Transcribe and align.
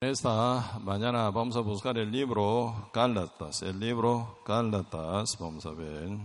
Esta 0.00 0.78
mañana 0.84 1.28
vamos 1.28 1.56
a 1.56 1.60
buscar 1.60 1.98
el 1.98 2.12
libro 2.12 2.88
Gálatas, 2.94 3.62
el 3.62 3.80
libro 3.80 4.38
Gálatas, 4.46 5.36
vamos 5.40 5.66
a 5.66 5.72
ver. 5.72 6.16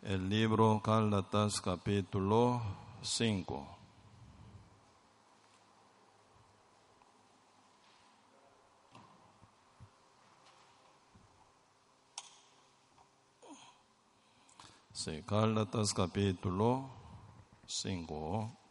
El 0.00 0.30
libro 0.30 0.80
Gálatas 0.82 1.60
capítulo 1.60 2.62
5. 3.02 3.66
Sí, 14.94 15.22
Gálatas 15.26 15.92
capítulo 15.92 16.88
5. 17.66 18.61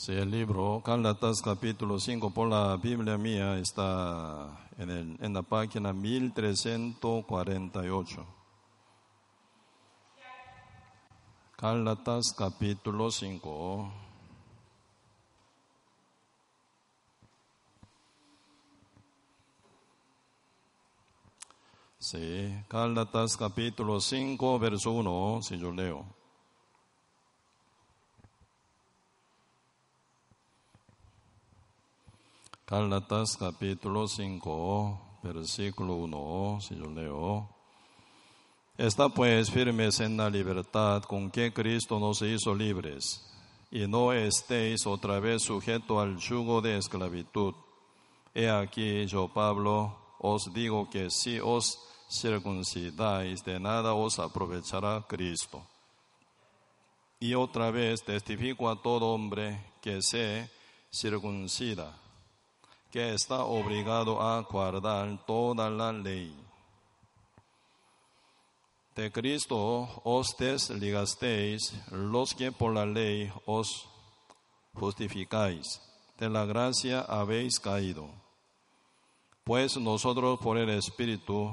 Sí, 0.00 0.12
el 0.12 0.30
libro 0.30 0.80
Gálatas 0.82 1.42
capítulo 1.42 2.00
5 2.00 2.30
por 2.30 2.48
la 2.48 2.74
Biblia 2.78 3.18
mía 3.18 3.58
está 3.58 4.66
en, 4.78 4.88
el, 4.88 5.18
en 5.20 5.34
la 5.34 5.42
página 5.42 5.92
1348. 5.92 8.26
Gálatas 11.58 12.32
capítulo 12.32 13.10
5. 13.10 13.92
Sí, 21.98 22.64
Gálatas 22.70 23.36
capítulo 23.36 24.00
5, 24.00 24.58
verso 24.58 24.92
1, 24.92 25.40
si 25.42 25.58
yo 25.58 25.70
leo. 25.70 26.19
Gálatas 32.70 33.36
capítulo 33.36 34.06
5, 34.06 35.18
versículo 35.24 35.94
1, 35.94 36.60
si 36.60 36.76
yo 36.76 36.86
leo. 36.86 37.48
Está 38.78 39.08
pues 39.08 39.50
firmes 39.50 39.98
en 39.98 40.16
la 40.16 40.30
libertad 40.30 41.02
con 41.02 41.32
que 41.32 41.52
Cristo 41.52 41.98
nos 41.98 42.22
hizo 42.22 42.54
libres, 42.54 43.28
y 43.72 43.88
no 43.88 44.12
estéis 44.12 44.86
otra 44.86 45.18
vez 45.18 45.42
sujeto 45.42 45.98
al 45.98 46.16
yugo 46.18 46.60
de 46.60 46.78
esclavitud. 46.78 47.54
He 48.34 48.48
aquí 48.48 49.04
yo, 49.06 49.26
Pablo, 49.26 49.96
os 50.20 50.52
digo 50.54 50.88
que 50.88 51.10
si 51.10 51.40
os 51.40 51.76
circuncidáis, 52.08 53.44
de 53.44 53.58
nada 53.58 53.94
os 53.94 54.20
aprovechará 54.20 55.04
Cristo. 55.08 55.60
Y 57.18 57.34
otra 57.34 57.72
vez 57.72 58.04
testifico 58.04 58.70
a 58.70 58.80
todo 58.80 59.12
hombre 59.12 59.60
que 59.82 60.00
se 60.00 60.48
circuncida 60.92 62.09
que 62.90 63.14
está 63.14 63.44
obligado 63.44 64.20
a 64.20 64.40
guardar 64.42 65.24
toda 65.26 65.70
la 65.70 65.92
ley. 65.92 66.34
De 68.94 69.10
Cristo 69.10 69.88
os 70.04 70.36
desligasteis 70.36 71.72
los 71.90 72.34
que 72.34 72.50
por 72.50 72.74
la 72.74 72.84
ley 72.84 73.32
os 73.46 73.88
justificáis. 74.74 75.80
De 76.18 76.28
la 76.28 76.44
gracia 76.44 77.00
habéis 77.00 77.58
caído. 77.60 78.10
Pues 79.44 79.76
nosotros 79.78 80.38
por 80.40 80.58
el 80.58 80.70
Espíritu 80.70 81.50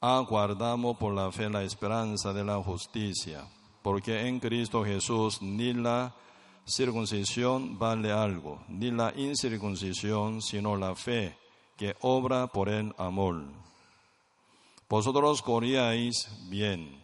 aguardamos 0.00 0.96
por 0.96 1.12
la 1.12 1.30
fe 1.32 1.50
la 1.50 1.64
esperanza 1.64 2.32
de 2.32 2.44
la 2.44 2.62
justicia, 2.62 3.44
porque 3.82 4.26
en 4.26 4.40
Cristo 4.40 4.84
Jesús 4.84 5.42
ni 5.42 5.72
la 5.74 6.14
circuncisión 6.66 7.78
vale 7.78 8.12
algo, 8.12 8.60
ni 8.68 8.90
la 8.90 9.12
incircuncisión, 9.16 10.42
sino 10.42 10.76
la 10.76 10.94
fe 10.94 11.38
que 11.76 11.94
obra 12.00 12.48
por 12.48 12.68
el 12.68 12.92
amor. 12.98 13.44
Vosotros 14.88 15.42
corríais 15.42 16.28
bien. 16.48 17.02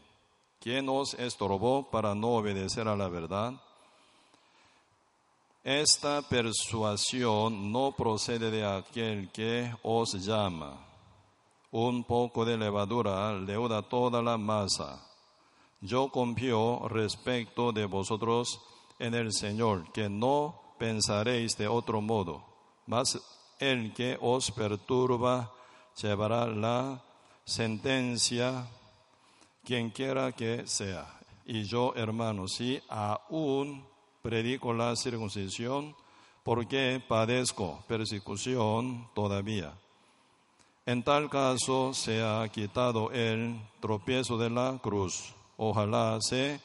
¿Quién 0.60 0.88
os 0.88 1.14
estorbó 1.14 1.90
para 1.90 2.14
no 2.14 2.36
obedecer 2.36 2.86
a 2.86 2.96
la 2.96 3.08
verdad? 3.08 3.54
Esta 5.64 6.22
persuasión 6.22 7.70
no 7.70 7.92
procede 7.92 8.50
de 8.50 8.64
aquel 8.64 9.30
que 9.30 9.72
os 9.82 10.12
llama. 10.24 10.76
Un 11.70 12.04
poco 12.04 12.44
de 12.44 12.56
levadura 12.56 13.32
leuda 13.32 13.82
toda 13.82 14.20
la 14.20 14.36
masa. 14.36 15.04
Yo 15.80 16.08
confío 16.08 16.88
respecto 16.88 17.72
de 17.72 17.86
vosotros 17.86 18.60
en 19.02 19.14
el 19.14 19.32
Señor, 19.32 19.90
que 19.90 20.08
no 20.08 20.76
pensaréis 20.78 21.56
de 21.58 21.66
otro 21.66 22.00
modo, 22.00 22.44
mas 22.86 23.20
el 23.58 23.92
que 23.92 24.16
os 24.20 24.52
perturba 24.52 25.52
llevará 26.00 26.46
la 26.46 27.02
sentencia, 27.44 28.64
quien 29.64 29.90
quiera 29.90 30.30
que 30.30 30.68
sea. 30.68 31.18
Y 31.44 31.64
yo, 31.64 31.92
hermano, 31.96 32.46
si 32.46 32.80
aún 32.88 33.84
predico 34.22 34.72
la 34.72 34.94
circuncisión, 34.94 35.96
porque 36.44 37.02
padezco 37.06 37.82
persecución 37.88 39.08
todavía. 39.14 39.74
En 40.86 41.02
tal 41.02 41.28
caso 41.28 41.92
se 41.92 42.22
ha 42.22 42.48
quitado 42.52 43.10
el 43.10 43.60
tropiezo 43.80 44.38
de 44.38 44.50
la 44.50 44.78
cruz. 44.80 45.34
Ojalá 45.56 46.18
se 46.20 46.60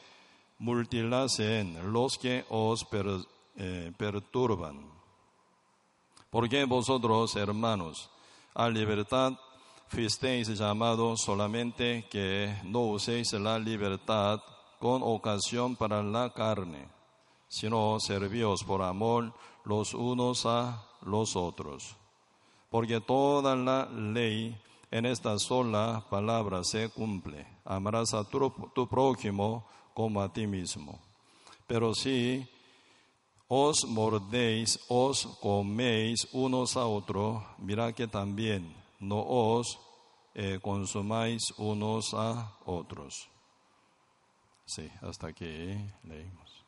multilasen 0.58 1.92
los 1.92 2.18
que 2.18 2.44
os 2.48 2.86
eh, 3.56 3.92
perturban. 3.96 4.90
Porque 6.30 6.64
vosotros, 6.64 7.36
hermanos, 7.36 8.10
a 8.54 8.68
libertad 8.68 9.32
fuisteis 9.88 10.48
llamados 10.48 11.22
solamente 11.22 12.06
que 12.10 12.54
no 12.64 12.80
uséis 12.80 13.32
la 13.32 13.58
libertad 13.58 14.40
con 14.78 15.02
ocasión 15.02 15.76
para 15.76 16.02
la 16.02 16.32
carne, 16.32 16.88
sino 17.48 17.98
servíos 17.98 18.62
por 18.64 18.82
amor 18.82 19.32
los 19.64 19.94
unos 19.94 20.44
a 20.44 20.84
los 21.02 21.36
otros. 21.36 21.96
Porque 22.70 23.00
toda 23.00 23.56
la 23.56 23.86
ley 23.86 24.60
en 24.90 25.06
esta 25.06 25.38
sola 25.38 26.04
palabra 26.10 26.62
se 26.64 26.90
cumple. 26.90 27.46
Amarás 27.64 28.12
a 28.12 28.24
tu 28.24 28.88
prójimo 28.88 29.64
como 29.98 30.22
a 30.22 30.32
ti 30.32 30.46
mismo. 30.46 31.00
Pero 31.66 31.92
si 31.92 32.46
os 33.48 33.82
mordéis, 33.82 34.78
os 34.86 35.26
coméis 35.42 36.22
unos 36.30 36.76
a 36.76 36.86
otros, 36.86 37.42
mira 37.58 37.92
que 37.92 38.06
también 38.06 38.62
no 39.00 39.18
os 39.26 39.76
eh, 40.36 40.60
consumáis 40.62 41.50
unos 41.58 42.14
a 42.14 42.54
otros. 42.64 43.26
Sí, 44.64 44.88
hasta 45.02 45.34
aquí 45.34 45.74
leímos. 46.04 46.64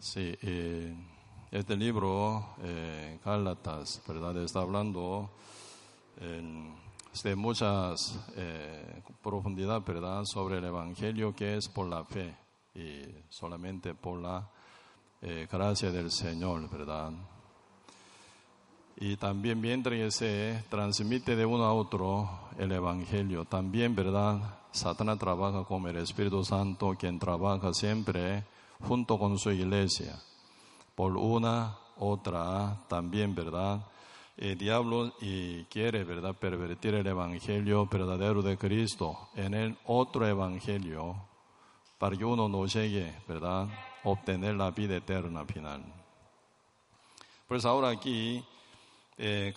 Sí, 0.00 0.34
eh, 0.42 0.92
este 1.52 1.76
libro, 1.76 2.56
eh, 2.64 3.20
¿verdad? 3.24 4.42
Está 4.42 4.62
hablando 4.62 5.30
en 6.20 6.83
de 7.22 7.36
muchas 7.36 8.18
eh, 8.36 9.02
profundidad, 9.22 9.82
¿verdad?, 9.82 10.24
sobre 10.24 10.58
el 10.58 10.64
Evangelio 10.64 11.34
que 11.34 11.56
es 11.56 11.68
por 11.68 11.86
la 11.86 12.04
fe 12.04 12.34
y 12.74 13.02
solamente 13.28 13.94
por 13.94 14.20
la 14.20 14.50
eh, 15.22 15.46
gracia 15.50 15.90
del 15.92 16.10
Señor, 16.10 16.68
¿verdad? 16.68 17.12
Y 18.96 19.16
también 19.16 19.60
mientras 19.60 20.16
se 20.16 20.64
transmite 20.68 21.36
de 21.36 21.46
uno 21.46 21.64
a 21.64 21.72
otro 21.72 22.28
el 22.58 22.72
Evangelio, 22.72 23.44
también, 23.44 23.94
¿verdad? 23.94 24.58
Satanás 24.72 25.18
trabaja 25.18 25.64
como 25.64 25.88
el 25.88 25.96
Espíritu 25.96 26.44
Santo, 26.44 26.94
quien 26.98 27.18
trabaja 27.18 27.72
siempre 27.72 28.44
junto 28.80 29.18
con 29.18 29.38
su 29.38 29.50
iglesia, 29.50 30.20
por 30.94 31.16
una, 31.16 31.78
otra, 31.96 32.76
también, 32.88 33.34
¿verdad? 33.34 33.86
El 34.36 34.58
diablo 34.58 35.12
y 35.20 35.64
quiere, 35.64 36.04
¿verdad?, 36.04 36.34
pervertir 36.34 36.94
el 36.94 37.06
evangelio 37.06 37.86
verdadero 37.86 38.42
de 38.42 38.58
Cristo 38.58 39.28
en 39.34 39.54
el 39.54 39.76
otro 39.86 40.26
evangelio 40.26 41.16
para 41.98 42.16
que 42.16 42.24
uno 42.24 42.48
no 42.48 42.66
llegue, 42.66 43.14
¿verdad?, 43.28 43.68
obtener 44.04 44.54
la 44.54 44.70
vida 44.70 44.96
eterna 44.96 45.44
final. 45.44 45.82
Pues 47.46 47.64
ahora 47.64 47.90
aquí, 47.90 48.44
eh, 49.16 49.54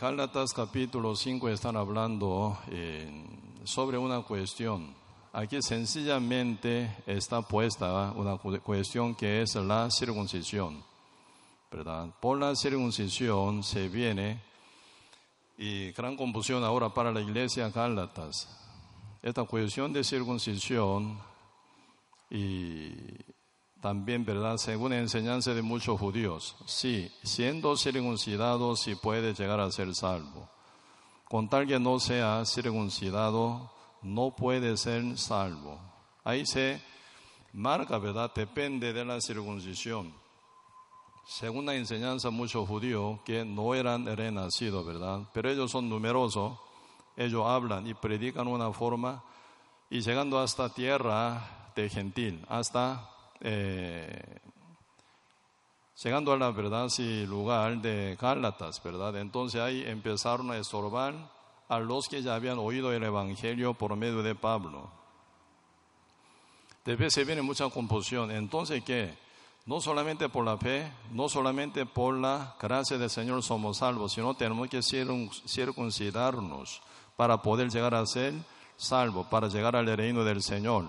capítulo 0.56 1.16
5 1.16 1.50
están 1.50 1.76
hablando 1.76 2.58
eh, 2.70 3.26
sobre 3.64 3.98
una 3.98 4.22
cuestión. 4.22 4.96
Aquí 5.34 5.62
sencillamente 5.62 6.98
está 7.06 7.42
puesta 7.42 8.12
una 8.16 8.38
cuestión 8.38 9.16
que 9.16 9.42
es 9.42 9.56
la 9.56 9.90
circuncisión. 9.92 10.84
¿verdad? 11.72 12.08
Por 12.22 12.40
la 12.40 12.56
circuncisión 12.56 13.62
se 13.62 13.90
viene 13.90 14.40
y 15.58 15.92
gran 15.92 16.16
confusión 16.16 16.64
ahora 16.64 16.94
para 16.94 17.12
la 17.12 17.22
iglesia 17.22 17.70
Gálatas. 17.70 18.48
Esta 19.22 19.44
cuestión 19.44 19.92
de 19.92 20.04
circuncisión 20.04 21.20
y 22.30 22.92
también, 23.82 24.24
¿verdad? 24.24 24.58
Según 24.58 24.92
la 24.92 25.00
enseñanza 25.00 25.54
de 25.54 25.62
muchos 25.62 26.00
judíos, 26.00 26.56
sí, 26.66 27.12
siendo 27.24 27.76
circuncidado, 27.76 28.76
sí 28.76 28.96
puede 28.96 29.34
llegar 29.34 29.60
a 29.60 29.72
ser 29.72 29.94
salvo. 29.96 30.50
Con 31.26 31.50
tal 31.50 31.68
que 31.68 31.80
no 31.80 32.00
sea 32.00 32.46
circuncidado, 32.46 33.72
no 34.02 34.36
puede 34.36 34.78
ser 34.78 35.18
salvo. 35.18 35.80
Ahí 36.24 36.46
se 36.46 36.82
marca, 37.54 37.98
¿verdad? 37.98 38.32
Depende 38.34 38.94
de 38.94 39.04
la 39.04 39.20
circuncisión. 39.20 40.14
Según 41.28 41.66
la 41.66 41.76
enseñanza 41.76 42.30
muchos 42.30 42.66
judíos 42.66 43.20
que 43.26 43.44
no 43.44 43.76
eran 43.76 44.06
renacidos, 44.06 44.86
¿verdad? 44.86 45.24
Pero 45.34 45.50
ellos 45.50 45.70
son 45.70 45.90
numerosos, 45.90 46.58
ellos 47.18 47.46
hablan 47.46 47.86
y 47.86 47.94
predican 47.94 48.48
una 48.48 48.72
forma 48.72 49.22
y 49.90 50.00
llegando 50.00 50.40
hasta 50.40 50.74
tierra 50.74 51.72
de 51.76 51.90
gentil, 51.90 52.46
hasta 52.48 53.10
eh, 53.42 54.40
llegando 56.02 56.32
a 56.32 56.38
la 56.38 56.52
verdad 56.52 56.90
y 56.98 57.26
lugar 57.26 57.82
de 57.82 58.18
Gálatas, 58.20 58.82
¿verdad? 58.82 59.18
Entonces 59.18 59.60
ahí 59.60 59.84
empezaron 59.86 60.50
a 60.52 60.58
estorbar 60.58 61.14
a 61.68 61.80
los 61.80 62.08
que 62.08 62.22
ya 62.22 62.36
habían 62.36 62.58
oído 62.58 62.94
el 62.94 63.04
Evangelio 63.04 63.74
por 63.74 63.94
medio 63.98 64.24
de 64.24 64.34
Pablo. 64.34 64.90
Después 66.86 67.14
se 67.14 67.26
viene 67.26 67.42
mucha 67.42 67.70
confusión. 67.70 68.32
Entonces, 68.32 68.82
¿qué? 68.86 69.27
No 69.68 69.82
solamente 69.82 70.30
por 70.30 70.46
la 70.46 70.58
fe, 70.58 70.90
no 71.12 71.28
solamente 71.28 71.86
por 71.86 72.16
la 72.16 72.56
gracia 72.60 72.98
del 72.98 73.10
Señor 73.10 73.44
somos 73.44 73.80
salvos, 73.80 74.14
sino 74.14 74.34
tenemos 74.34 74.70
que 74.70 74.82
circuncidarnos 74.82 76.82
para 77.18 77.42
poder 77.42 77.70
llegar 77.70 77.94
a 77.94 78.06
ser 78.06 78.34
salvos, 78.78 79.28
para 79.28 79.50
llegar 79.50 79.76
al 79.76 79.86
reino 79.98 80.24
del 80.24 80.42
Señor. 80.42 80.86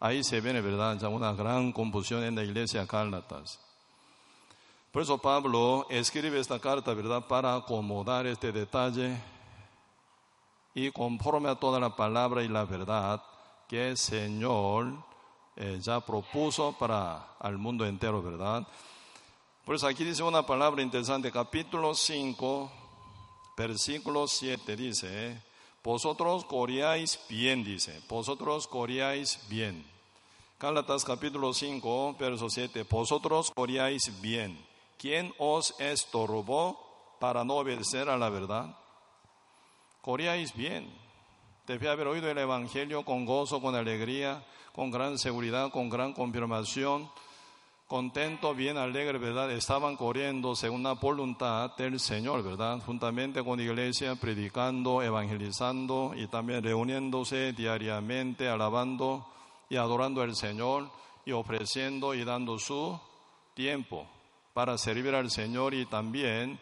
Ahí 0.00 0.24
se 0.24 0.40
viene, 0.40 0.60
¿verdad? 0.60 0.98
Ya 0.98 1.08
una 1.08 1.32
gran 1.32 1.70
confusión 1.70 2.24
en 2.24 2.34
la 2.34 2.42
iglesia 2.42 2.86
Gálatas. 2.86 3.60
Por 4.90 5.02
eso 5.02 5.18
Pablo 5.18 5.86
escribe 5.90 6.40
esta 6.40 6.58
carta, 6.58 6.92
¿verdad? 6.92 7.28
Para 7.28 7.54
acomodar 7.54 8.26
este 8.26 8.50
detalle 8.50 9.16
y 10.74 10.90
conforme 10.90 11.48
a 11.48 11.54
toda 11.54 11.78
la 11.78 11.94
palabra 11.94 12.42
y 12.42 12.48
la 12.48 12.64
verdad 12.64 13.22
que 13.68 13.90
el 13.90 13.96
Señor 13.96 15.08
eh, 15.56 15.78
ya 15.80 16.00
propuso 16.00 16.72
para 16.78 17.36
el 17.42 17.58
mundo 17.58 17.84
entero, 17.84 18.22
¿verdad? 18.22 18.66
Por 19.64 19.74
eso 19.74 19.86
aquí 19.86 20.04
dice 20.04 20.22
una 20.22 20.44
palabra 20.44 20.82
interesante, 20.82 21.30
capítulo 21.30 21.94
5, 21.94 22.70
versículo 23.56 24.26
7 24.26 24.76
dice, 24.76 25.42
vosotros 25.84 26.44
coreáis 26.44 27.20
bien, 27.28 27.62
dice, 27.62 28.00
vosotros 28.08 28.66
coreáis 28.66 29.38
bien. 29.48 29.86
Gálatas 30.58 31.04
capítulo 31.04 31.54
5, 31.54 32.16
verso 32.18 32.50
7, 32.50 32.84
vosotros 32.90 33.50
coreáis 33.50 34.20
bien. 34.20 34.62
¿Quién 34.98 35.32
os 35.38 35.74
estorbó 35.80 37.16
para 37.18 37.44
no 37.44 37.54
obedecer 37.56 38.10
a 38.10 38.18
la 38.18 38.28
verdad? 38.28 38.76
Coreáis 40.02 40.54
bien. 40.54 40.90
Debe 41.70 41.88
haber 41.88 42.08
oído 42.08 42.28
el 42.28 42.36
Evangelio 42.36 43.04
con 43.04 43.24
gozo, 43.24 43.60
con 43.60 43.76
alegría, 43.76 44.42
con 44.72 44.90
gran 44.90 45.18
seguridad, 45.18 45.70
con 45.70 45.88
gran 45.88 46.12
confirmación, 46.12 47.08
contento, 47.86 48.56
bien 48.56 48.76
alegre, 48.76 49.18
¿verdad? 49.18 49.52
Estaban 49.52 49.96
corriendo 49.96 50.56
según 50.56 50.82
la 50.82 50.94
voluntad 50.94 51.76
del 51.76 52.00
Señor, 52.00 52.42
¿verdad? 52.42 52.80
Juntamente 52.84 53.44
con 53.44 53.56
la 53.56 53.66
iglesia, 53.66 54.16
predicando, 54.16 55.00
evangelizando 55.00 56.12
y 56.16 56.26
también 56.26 56.64
reuniéndose 56.64 57.52
diariamente, 57.52 58.48
alabando 58.48 59.28
y 59.68 59.76
adorando 59.76 60.22
al 60.22 60.34
Señor 60.34 60.90
y 61.24 61.30
ofreciendo 61.30 62.14
y 62.16 62.24
dando 62.24 62.58
su 62.58 62.98
tiempo 63.54 64.08
para 64.54 64.76
servir 64.76 65.14
al 65.14 65.30
Señor 65.30 65.72
y 65.74 65.86
también, 65.86 66.58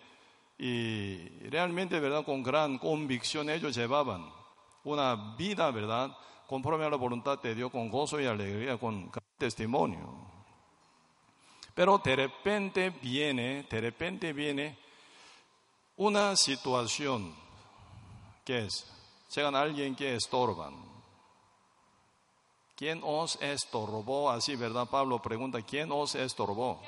y 0.59 1.17
realmente, 1.49 1.99
¿verdad? 1.99 2.27
Con 2.27 2.43
gran 2.43 2.77
convicción 2.77 3.49
ellos 3.49 3.75
llevaban 3.75 4.37
una 4.85 5.35
vida, 5.37 5.71
¿verdad? 5.71 6.17
Conforme 6.47 6.85
a 6.85 6.91
la 6.91 6.97
voluntad 6.97 7.41
de 7.41 7.55
Dios, 7.55 7.71
con 7.71 7.89
gozo 7.89 8.21
y 8.21 8.27
alegría, 8.27 8.79
con 8.79 9.11
testimonio. 9.37 10.29
Pero 11.75 11.99
de 11.99 12.17
repente 12.17 12.91
viene, 12.91 13.65
de 13.71 13.81
repente 13.81 14.33
viene 14.33 14.79
una 15.97 16.35
situación 16.37 17.35
que 18.45 18.65
es, 18.65 18.91
llegan 19.35 19.55
a 19.55 19.61
alguien 19.61 19.95
que 19.95 20.15
estorban. 20.15 20.75
¿Quién 22.75 23.01
os 23.05 23.37
estorbó? 23.43 24.31
Así, 24.31 24.57
¿verdad? 24.57 24.89
Pablo 24.89 25.21
pregunta, 25.21 25.61
¿quién 25.63 25.91
os 25.93 26.15
estorbó? 26.15 26.81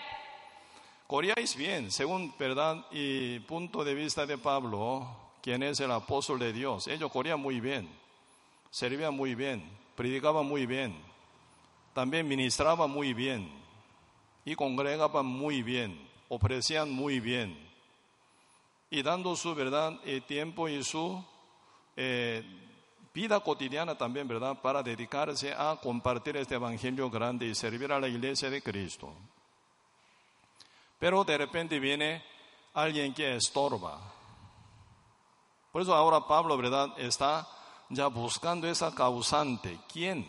Coreáis 1.07 1.57
bien, 1.57 1.91
según 1.91 2.33
verdad 2.39 2.87
y 2.93 3.41
punto 3.41 3.83
de 3.83 3.95
vista 3.95 4.25
de 4.27 4.39
Pablo, 4.39 5.05
quien 5.43 5.63
es 5.63 5.81
el 5.81 5.91
apóstol 5.91 6.39
de 6.39 6.53
Dios. 6.53 6.87
Ellos 6.89 7.11
corrían 7.11 7.41
muy 7.41 7.61
bien, 7.61 7.89
servían 8.71 9.15
muy 9.15 9.35
bien, 9.35 9.69
predicaban 9.97 10.47
muy 10.47 10.67
bien, 10.67 10.97
también 11.93 12.29
ministraban 12.29 12.91
muy 12.91 13.15
bien 13.15 13.51
y 14.45 14.55
congregaban 14.55 15.27
muy 15.27 15.63
bien, 15.63 16.09
ofrecían 16.29 16.91
muy 16.91 17.21
bien 17.21 17.71
y 18.91 19.03
dando 19.03 19.37
su 19.37 19.55
verdad 19.55 19.99
y 20.05 20.21
tiempo 20.21 20.69
y 20.69 20.83
su 20.83 21.25
eh, 21.97 22.45
vida 23.15 23.39
cotidiana 23.41 23.97
también, 23.97 24.27
¿verdad? 24.27 24.61
Para 24.61 24.83
dedicarse 24.83 25.53
a 25.57 25.79
compartir 25.81 26.37
este 26.37 26.57
evangelio 26.57 27.09
grande 27.09 27.47
y 27.47 27.55
servir 27.55 27.93
a 27.93 28.01
la 28.01 28.09
iglesia 28.09 28.51
de 28.51 28.61
Cristo. 28.61 29.15
Pero 30.99 31.25
de 31.25 31.39
repente 31.39 31.79
viene 31.79 32.23
alguien 32.75 33.15
que 33.15 33.37
estorba. 33.37 34.20
Por 35.73 35.83
eso 35.83 35.95
ahora 35.95 36.27
Pablo, 36.27 36.57
¿verdad? 36.57 36.91
Está 36.99 37.47
ya 37.89 38.09
buscando 38.09 38.67
esa 38.69 38.95
causante. 38.95 39.79
¿Quién 39.93 40.27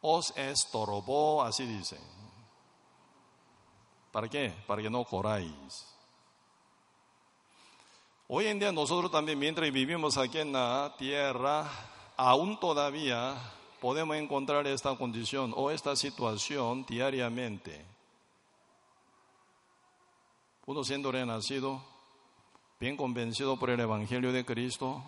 os 0.00 0.32
estorbó? 0.36 1.42
Así 1.42 1.66
dice. 1.66 1.98
¿Para 4.12 4.28
qué? 4.28 4.54
Para 4.66 4.82
que 4.82 4.90
no 4.90 5.04
coráis. 5.04 5.86
Hoy 8.28 8.46
en 8.46 8.58
día 8.58 8.72
nosotros 8.72 9.10
también, 9.10 9.38
mientras 9.38 9.70
vivimos 9.72 10.16
aquí 10.16 10.38
en 10.38 10.52
la 10.52 10.94
tierra, 10.96 11.68
aún 12.16 12.58
todavía 12.58 13.36
podemos 13.80 14.16
encontrar 14.16 14.66
esta 14.66 14.96
condición 14.96 15.52
o 15.56 15.70
esta 15.70 15.96
situación 15.96 16.84
diariamente 16.86 17.90
uno 20.70 20.84
siendo 20.84 21.10
renacido, 21.10 21.82
bien 22.80 22.96
convencido 22.96 23.58
por 23.58 23.68
el 23.68 23.78
Evangelio 23.78 24.32
de 24.32 24.44
Cristo, 24.46 25.02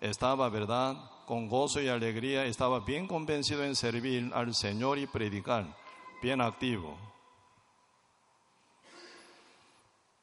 estaba, 0.00 0.48
¿verdad?, 0.48 0.96
con 1.26 1.48
gozo 1.48 1.82
y 1.82 1.88
alegría, 1.88 2.46
estaba 2.46 2.78
bien 2.78 3.08
convencido 3.08 3.64
en 3.64 3.74
servir 3.74 4.30
al 4.32 4.54
Señor 4.54 4.96
y 4.96 5.08
predicar, 5.08 5.66
bien 6.22 6.40
activo, 6.40 6.96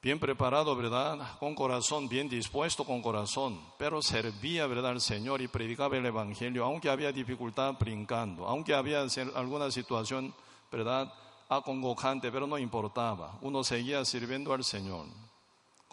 bien 0.02 0.18
preparado, 0.20 0.74
¿verdad?, 0.78 1.38
con 1.38 1.54
corazón, 1.54 2.08
bien 2.08 2.30
dispuesto 2.30 2.86
con 2.86 3.02
corazón, 3.02 3.60
pero 3.78 4.02
servía, 4.02 4.66
¿verdad?, 4.66 4.92
al 4.92 5.02
Señor 5.02 5.42
y 5.42 5.50
predicaba 5.50 5.98
el 5.98 6.06
Evangelio, 6.06 6.64
aunque 6.64 6.90
había 6.90 7.12
dificultad 7.12 7.74
brincando, 7.78 8.48
aunque 8.48 8.74
había 8.74 9.06
alguna 9.36 9.70
situación, 9.70 10.34
¿verdad?, 10.72 11.14
acongojante, 11.50 12.32
pero 12.32 12.48
no 12.48 12.58
importaba. 12.58 13.38
Uno 13.42 13.66
seguía 13.66 14.06
sirviendo 14.06 14.54
al 14.54 14.64
Señor. 14.64 15.08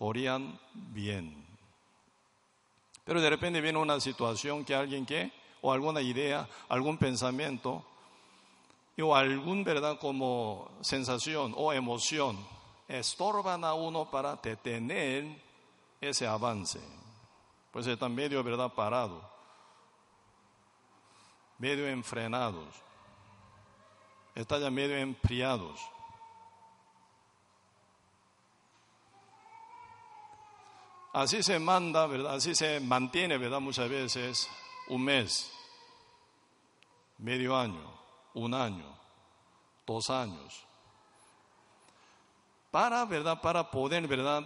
Corrían 0.01 0.59
bien. 0.73 1.47
Pero 3.05 3.21
de 3.21 3.29
repente 3.29 3.61
viene 3.61 3.79
una 3.79 4.01
situación 4.01 4.65
que 4.65 4.75
alguien 4.75 5.05
que, 5.05 5.31
o 5.61 5.71
alguna 5.71 6.01
idea, 6.01 6.49
algún 6.71 6.97
pensamiento, 6.97 7.85
o 8.99 9.15
algún, 9.15 9.63
verdad, 9.63 9.99
como 9.99 10.71
sensación 10.81 11.53
o 11.55 11.71
emoción, 11.75 12.39
estorban 12.89 13.63
a 13.65 13.75
uno 13.75 14.11
para 14.11 14.37
detener 14.37 15.27
ese 16.01 16.27
avance. 16.27 16.81
Pues 17.71 17.87
están 17.87 18.15
medio, 18.15 18.43
verdad, 18.43 18.73
parado, 18.73 19.21
medio 21.59 21.87
enfrenados 21.87 22.91
están 24.35 24.61
ya 24.61 24.71
medio 24.71 24.97
enfriados. 24.97 25.81
Así 31.13 31.43
se 31.43 31.59
manda, 31.59 32.07
¿verdad? 32.07 32.37
Así 32.37 32.55
se 32.55 32.81
mantiene, 32.81 33.37
¿verdad? 33.37 33.61
Muchas 33.61 33.89
veces 33.89 34.49
un 34.89 35.03
mes, 35.03 35.53
medio 37.19 37.57
año, 37.57 37.93
un 38.35 38.55
año, 38.55 38.87
dos 39.87 40.09
años. 40.11 40.65
Para, 42.71 43.05
¿verdad? 43.05 43.41
Para 43.41 43.71
poder, 43.71 44.07
¿verdad? 44.07 44.45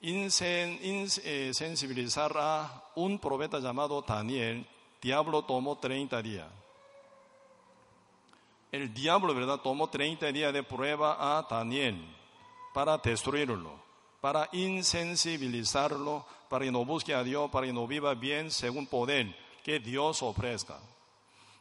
insensibilizar 0.00 2.32
a 2.36 2.84
un 2.96 3.18
profeta 3.18 3.60
llamado 3.60 4.02
Daniel, 4.02 4.66
diablo 5.00 5.42
tomó 5.42 5.78
30 5.78 6.22
días. 6.22 6.48
El 8.72 8.92
diablo, 8.94 9.34
¿verdad? 9.34 9.58
Tomó 9.58 9.90
30 9.90 10.32
días 10.32 10.52
de 10.52 10.62
prueba 10.62 11.38
a 11.38 11.42
Daniel 11.42 12.02
para 12.72 12.96
destruirlo, 12.98 13.78
para 14.22 14.48
insensibilizarlo, 14.52 16.24
para 16.48 16.64
que 16.64 16.72
no 16.72 16.86
busque 16.86 17.12
a 17.12 17.22
Dios, 17.22 17.50
para 17.50 17.66
que 17.66 17.74
no 17.74 17.86
viva 17.86 18.14
bien 18.14 18.50
según 18.50 18.86
poder 18.86 19.36
que 19.62 19.80
Dios 19.80 20.22
ofrezca. 20.22 20.78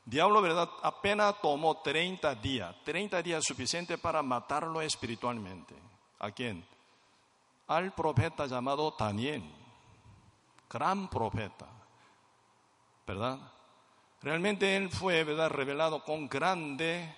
Diablo, 0.05 0.41
¿verdad? 0.41 0.69
Apenas 0.81 1.35
tomó 1.41 1.81
30 1.81 2.35
días, 2.35 2.73
30 2.85 3.21
días 3.21 3.43
suficiente 3.43 3.97
para 3.97 4.23
matarlo 4.23 4.81
espiritualmente. 4.81 5.75
¿A 6.19 6.31
quién? 6.31 6.63
al 7.71 7.93
profeta 7.93 8.47
llamado 8.47 8.93
Daniel, 8.99 9.43
gran 10.69 11.07
profeta, 11.07 11.67
¿verdad? 13.07 13.39
Realmente 14.21 14.75
él 14.75 14.89
fue, 14.89 15.23
¿verdad? 15.23 15.49
Revelado 15.49 16.03
con 16.03 16.27
grande, 16.27 17.15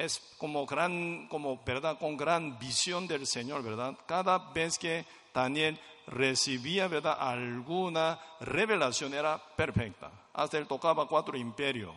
es 0.00 0.34
como 0.38 0.64
gran, 0.64 1.28
como, 1.28 1.62
¿verdad? 1.64 1.98
Con 1.98 2.16
gran 2.16 2.58
visión 2.58 3.06
del 3.06 3.26
Señor, 3.26 3.62
¿verdad? 3.62 3.96
Cada 4.06 4.38
vez 4.38 4.78
que 4.78 5.04
Daniel 5.34 5.78
recibía, 6.06 6.88
¿verdad? 6.88 7.16
Alguna 7.20 8.18
revelación 8.40 9.12
era 9.12 9.38
perfecta. 9.56 10.10
Hasta 10.32 10.56
él 10.58 10.66
tocaba 10.66 11.06
cuatro 11.06 11.36
imperios, 11.36 11.94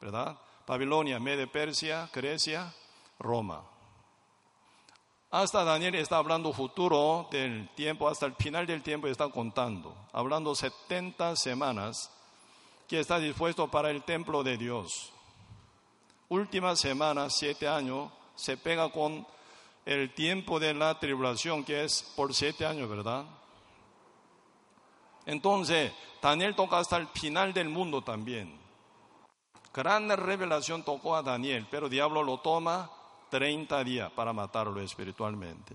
¿verdad? 0.00 0.36
Babilonia, 0.66 1.18
Media 1.18 1.46
Persia, 1.46 2.10
Grecia, 2.12 2.74
Roma. 3.18 3.64
Hasta 5.30 5.64
Daniel 5.64 5.94
está 5.94 6.18
hablando 6.18 6.52
futuro 6.52 7.28
del 7.30 7.68
tiempo, 7.74 8.08
hasta 8.08 8.26
el 8.26 8.34
final 8.34 8.66
del 8.66 8.82
tiempo 8.82 9.08
está 9.08 9.28
contando, 9.28 9.94
hablando 10.12 10.54
70 10.54 11.36
semanas 11.36 12.10
que 12.86 13.00
está 13.00 13.18
dispuesto 13.18 13.68
para 13.68 13.90
el 13.90 14.02
templo 14.02 14.42
de 14.42 14.56
Dios. 14.56 15.12
Última 16.28 16.76
semana, 16.76 17.30
siete 17.30 17.66
años, 17.66 18.10
se 18.34 18.56
pega 18.56 18.90
con 18.90 19.26
el 19.86 20.12
tiempo 20.12 20.60
de 20.60 20.74
la 20.74 20.98
tribulación, 21.00 21.64
que 21.64 21.84
es 21.84 22.02
por 22.14 22.34
siete 22.34 22.66
años, 22.66 22.88
¿verdad? 22.88 23.24
Entonces, 25.24 25.92
Daniel 26.20 26.54
toca 26.54 26.78
hasta 26.78 26.96
el 26.98 27.06
final 27.08 27.52
del 27.52 27.68
mundo 27.68 28.02
también. 28.02 28.58
Gran 29.72 30.08
revelación 30.10 30.82
tocó 30.82 31.16
a 31.16 31.22
Daniel, 31.22 31.66
pero 31.70 31.88
diablo 31.88 32.22
lo 32.22 32.38
toma 32.40 32.90
30 33.30 33.84
días 33.84 34.10
para 34.12 34.32
matarlo 34.32 34.80
espiritualmente. 34.80 35.74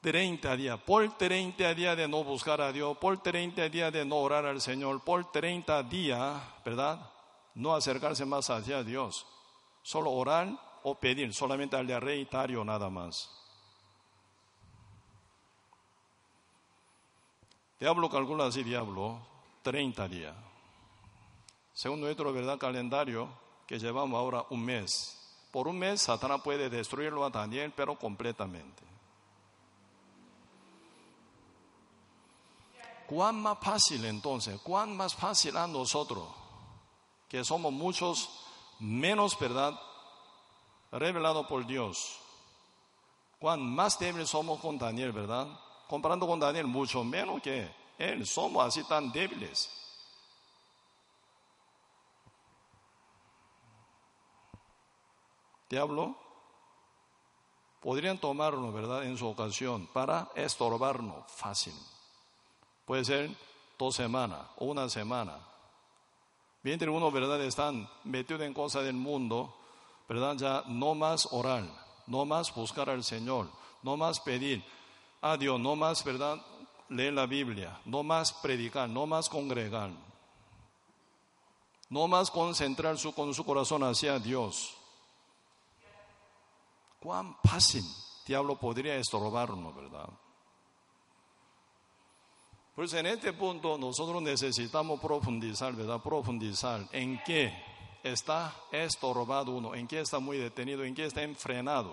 30 0.00 0.56
días, 0.56 0.78
por 0.80 1.16
30 1.16 1.74
días 1.74 1.96
de 1.96 2.06
no 2.06 2.22
buscar 2.24 2.60
a 2.60 2.72
Dios, 2.72 2.96
por 2.98 3.18
30 3.18 3.68
días 3.68 3.92
de 3.92 4.04
no 4.04 4.16
orar 4.16 4.46
al 4.46 4.60
Señor, 4.60 5.02
por 5.02 5.30
30 5.30 5.82
días, 5.84 6.40
¿verdad? 6.64 7.00
No 7.54 7.74
acercarse 7.74 8.24
más 8.24 8.50
hacia 8.50 8.82
Dios, 8.82 9.26
solo 9.82 10.10
orar 10.12 10.48
o 10.82 10.94
pedir, 10.94 11.34
solamente 11.34 11.76
al 11.76 11.86
de 11.86 11.98
rey 11.98 12.24
Tario 12.26 12.64
nada 12.64 12.88
más. 12.88 13.30
Diablo 17.80 18.10
calcula 18.10 18.46
así, 18.46 18.62
diablo, 18.62 19.20
30 19.62 20.08
días. 20.08 20.34
Según 21.72 22.00
nuestro 22.00 22.32
verdad 22.32 22.58
calendario, 22.58 23.28
que 23.66 23.78
llevamos 23.78 24.18
ahora 24.18 24.44
un 24.50 24.64
mes. 24.64 25.14
Por 25.52 25.68
un 25.68 25.78
mes 25.78 26.02
Satanás 26.02 26.40
puede 26.42 26.68
destruirlo 26.68 27.24
a 27.24 27.30
Daniel, 27.30 27.72
pero 27.76 27.96
completamente. 27.96 28.82
¿Cuán 33.06 33.40
más 33.40 33.58
fácil 33.60 34.04
entonces? 34.04 34.60
¿Cuán 34.60 34.96
más 34.96 35.14
fácil 35.14 35.56
a 35.56 35.66
nosotros, 35.66 36.28
que 37.28 37.44
somos 37.44 37.72
muchos 37.72 38.30
menos, 38.78 39.38
¿verdad? 39.38 39.78
Revelado 40.90 41.46
por 41.46 41.66
Dios. 41.66 42.18
¿Cuán 43.38 43.60
más 43.62 43.98
débiles 43.98 44.30
somos 44.30 44.60
con 44.60 44.78
Daniel, 44.78 45.12
verdad? 45.12 45.46
Comparando 45.88 46.26
con 46.26 46.40
Daniel, 46.40 46.66
mucho 46.66 47.04
menos 47.04 47.40
que 47.42 47.70
él. 47.98 48.26
Somos 48.26 48.66
así 48.66 48.82
tan 48.84 49.12
débiles. 49.12 49.78
diablo, 55.68 56.16
podrían 57.80 58.18
tomarlo, 58.18 58.72
¿verdad?, 58.72 59.04
en 59.04 59.16
su 59.16 59.26
ocasión 59.26 59.86
para 59.88 60.30
estorbarnos 60.34 61.30
fácil. 61.30 61.74
Puede 62.84 63.04
ser 63.04 63.30
dos 63.78 63.94
semanas 63.94 64.46
o 64.56 64.66
una 64.66 64.88
semana. 64.88 65.38
Mientras 66.68 66.94
uno, 66.94 67.10
¿verdad?, 67.10 67.42
están 67.46 67.88
metidos 68.04 68.42
en 68.42 68.52
cosas 68.52 68.84
del 68.84 68.92
mundo, 68.92 69.56
¿verdad?, 70.06 70.36
ya 70.36 70.64
no 70.66 70.94
más 70.94 71.26
orar, 71.30 71.64
no 72.06 72.26
más 72.26 72.54
buscar 72.54 72.90
al 72.90 73.02
Señor, 73.02 73.48
no 73.82 73.96
más 73.96 74.20
pedir 74.20 74.62
a 75.22 75.38
Dios, 75.38 75.58
no 75.58 75.76
más, 75.76 76.04
¿verdad?, 76.04 76.36
leer 76.90 77.14
la 77.14 77.24
Biblia, 77.24 77.80
no 77.86 78.02
más 78.02 78.34
predicar, 78.34 78.86
no 78.86 79.06
más 79.06 79.30
congregar, 79.30 79.92
no 81.88 82.06
más 82.06 82.30
concentrar 82.30 82.98
su, 82.98 83.14
con 83.14 83.32
su 83.32 83.46
corazón 83.46 83.82
hacia 83.82 84.18
Dios 84.18 84.74
cuán 87.00 87.34
fácil 87.42 87.84
diablo 88.26 88.58
podría 88.58 88.96
estorbarnos, 88.96 89.74
¿verdad? 89.74 90.10
Pues 92.78 92.92
en 92.92 93.06
este 93.06 93.32
punto 93.32 93.76
nosotros 93.76 94.22
necesitamos 94.22 95.00
profundizar, 95.00 95.72
¿verdad? 95.72 96.00
Profundizar 96.00 96.86
en 96.92 97.20
qué 97.26 97.52
está 98.04 98.54
estorbado 98.70 99.50
uno, 99.50 99.74
en 99.74 99.88
qué 99.88 99.98
está 99.98 100.20
muy 100.20 100.38
detenido, 100.38 100.84
en 100.84 100.94
qué 100.94 101.06
está 101.06 101.24
enfrenado, 101.24 101.92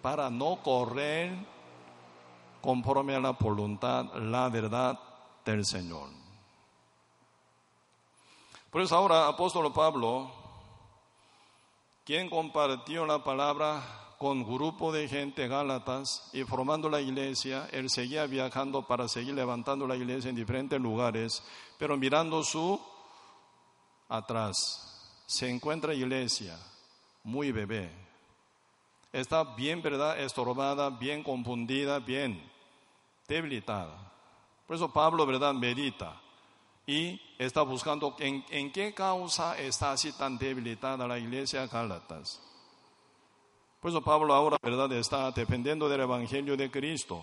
para 0.00 0.30
no 0.30 0.62
correr 0.62 1.36
conforme 2.62 3.14
a 3.14 3.20
la 3.20 3.32
voluntad, 3.32 4.06
la 4.14 4.48
verdad 4.48 4.98
del 5.44 5.66
Señor. 5.66 6.08
Por 8.70 8.80
eso 8.80 8.96
ahora, 8.96 9.28
apóstol 9.28 9.70
Pablo, 9.70 10.30
quien 12.06 12.30
compartió 12.30 13.04
la 13.04 13.22
palabra 13.22 14.05
con 14.18 14.44
grupo 14.44 14.92
de 14.92 15.08
gente 15.08 15.48
gálatas 15.48 16.30
y 16.32 16.44
formando 16.44 16.88
la 16.88 17.00
iglesia, 17.00 17.68
él 17.72 17.90
seguía 17.90 18.26
viajando 18.26 18.86
para 18.86 19.08
seguir 19.08 19.34
levantando 19.34 19.86
la 19.86 19.96
iglesia 19.96 20.30
en 20.30 20.36
diferentes 20.36 20.80
lugares, 20.80 21.42
pero 21.78 21.96
mirando 21.96 22.42
su 22.42 22.80
atrás, 24.08 25.22
se 25.26 25.50
encuentra 25.50 25.94
iglesia 25.94 26.58
muy 27.24 27.52
bebé. 27.52 27.90
Está 29.12 29.42
bien, 29.42 29.82
¿verdad? 29.82 30.20
Estorbada, 30.20 30.90
bien 30.90 31.22
confundida, 31.22 31.98
bien 31.98 32.42
debilitada. 33.26 34.12
Por 34.66 34.76
eso 34.76 34.92
Pablo, 34.92 35.26
¿verdad? 35.26 35.54
Medita 35.54 36.20
y 36.86 37.20
está 37.36 37.62
buscando 37.62 38.14
en, 38.20 38.72
qué 38.72 38.94
causa 38.94 39.58
está 39.58 39.92
así 39.92 40.12
tan 40.12 40.38
debilitada 40.38 41.06
la 41.08 41.18
iglesia 41.18 41.66
Gálatas. 41.66 42.40
Por 43.86 43.92
eso 43.92 44.02
Pablo 44.02 44.34
ahora, 44.34 44.56
¿verdad?, 44.60 44.90
está 44.94 45.30
dependiendo 45.30 45.88
del 45.88 46.00
Evangelio 46.00 46.56
de 46.56 46.68
Cristo. 46.72 47.22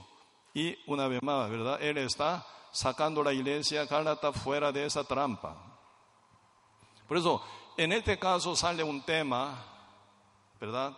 Y 0.54 0.74
una 0.88 1.10
vez 1.10 1.22
más, 1.22 1.50
¿verdad?, 1.50 1.78
él 1.82 1.98
está 1.98 2.48
sacando 2.72 3.22
la 3.22 3.34
iglesia 3.34 3.86
Gálatas 3.86 4.34
fuera 4.42 4.72
de 4.72 4.86
esa 4.86 5.04
trampa. 5.04 5.58
Por 7.06 7.18
eso, 7.18 7.44
en 7.76 7.92
este 7.92 8.18
caso 8.18 8.56
sale 8.56 8.82
un 8.82 9.02
tema, 9.02 9.62
¿verdad?, 10.58 10.94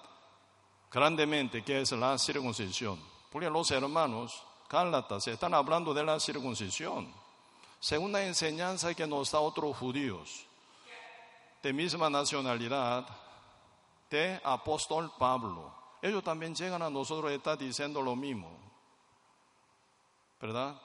grandemente, 0.92 1.64
que 1.64 1.82
es 1.82 1.92
la 1.94 2.16
circuncisión. 2.20 3.00
Porque 3.32 3.50
los 3.50 3.72
hermanos 3.72 4.40
Gálatas 4.70 5.26
están 5.26 5.56
hablando 5.56 5.96
de 5.96 6.04
la 6.04 6.20
circuncisión 6.20 7.12
según 7.80 8.12
la 8.12 8.24
enseñanza 8.24 8.94
que 8.94 9.08
nos 9.08 9.32
da 9.32 9.40
otros 9.40 9.76
judíos 9.78 10.46
de 11.64 11.74
misma 11.74 12.08
nacionalidad, 12.08 13.08
de 14.10 14.40
apóstol 14.44 15.12
Pablo. 15.18 15.74
Ellos 16.02 16.24
también 16.24 16.54
llegan 16.56 16.82
a 16.82 16.90
nosotros 16.90 17.32
y 17.32 17.36
están 17.36 17.58
diciendo 17.58 18.02
lo 18.02 18.16
mismo. 18.16 18.50
¿Verdad? 20.40 20.80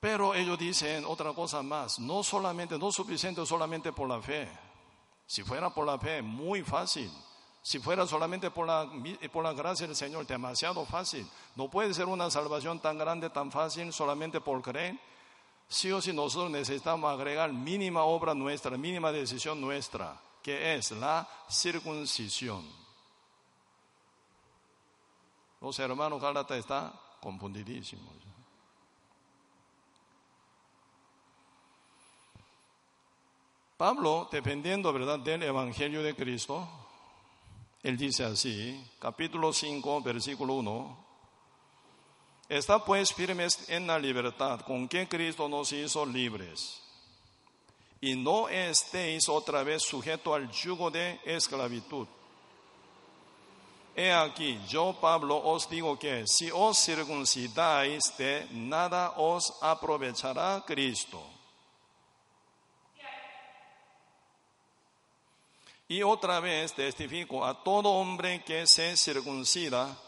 Pero 0.00 0.34
ellos 0.34 0.58
dicen 0.58 1.04
otra 1.06 1.32
cosa 1.32 1.62
más, 1.62 1.98
no 1.98 2.22
solamente, 2.22 2.78
no 2.78 2.90
suficiente 2.90 3.44
solamente 3.46 3.92
por 3.92 4.08
la 4.08 4.20
fe. 4.20 4.50
Si 5.26 5.42
fuera 5.42 5.70
por 5.70 5.86
la 5.86 5.98
fe, 5.98 6.22
muy 6.22 6.62
fácil. 6.62 7.10
Si 7.62 7.78
fuera 7.78 8.06
solamente 8.06 8.50
por 8.50 8.66
la, 8.66 8.90
por 9.30 9.44
la 9.44 9.52
gracia 9.52 9.86
del 9.86 9.94
Señor, 9.94 10.26
demasiado 10.26 10.84
fácil. 10.86 11.28
No 11.54 11.70
puede 11.70 11.92
ser 11.92 12.06
una 12.06 12.30
salvación 12.30 12.80
tan 12.80 12.98
grande, 12.98 13.30
tan 13.30 13.50
fácil, 13.50 13.92
solamente 13.92 14.40
por 14.40 14.60
creer 14.62 14.98
sí 15.70 15.92
o 15.92 16.02
sí 16.02 16.12
nosotros 16.12 16.50
necesitamos 16.50 17.10
agregar 17.10 17.52
mínima 17.52 18.02
obra 18.02 18.34
nuestra, 18.34 18.76
mínima 18.76 19.12
decisión 19.12 19.60
nuestra, 19.60 20.20
que 20.42 20.74
es 20.74 20.90
la 20.92 21.28
circuncisión. 21.48 22.66
Los 25.60 25.78
hermanos 25.78 26.20
Gálatas 26.20 26.58
están 26.58 26.92
confundidísimos. 27.20 28.20
Pablo, 33.80 34.28
dependiendo 34.30 34.92
¿verdad? 34.92 35.18
del 35.20 35.42
Evangelio 35.42 36.02
de 36.02 36.14
Cristo, 36.14 36.68
él 37.82 37.96
dice 37.96 38.24
así, 38.24 38.78
capítulo 38.98 39.54
5, 39.54 40.02
versículo 40.02 40.52
1, 40.56 41.06
está 42.50 42.84
pues 42.84 43.14
firmes 43.14 43.70
en 43.70 43.86
la 43.86 43.98
libertad 43.98 44.60
con 44.60 44.86
que 44.86 45.08
Cristo 45.08 45.48
nos 45.48 45.72
hizo 45.72 46.04
libres. 46.04 46.82
Y 48.00 48.16
no 48.16 48.48
estéis 48.48 49.28
otra 49.28 49.62
vez 49.62 49.82
sujeto 49.82 50.34
al 50.34 50.50
yugo 50.50 50.90
de 50.90 51.20
esclavitud. 51.24 52.06
He 53.94 54.10
aquí, 54.12 54.58
yo 54.68 54.96
Pablo 55.00 55.36
os 55.36 55.68
digo 55.68 55.98
que 55.98 56.24
si 56.26 56.50
os 56.50 56.78
circuncidáis 56.78 58.16
de 58.16 58.46
nada 58.52 59.14
os 59.18 59.52
aprovechará 59.60 60.62
Cristo. 60.66 61.22
Y 65.88 66.02
otra 66.02 66.38
vez 66.38 66.72
testifico 66.72 67.44
a 67.44 67.64
todo 67.64 67.90
hombre 67.90 68.44
que 68.44 68.64
se 68.66 68.96
circuncida 68.96 69.98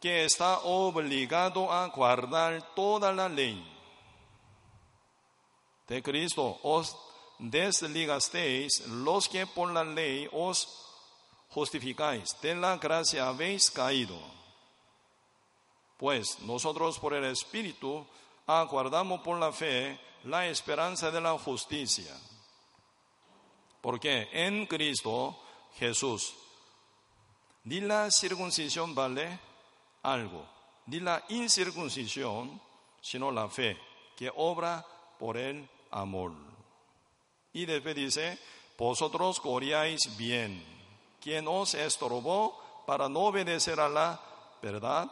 que 0.00 0.24
está 0.24 0.60
obligado 0.60 1.70
a 1.70 1.86
guardar 1.88 2.74
toda 2.74 3.12
la 3.12 3.28
ley. 3.28 3.62
De 5.90 6.04
Cristo 6.04 6.60
os 6.62 6.96
desligasteis 7.40 8.86
los 8.86 9.28
que 9.28 9.44
por 9.44 9.72
la 9.72 9.82
ley 9.82 10.28
os 10.30 10.68
justificáis, 11.48 12.40
de 12.40 12.54
la 12.54 12.76
gracia 12.76 13.26
habéis 13.26 13.72
caído. 13.72 14.16
Pues 15.96 16.38
nosotros 16.42 16.96
por 17.00 17.12
el 17.14 17.24
Espíritu 17.24 18.06
aguardamos 18.46 19.20
por 19.22 19.36
la 19.40 19.50
fe 19.50 19.98
la 20.26 20.46
esperanza 20.46 21.10
de 21.10 21.20
la 21.20 21.36
justicia. 21.36 22.16
Porque 23.80 24.28
en 24.32 24.66
Cristo 24.66 25.36
Jesús, 25.74 26.34
ni 27.64 27.80
la 27.80 28.12
circuncisión 28.12 28.94
vale 28.94 29.40
algo, 30.04 30.46
ni 30.86 31.00
la 31.00 31.24
incircuncisión, 31.30 32.62
sino 33.02 33.32
la 33.32 33.48
fe 33.48 33.76
que 34.14 34.30
obra 34.36 34.86
por 35.18 35.36
el 35.36 35.68
amor. 35.90 36.32
Y 37.52 37.66
después 37.66 37.94
dice, 37.94 38.38
vosotros 38.78 39.40
corríais 39.40 40.16
bien 40.16 40.70
quien 41.20 41.46
os 41.46 41.74
estorbó 41.74 42.58
para 42.86 43.08
no 43.08 43.20
obedecer 43.20 43.78
a 43.78 43.88
la 43.88 44.20
verdad? 44.62 45.10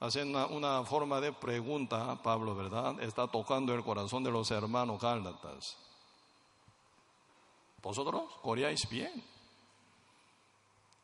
Haciendo 0.00 0.46
una, 0.48 0.84
forma 0.84 1.20
de 1.20 1.32
pregunta, 1.32 2.20
Pablo, 2.22 2.54
¿verdad? 2.54 3.00
Está 3.02 3.26
tocando 3.26 3.74
el 3.74 3.82
corazón 3.82 4.22
de 4.22 4.30
los 4.30 4.50
hermanos 4.50 5.00
gálatas. 5.00 5.76
¿Vosotros 7.82 8.24
corríais 8.42 8.88
bien? 8.88 9.24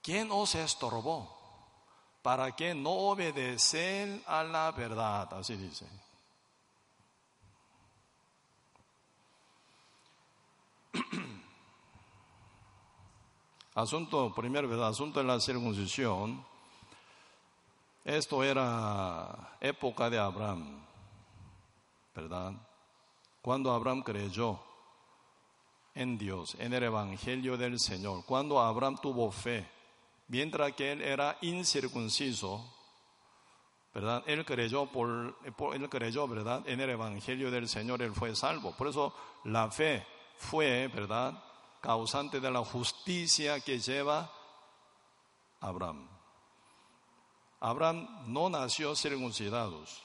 ¿Quién 0.02 0.30
os 0.30 0.54
estorbó? 0.54 1.36
Para 2.22 2.54
que 2.54 2.74
no 2.74 2.90
obedecer 2.90 4.22
a 4.26 4.44
la 4.44 4.70
verdad, 4.70 5.32
así 5.34 5.56
dice. 5.56 5.86
Asunto, 13.74 14.32
primero, 14.34 14.68
¿verdad? 14.68 14.88
Asunto 14.88 15.20
de 15.20 15.26
la 15.26 15.40
circuncisión. 15.40 16.44
Esto 18.04 18.44
era 18.44 19.56
época 19.60 20.10
de 20.10 20.18
Abraham, 20.18 20.84
¿verdad? 22.14 22.52
Cuando 23.40 23.72
Abraham 23.72 24.02
creyó 24.02 24.60
en 25.94 26.18
Dios, 26.18 26.54
en 26.58 26.74
el 26.74 26.82
Evangelio 26.82 27.56
del 27.56 27.80
Señor, 27.80 28.24
cuando 28.26 28.60
Abraham 28.60 28.98
tuvo 29.00 29.30
fe, 29.30 29.66
mientras 30.28 30.74
que 30.74 30.92
él 30.92 31.00
era 31.00 31.38
incircunciso, 31.40 32.62
¿verdad? 33.94 34.22
Él 34.26 34.44
creyó, 34.44 34.86
él 35.72 35.88
creyó, 35.88 36.28
¿verdad? 36.28 36.68
En 36.68 36.80
el 36.80 36.90
Evangelio 36.90 37.50
del 37.50 37.68
Señor, 37.68 38.02
él 38.02 38.12
fue 38.12 38.36
salvo. 38.36 38.72
Por 38.72 38.88
eso 38.88 39.14
la 39.44 39.70
fe 39.70 40.06
fue, 40.36 40.88
¿verdad? 40.88 41.42
causante 41.84 42.40
de 42.40 42.50
la 42.50 42.64
justicia 42.64 43.60
que 43.60 43.78
lleva 43.78 44.32
Abraham. 45.60 46.08
Abraham 47.60 48.08
no 48.26 48.48
nació 48.48 48.96
circuncidados. 48.96 50.02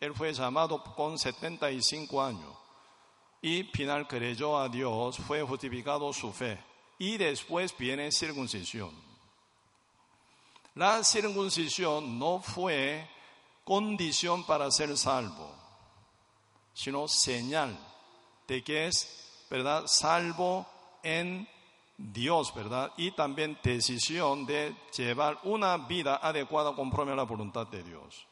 Él 0.00 0.12
fue 0.12 0.34
llamado 0.34 0.82
con 0.82 1.18
75 1.18 2.22
años 2.22 2.54
y 3.40 3.62
final 3.64 4.06
creyó 4.06 4.58
a 4.58 4.68
Dios, 4.68 5.16
fue 5.16 5.42
justificado 5.42 6.12
su 6.12 6.30
fe. 6.30 6.62
Y 6.98 7.16
después 7.16 7.74
viene 7.76 8.12
circuncisión. 8.12 8.92
La 10.74 11.02
circuncisión 11.02 12.18
no 12.18 12.40
fue 12.40 13.08
condición 13.64 14.44
para 14.44 14.70
ser 14.70 14.94
salvo, 14.98 15.54
sino 16.74 17.08
señal 17.08 17.78
de 18.46 18.62
que 18.62 18.88
es, 18.88 19.23
¿verdad?, 19.54 19.84
salvo 19.86 20.66
en 21.04 21.46
Dios, 21.96 22.52
¿verdad? 22.52 22.92
Y 22.96 23.12
también 23.12 23.56
decisión 23.62 24.44
de 24.46 24.74
llevar 24.96 25.38
una 25.44 25.76
vida 25.76 26.16
adecuada 26.16 26.74
conforme 26.74 27.12
a 27.12 27.14
la 27.14 27.22
voluntad 27.22 27.68
de 27.68 27.84
Dios. 27.84 28.26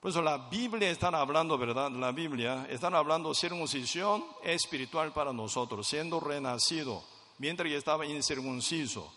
Por 0.00 0.10
eso 0.10 0.20
la 0.20 0.36
Biblia 0.36 0.90
están 0.90 1.14
hablando, 1.14 1.56
¿verdad? 1.56 1.92
La 1.92 2.10
Biblia 2.10 2.66
están 2.68 2.96
hablando 2.96 3.32
circuncisión 3.34 4.24
espiritual 4.42 5.12
para 5.12 5.32
nosotros, 5.32 5.86
siendo 5.86 6.18
renacido, 6.18 7.04
mientras 7.38 7.68
que 7.68 7.76
estaba 7.76 8.04
incircunciso 8.04 9.12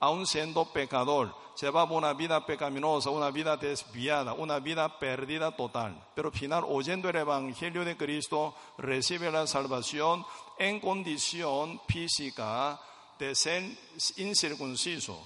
aún 0.00 0.26
siendo 0.26 0.64
pecador, 0.64 1.34
llevaba 1.60 1.92
una 1.92 2.14
vida 2.14 2.44
pecaminosa, 2.46 3.10
una 3.10 3.30
vida 3.30 3.56
desviada, 3.56 4.32
una 4.32 4.58
vida 4.58 4.98
perdida 4.98 5.54
total. 5.54 6.02
Pero 6.14 6.28
al 6.28 6.34
final, 6.34 6.64
oyendo 6.66 7.08
el 7.08 7.16
Evangelio 7.16 7.84
de 7.84 7.96
Cristo, 7.96 8.54
recibe 8.78 9.30
la 9.30 9.46
salvación 9.46 10.24
en 10.58 10.80
condición 10.80 11.80
física 11.86 12.80
de 13.18 13.34
ser 13.34 13.62
incircunciso. 14.16 15.22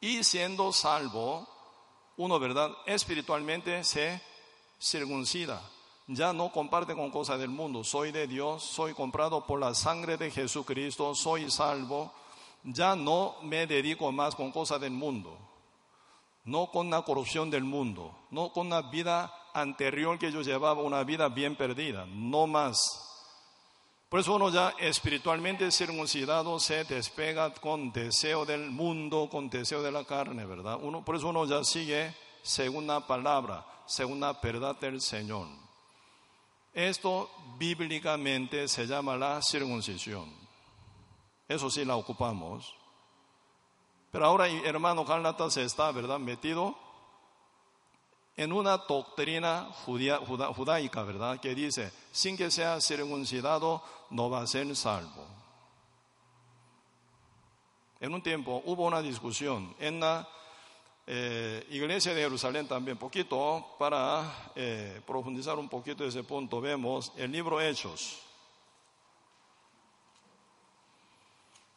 Y 0.00 0.22
siendo 0.22 0.72
salvo, 0.72 1.48
uno, 2.18 2.38
¿verdad? 2.38 2.70
Espiritualmente 2.84 3.82
se 3.84 4.20
circuncida. 4.78 5.62
Ya 6.08 6.34
no 6.34 6.52
comparte 6.52 6.94
con 6.94 7.10
cosas 7.10 7.38
del 7.40 7.48
mundo. 7.48 7.82
Soy 7.82 8.12
de 8.12 8.26
Dios, 8.26 8.62
soy 8.62 8.92
comprado 8.92 9.46
por 9.46 9.58
la 9.58 9.74
sangre 9.74 10.18
de 10.18 10.30
Jesucristo, 10.30 11.14
soy 11.14 11.50
salvo 11.50 12.12
ya 12.64 12.96
no 12.96 13.36
me 13.42 13.66
dedico 13.66 14.10
más 14.12 14.34
con 14.34 14.52
cosas 14.52 14.80
del 14.80 14.92
mundo, 14.92 15.38
no 16.44 16.70
con 16.70 16.90
la 16.90 17.02
corrupción 17.02 17.50
del 17.50 17.64
mundo, 17.64 18.16
no 18.30 18.52
con 18.52 18.68
la 18.68 18.82
vida 18.82 19.32
anterior 19.54 20.18
que 20.18 20.30
yo 20.30 20.42
llevaba, 20.42 20.82
una 20.82 21.02
vida 21.04 21.28
bien 21.28 21.56
perdida, 21.56 22.06
no 22.06 22.46
más. 22.46 23.02
Por 24.08 24.20
eso 24.20 24.34
uno 24.34 24.50
ya 24.50 24.74
espiritualmente 24.78 25.70
circuncidado 25.72 26.60
se 26.60 26.84
despega 26.84 27.52
con 27.54 27.90
deseo 27.92 28.44
del 28.44 28.70
mundo, 28.70 29.28
con 29.30 29.50
deseo 29.50 29.82
de 29.82 29.90
la 29.90 30.04
carne, 30.04 30.46
¿verdad? 30.46 30.78
Uno, 30.80 31.04
por 31.04 31.16
eso 31.16 31.28
uno 31.28 31.44
ya 31.44 31.64
sigue 31.64 32.14
según 32.42 32.86
la 32.86 33.04
palabra, 33.04 33.66
según 33.86 34.20
la 34.20 34.32
verdad 34.34 34.76
del 34.78 35.00
Señor. 35.00 35.48
Esto 36.72 37.30
bíblicamente 37.58 38.68
se 38.68 38.86
llama 38.86 39.16
la 39.16 39.40
circuncisión. 39.42 40.45
Eso 41.48 41.70
sí 41.70 41.84
la 41.84 41.96
ocupamos. 41.96 42.74
Pero 44.10 44.24
ahora, 44.24 44.48
hermano 44.48 45.04
se 45.50 45.64
está, 45.64 45.92
¿verdad?, 45.92 46.18
metido 46.18 46.74
en 48.36 48.52
una 48.52 48.76
doctrina 48.78 49.68
judaica, 49.84 51.02
¿verdad?, 51.02 51.40
que 51.40 51.54
dice, 51.54 51.92
sin 52.12 52.36
que 52.36 52.50
sea 52.50 52.80
circuncidado, 52.80 53.82
no 54.10 54.28
va 54.28 54.42
a 54.42 54.46
ser 54.46 54.74
salvo. 54.76 55.24
En 58.00 58.12
un 58.12 58.22
tiempo 58.22 58.62
hubo 58.66 58.84
una 58.84 59.00
discusión 59.00 59.74
en 59.78 60.00
la 60.00 60.28
eh, 61.06 61.66
iglesia 61.70 62.12
de 62.12 62.22
Jerusalén 62.22 62.66
también, 62.66 62.98
poquito, 62.98 63.74
para 63.78 64.50
eh, 64.54 65.00
profundizar 65.06 65.58
un 65.58 65.68
poquito 65.68 66.04
ese 66.04 66.24
punto, 66.24 66.60
vemos 66.60 67.12
el 67.16 67.30
libro 67.30 67.60
Hechos. 67.60 68.25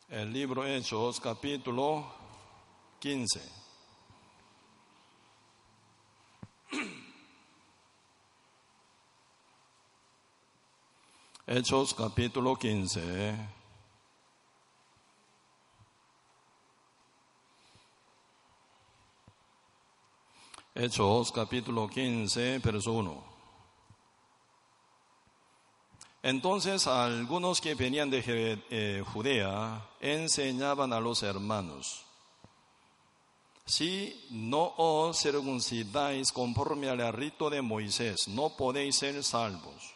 el 0.09 0.33
libro 0.33 0.65
Hechos 0.65 1.19
capítulo 1.19 2.11
15. 2.99 3.39
Hechos 11.45 11.93
capítulo 11.93 12.55
15. 12.55 13.35
Hechos 20.73 21.31
capítulo 21.31 21.87
15, 21.87 22.57
verso 22.59 22.93
1. 22.93 23.28
Entonces 26.21 26.85
algunos 26.87 27.61
que 27.61 27.75
venían 27.75 28.09
de 28.09 28.23
eh, 28.69 29.03
Judea 29.13 29.89
enseñaban 30.01 30.91
a 30.91 30.99
los 30.99 31.23
hermanos, 31.23 32.05
si 33.65 34.25
no 34.31 34.73
os 34.77 35.21
circuncidáis 35.21 36.31
conforme 36.31 36.89
al 36.89 37.13
rito 37.13 37.51
de 37.51 37.61
Moisés, 37.61 38.27
no 38.27 38.49
podéis 38.57 38.97
ser 38.97 39.23
salvos. 39.23 39.93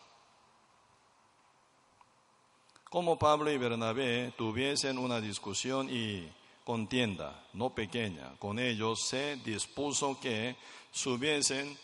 Como 2.84 3.18
Pablo 3.18 3.52
y 3.52 3.58
Bernabé 3.58 4.32
tuviesen 4.38 5.00
una 5.00 5.20
discusión 5.20 5.90
y 5.90 6.32
contienda, 6.64 7.48
no 7.54 7.74
pequeña, 7.74 8.36
con 8.38 8.60
ellos 8.60 9.08
se 9.08 9.38
dispuso 9.38 10.20
que 10.20 10.56
subiesen 10.92 11.76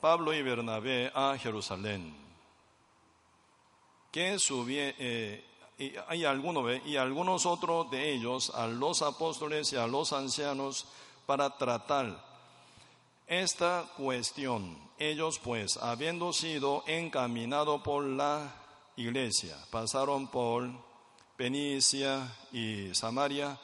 Pablo 0.00 0.32
y 0.32 0.40
Bernabé 0.40 1.12
a 1.14 1.36
Jerusalén. 1.38 2.29
Que 4.10 4.38
subie, 4.38 4.94
eh, 4.98 5.44
y, 5.78 6.24
algunos, 6.24 6.86
y 6.86 6.96
algunos 6.96 7.46
otros 7.46 7.90
de 7.90 8.12
ellos 8.12 8.50
a 8.54 8.66
los 8.66 9.02
apóstoles 9.02 9.72
y 9.72 9.76
a 9.76 9.86
los 9.86 10.12
ancianos 10.12 10.86
para 11.26 11.56
tratar 11.56 12.22
esta 13.26 13.86
cuestión. 13.96 14.76
Ellos 14.98 15.38
pues, 15.38 15.76
habiendo 15.76 16.32
sido 16.32 16.84
encaminados 16.86 17.80
por 17.82 18.04
la 18.04 18.52
iglesia, 18.96 19.56
pasaron 19.70 20.26
por 20.26 20.68
Penicia 21.36 22.36
y 22.52 22.94
Samaria, 22.94 23.58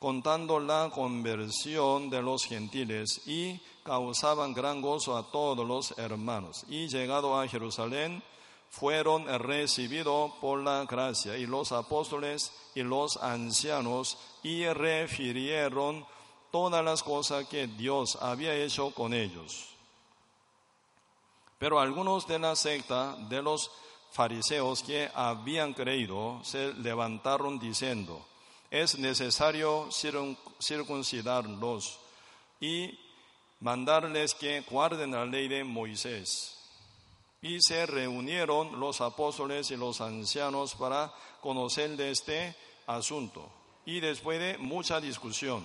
contando 0.00 0.58
la 0.58 0.90
conversión 0.92 2.10
de 2.10 2.22
los 2.22 2.44
gentiles 2.44 3.20
y 3.26 3.60
causaban 3.84 4.54
gran 4.54 4.80
gozo 4.80 5.16
a 5.16 5.30
todos 5.30 5.64
los 5.64 5.96
hermanos. 5.98 6.64
Y 6.68 6.88
llegado 6.88 7.38
a 7.38 7.46
Jerusalén, 7.46 8.22
fueron 8.70 9.26
recibidos 9.40 10.32
por 10.40 10.62
la 10.62 10.84
gracia 10.84 11.36
y 11.36 11.44
los 11.44 11.72
apóstoles 11.72 12.52
y 12.74 12.82
los 12.82 13.16
ancianos 13.16 14.16
y 14.42 14.64
refirieron 14.66 16.06
todas 16.52 16.84
las 16.84 17.02
cosas 17.02 17.46
que 17.46 17.66
Dios 17.66 18.16
había 18.20 18.54
hecho 18.54 18.92
con 18.92 19.12
ellos. 19.12 19.66
Pero 21.58 21.78
algunos 21.80 22.26
de 22.26 22.38
la 22.38 22.56
secta 22.56 23.16
de 23.28 23.42
los 23.42 23.70
fariseos 24.12 24.82
que 24.82 25.10
habían 25.14 25.74
creído 25.74 26.40
se 26.42 26.72
levantaron 26.74 27.58
diciendo, 27.58 28.24
es 28.70 28.98
necesario 28.98 29.88
circuncidarlos 30.60 31.98
y 32.60 32.98
mandarles 33.58 34.34
que 34.34 34.60
guarden 34.62 35.10
la 35.10 35.26
ley 35.26 35.48
de 35.48 35.64
Moisés. 35.64 36.59
Y 37.42 37.60
se 37.60 37.86
reunieron 37.86 38.78
los 38.78 39.00
apóstoles 39.00 39.70
y 39.70 39.76
los 39.76 40.00
ancianos 40.00 40.74
para 40.74 41.12
conocer 41.40 41.96
de 41.96 42.10
este 42.10 42.54
asunto. 42.86 43.48
Y 43.86 44.00
después 44.00 44.38
de 44.38 44.58
mucha 44.58 45.00
discusión, 45.00 45.64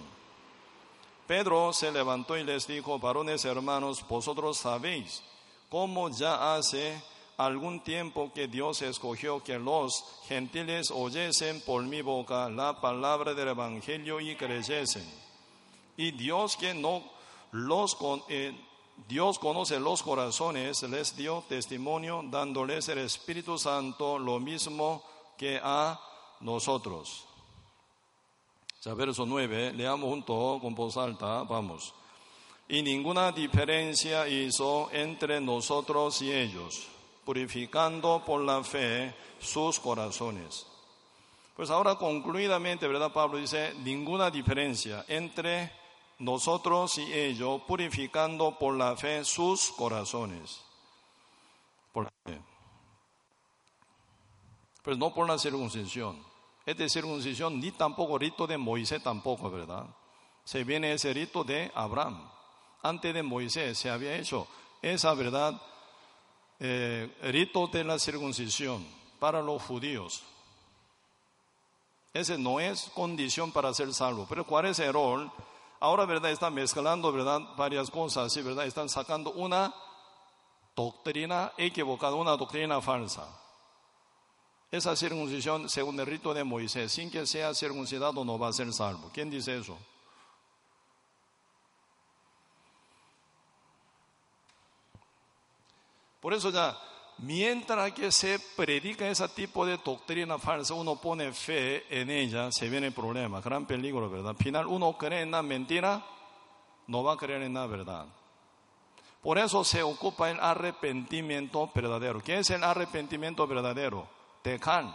Pedro 1.28 1.74
se 1.74 1.92
levantó 1.92 2.38
y 2.38 2.44
les 2.44 2.68
dijo, 2.68 3.00
varones 3.00 3.44
hermanos, 3.46 4.08
vosotros 4.08 4.58
sabéis 4.58 5.24
cómo 5.70 6.10
ya 6.10 6.56
hace 6.56 7.02
algún 7.38 7.82
tiempo 7.82 8.32
que 8.34 8.48
Dios 8.48 8.82
escogió 8.82 9.44
que 9.44 9.60
los 9.60 10.06
gentiles 10.28 10.92
oyesen 10.92 11.62
por 11.62 11.84
mi 11.84 12.02
boca 12.02 12.50
la 12.50 12.80
palabra 12.80 13.34
del 13.34 13.50
Evangelio 13.50 14.20
y 14.20 14.36
creyesen. 14.36 15.06
Y 15.98 16.12
Dios 16.12 16.56
que 16.58 16.74
no 16.74 17.04
los 17.52 17.98
eh, 18.30 18.54
Dios 19.08 19.38
conoce 19.40 19.80
los 19.80 20.02
corazones, 20.02 20.82
les 20.84 21.16
dio 21.16 21.44
testimonio 21.48 22.24
dándoles 22.26 22.88
el 22.90 23.00
Espíritu 23.00 23.58
Santo 23.58 24.18
lo 24.18 24.40
mismo 24.40 25.04
que 25.38 25.60
a 25.62 26.00
nosotros. 26.40 27.26
verso 28.96 29.26
9, 29.26 29.74
leamos 29.74 30.10
junto 30.10 30.60
con 30.62 30.74
voz 30.74 30.98
alta, 30.98 31.44
vamos. 31.44 31.94
Y 32.68 32.82
ninguna 32.82 33.32
diferencia 33.32 34.28
hizo 34.28 34.90
entre 34.92 35.40
nosotros 35.40 36.22
y 36.22 36.32
ellos 36.32 36.88
purificando 37.26 38.24
por 38.24 38.42
la 38.42 38.64
fe 38.64 39.14
sus 39.40 39.80
corazones. 39.80 40.68
Pues 41.56 41.70
ahora 41.70 41.96
concluidamente, 41.96 42.88
¿verdad? 42.88 43.12
Pablo 43.12 43.40
dice, 43.40 43.74
ninguna 43.84 44.30
diferencia 44.30 45.04
entre 45.08 45.72
nosotros 46.20 46.98
y 46.98 47.14
ellos, 47.14 47.62
purificando 47.68 48.58
por 48.58 48.76
la 48.76 48.96
fe 48.96 49.24
sus 49.26 49.72
corazones. 49.72 50.62
Por 51.92 52.12
Pues 54.82 54.98
no 54.98 55.14
por 55.14 55.28
la 55.28 55.38
circuncisión. 55.38 56.24
Es 56.66 56.78
de 56.78 56.90
circuncisión 56.90 57.60
ni 57.60 57.72
tampoco 57.72 58.18
rito 58.18 58.48
de 58.48 58.58
Moisés 58.58 59.02
tampoco, 59.04 59.50
¿verdad? 59.52 59.86
Se 60.44 60.64
viene 60.64 60.94
ese 60.94 61.14
rito 61.14 61.44
de 61.44 61.72
Abraham. 61.76 62.30
Antes 62.82 63.14
de 63.14 63.24
Moisés 63.24 63.78
se 63.78 63.90
había 63.90 64.16
hecho 64.16 64.48
esa 64.82 65.14
verdad 65.14 65.60
eh, 66.60 67.14
rito 67.24 67.68
de 67.68 67.84
la 67.84 68.00
circuncisión 68.00 68.86
para 69.20 69.42
los 69.42 69.62
judíos. 69.62 70.24
Ese 72.14 72.38
no 72.38 72.60
es 72.60 72.92
condición 72.96 73.52
para 73.52 73.74
ser 73.74 73.94
salvo. 73.94 74.26
Pero 74.30 74.46
¿cuál 74.46 74.68
es 74.68 74.80
el 74.80 74.90
error? 74.90 75.30
Ahora, 75.86 76.06
¿verdad? 76.08 76.32
Están 76.32 76.56
mezclando, 76.56 77.12
¿verdad? 77.12 77.42
Varias 77.56 77.92
cosas, 77.92 78.34
¿sí? 78.34 78.42
¿verdad? 78.42 78.66
Están 78.66 78.90
sacando 78.90 79.32
una 79.34 79.72
doctrina 80.76 81.52
equivocada, 81.60 82.16
una 82.16 82.36
doctrina 82.36 82.82
falsa. 82.82 83.28
Esa 84.72 84.96
circuncisión, 84.96 85.70
según 85.70 86.00
el 86.00 86.08
rito 86.08 86.34
de 86.34 86.44
Moisés, 86.44 86.92
sin 86.92 87.12
que 87.12 87.28
sea 87.28 87.54
circuncidado 87.54 88.26
no 88.26 88.40
va 88.40 88.48
a 88.48 88.54
ser 88.54 88.74
salvo. 88.74 89.12
¿Quién 89.14 89.30
dice 89.30 89.60
eso? 89.60 89.78
Por 96.20 96.34
eso 96.34 96.50
ya, 96.50 96.76
mientras 97.20 97.92
que 97.94 98.12
se 98.12 98.40
predica 98.56 99.08
ese 99.08 99.28
tipo 99.30 99.66
de 99.66 99.78
doctrina 99.78 100.38
falsa, 100.38 100.74
uno 100.74 100.96
pone 100.96 101.32
fe 101.32 101.86
en 101.90 102.10
ella, 102.10 102.52
se 102.52 102.70
viene 102.70 102.88
el 102.88 102.94
problema, 102.94 103.42
gran 103.42 103.66
peligro, 103.66 104.10
¿verdad? 104.10 104.32
Al 104.32 104.38
final 104.38 104.68
uno 104.68 104.98
cree 104.98 105.22
en 105.22 105.32
la 105.32 105.42
mentira, 105.42 106.06
no 106.88 107.04
va 107.04 107.14
a 107.14 107.18
creer 107.18 107.44
en 107.44 107.54
la 107.54 107.66
verdad. 107.68 108.06
Por 109.22 109.40
eso 109.40 109.64
se 109.64 109.82
ocupa 109.82 110.30
el 110.30 110.40
arrepentimiento 110.40 111.72
verdadero. 111.74 112.22
¿Qué 112.22 112.38
es 112.38 112.50
el 112.52 112.64
arrepentimiento 112.64 113.48
verdadero? 113.48 114.08
Dejar, 114.44 114.86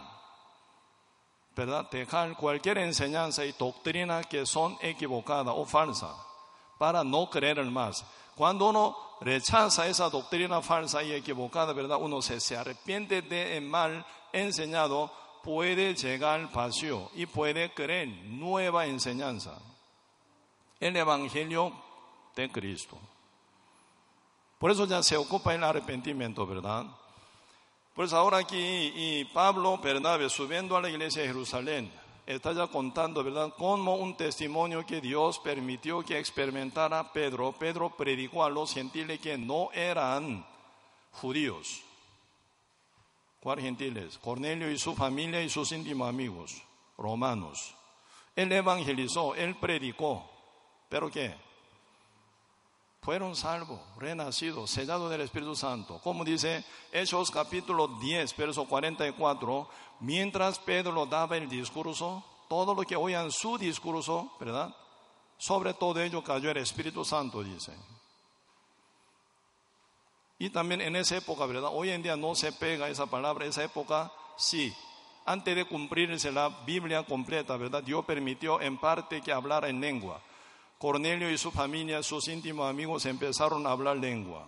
¿verdad? 1.53 1.89
Dejar 1.91 2.37
cualquier 2.37 2.77
enseñanza 2.77 3.43
y 3.43 3.51
doctrina 3.51 4.23
que 4.23 4.45
son 4.45 4.77
equivocadas 4.81 5.53
o 5.57 5.65
falsas 5.65 6.15
para 6.77 7.03
no 7.03 7.29
creer 7.29 7.61
más. 7.65 8.05
Cuando 8.35 8.69
uno 8.69 8.97
rechaza 9.21 9.87
esa 9.87 10.09
doctrina 10.09 10.61
falsa 10.61 11.03
y 11.03 11.13
equivocada, 11.13 11.73
¿verdad? 11.73 11.97
Uno 12.01 12.21
se, 12.21 12.39
se 12.39 12.57
arrepiente 12.57 13.21
del 13.21 13.63
mal 13.63 14.05
enseñado, 14.33 15.11
puede 15.43 15.93
llegar 15.95 16.51
vacío 16.51 17.09
y 17.15 17.25
puede 17.25 17.73
creer 17.73 18.07
nueva 18.07 18.85
enseñanza. 18.85 19.57
El 20.79 20.95
Evangelio 20.95 21.73
de 22.35 22.51
Cristo. 22.51 22.97
Por 24.57 24.71
eso 24.71 24.85
ya 24.85 25.01
se 25.03 25.17
ocupa 25.17 25.53
el 25.53 25.63
arrepentimiento, 25.63 26.45
¿verdad? 26.45 26.85
Pues 27.95 28.13
ahora 28.13 28.37
aquí, 28.37 29.27
Pablo, 29.33 29.77
Bernabé, 29.77 30.29
subiendo 30.29 30.77
a 30.77 30.81
la 30.81 30.89
iglesia 30.89 31.23
de 31.23 31.27
Jerusalén, 31.27 31.91
está 32.25 32.53
ya 32.53 32.67
contando, 32.67 33.23
¿verdad?, 33.23 33.53
como 33.57 33.95
un 33.95 34.15
testimonio 34.15 34.85
que 34.85 35.01
Dios 35.01 35.39
permitió 35.39 36.03
que 36.03 36.19
experimentara 36.19 37.11
Pedro. 37.11 37.51
Pedro 37.53 37.95
predicó 37.95 38.43
a 38.43 38.49
los 38.49 38.73
gentiles 38.73 39.19
que 39.19 39.37
no 39.37 39.71
eran 39.73 40.45
judíos. 41.11 41.81
¿Cuáles 43.39 43.65
gentiles? 43.65 44.17
Cornelio 44.19 44.71
y 44.71 44.77
su 44.77 44.95
familia 44.95 45.41
y 45.41 45.49
sus 45.49 45.71
íntimos 45.71 46.07
amigos, 46.07 46.61
romanos. 46.97 47.73
Él 48.35 48.51
evangelizó, 48.51 49.35
él 49.35 49.55
predicó. 49.55 50.29
¿Pero 50.89 51.09
qué? 51.09 51.33
Fueron 53.03 53.35
salvos, 53.35 53.79
renacidos, 53.97 54.69
sellados 54.69 55.09
del 55.09 55.21
Espíritu 55.21 55.55
Santo. 55.55 55.99
Como 56.03 56.23
dice 56.23 56.63
Hechos 56.91 57.31
capítulo 57.31 57.87
10, 57.87 58.37
verso 58.37 58.65
44, 58.65 59.67
mientras 60.01 60.59
Pedro 60.59 61.07
daba 61.07 61.35
el 61.35 61.49
discurso, 61.49 62.23
todo 62.47 62.75
lo 62.75 62.83
que 62.83 62.95
oían 62.95 63.31
su 63.31 63.57
discurso, 63.57 64.31
¿verdad? 64.39 64.75
Sobre 65.39 65.73
todo 65.73 65.99
ello 65.99 66.23
cayó 66.23 66.51
el 66.51 66.57
Espíritu 66.57 67.03
Santo, 67.03 67.43
dice. 67.43 67.75
Y 70.37 70.51
también 70.51 70.81
en 70.81 70.95
esa 70.95 71.17
época, 71.17 71.47
¿verdad? 71.47 71.71
Hoy 71.73 71.89
en 71.89 72.03
día 72.03 72.15
no 72.15 72.35
se 72.35 72.51
pega 72.51 72.87
esa 72.87 73.07
palabra, 73.07 73.45
esa 73.47 73.63
época 73.63 74.11
sí. 74.37 74.71
Antes 75.25 75.55
de 75.55 75.65
cumplirse 75.65 76.31
la 76.31 76.49
Biblia 76.67 77.01
completa, 77.01 77.57
¿verdad? 77.57 77.81
Dios 77.81 78.05
permitió 78.05 78.61
en 78.61 78.77
parte 78.77 79.21
que 79.21 79.31
hablara 79.31 79.69
en 79.69 79.81
lengua. 79.81 80.21
Cornelio 80.81 81.29
y 81.29 81.37
su 81.37 81.51
familia, 81.51 82.01
sus 82.01 82.27
íntimos 82.27 82.67
amigos 82.67 83.05
empezaron 83.05 83.67
a 83.67 83.69
hablar 83.69 83.97
lengua. 83.97 84.47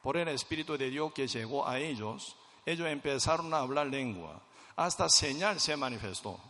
Por 0.00 0.16
el 0.16 0.26
Espíritu 0.28 0.78
de 0.78 0.88
Dios 0.88 1.12
que 1.12 1.28
llegó 1.28 1.68
a 1.68 1.78
ellos, 1.78 2.34
ellos 2.64 2.88
empezaron 2.88 3.52
a 3.52 3.58
hablar 3.58 3.88
lengua. 3.88 4.40
Hasta 4.74 5.10
señal 5.10 5.60
se 5.60 5.76
manifestó. 5.76 6.40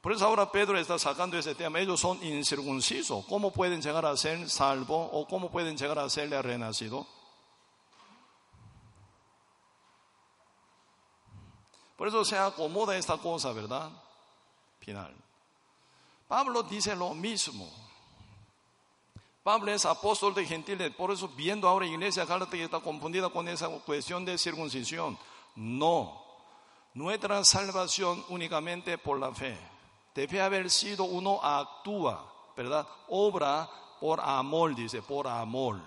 Por 0.00 0.10
eso 0.10 0.26
ahora 0.26 0.50
Pedro 0.50 0.76
está 0.76 0.98
sacando 0.98 1.38
ese 1.38 1.54
tema. 1.54 1.78
Ellos 1.78 2.00
son 2.00 2.20
incircuncisos. 2.24 3.24
¿Cómo 3.26 3.52
pueden 3.52 3.80
llegar 3.80 4.04
a 4.04 4.16
ser 4.16 4.50
salvos 4.50 5.08
o 5.12 5.24
cómo 5.24 5.52
pueden 5.52 5.76
llegar 5.78 6.00
a 6.00 6.10
ser 6.10 6.30
renacido? 6.30 7.06
Por 11.96 12.08
eso 12.08 12.24
se 12.24 12.36
acomoda 12.36 12.96
esta 12.96 13.18
cosa, 13.18 13.52
¿verdad? 13.52 13.92
Final. 14.80 15.27
Pablo 16.28 16.62
dice 16.62 16.94
lo 16.94 17.14
mismo. 17.14 17.68
Pablo 19.42 19.72
es 19.72 19.86
apóstol 19.86 20.34
de 20.34 20.44
gentiles, 20.44 20.94
por 20.94 21.10
eso 21.10 21.26
viendo 21.28 21.66
ahora 21.66 21.86
iglesia 21.86 22.26
que 22.50 22.62
está 22.62 22.80
confundida 22.80 23.30
con 23.30 23.48
esa 23.48 23.68
cuestión 23.80 24.26
de 24.26 24.36
circuncisión. 24.36 25.18
No, 25.56 26.22
nuestra 26.92 27.42
salvación 27.44 28.22
únicamente 28.28 28.98
por 28.98 29.18
la 29.18 29.32
fe. 29.32 29.58
Debe 30.14 30.42
haber 30.42 30.68
sido 30.68 31.04
uno 31.04 31.42
actúa, 31.42 32.30
¿verdad? 32.54 32.86
Obra 33.08 33.68
por 33.98 34.20
amor, 34.20 34.74
dice, 34.74 35.00
por 35.00 35.26
amor. 35.26 35.80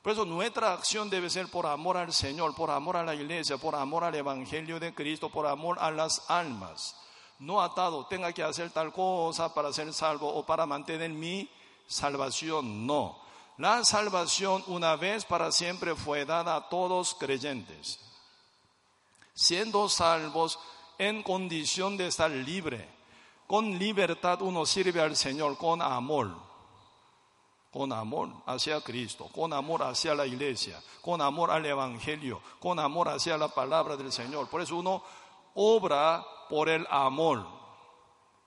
Por 0.00 0.12
eso 0.12 0.24
nuestra 0.24 0.72
acción 0.72 1.10
debe 1.10 1.28
ser 1.28 1.48
por 1.48 1.66
amor 1.66 1.96
al 1.98 2.12
Señor, 2.12 2.54
por 2.54 2.70
amor 2.70 2.96
a 2.96 3.04
la 3.04 3.14
iglesia, 3.14 3.58
por 3.58 3.74
amor 3.74 4.04
al 4.04 4.14
Evangelio 4.14 4.80
de 4.80 4.94
Cristo, 4.94 5.28
por 5.28 5.46
amor 5.46 5.76
a 5.80 5.90
las 5.90 6.30
almas. 6.30 6.96
No 7.38 7.60
atado, 7.60 8.06
tenga 8.06 8.32
que 8.32 8.42
hacer 8.42 8.70
tal 8.70 8.92
cosa 8.92 9.52
para 9.52 9.72
ser 9.72 9.92
salvo 9.92 10.28
o 10.28 10.44
para 10.44 10.66
mantener 10.66 11.10
mi 11.10 11.48
salvación. 11.86 12.86
No. 12.86 13.18
La 13.58 13.84
salvación 13.84 14.62
una 14.66 14.96
vez 14.96 15.24
para 15.24 15.52
siempre 15.52 15.94
fue 15.94 16.24
dada 16.24 16.56
a 16.56 16.68
todos 16.68 17.14
creyentes. 17.14 18.00
Siendo 19.34 19.88
salvos 19.88 20.58
en 20.98 21.22
condición 21.22 21.96
de 21.96 22.06
estar 22.06 22.30
libre. 22.30 22.88
Con 23.46 23.78
libertad 23.78 24.42
uno 24.42 24.66
sirve 24.66 25.00
al 25.00 25.16
Señor, 25.16 25.56
con 25.56 25.80
amor 25.82 26.46
con 27.76 27.92
amor 27.92 28.30
hacia 28.46 28.80
Cristo, 28.80 29.28
con 29.34 29.52
amor 29.52 29.82
hacia 29.82 30.14
la 30.14 30.24
iglesia, 30.24 30.82
con 31.02 31.20
amor 31.20 31.50
al 31.50 31.66
Evangelio, 31.66 32.40
con 32.58 32.78
amor 32.78 33.10
hacia 33.10 33.36
la 33.36 33.48
palabra 33.48 33.98
del 33.98 34.10
Señor. 34.10 34.48
Por 34.48 34.62
eso 34.62 34.76
uno 34.76 35.02
obra 35.56 36.24
por 36.48 36.68
el 36.68 36.86
amor 36.88 37.44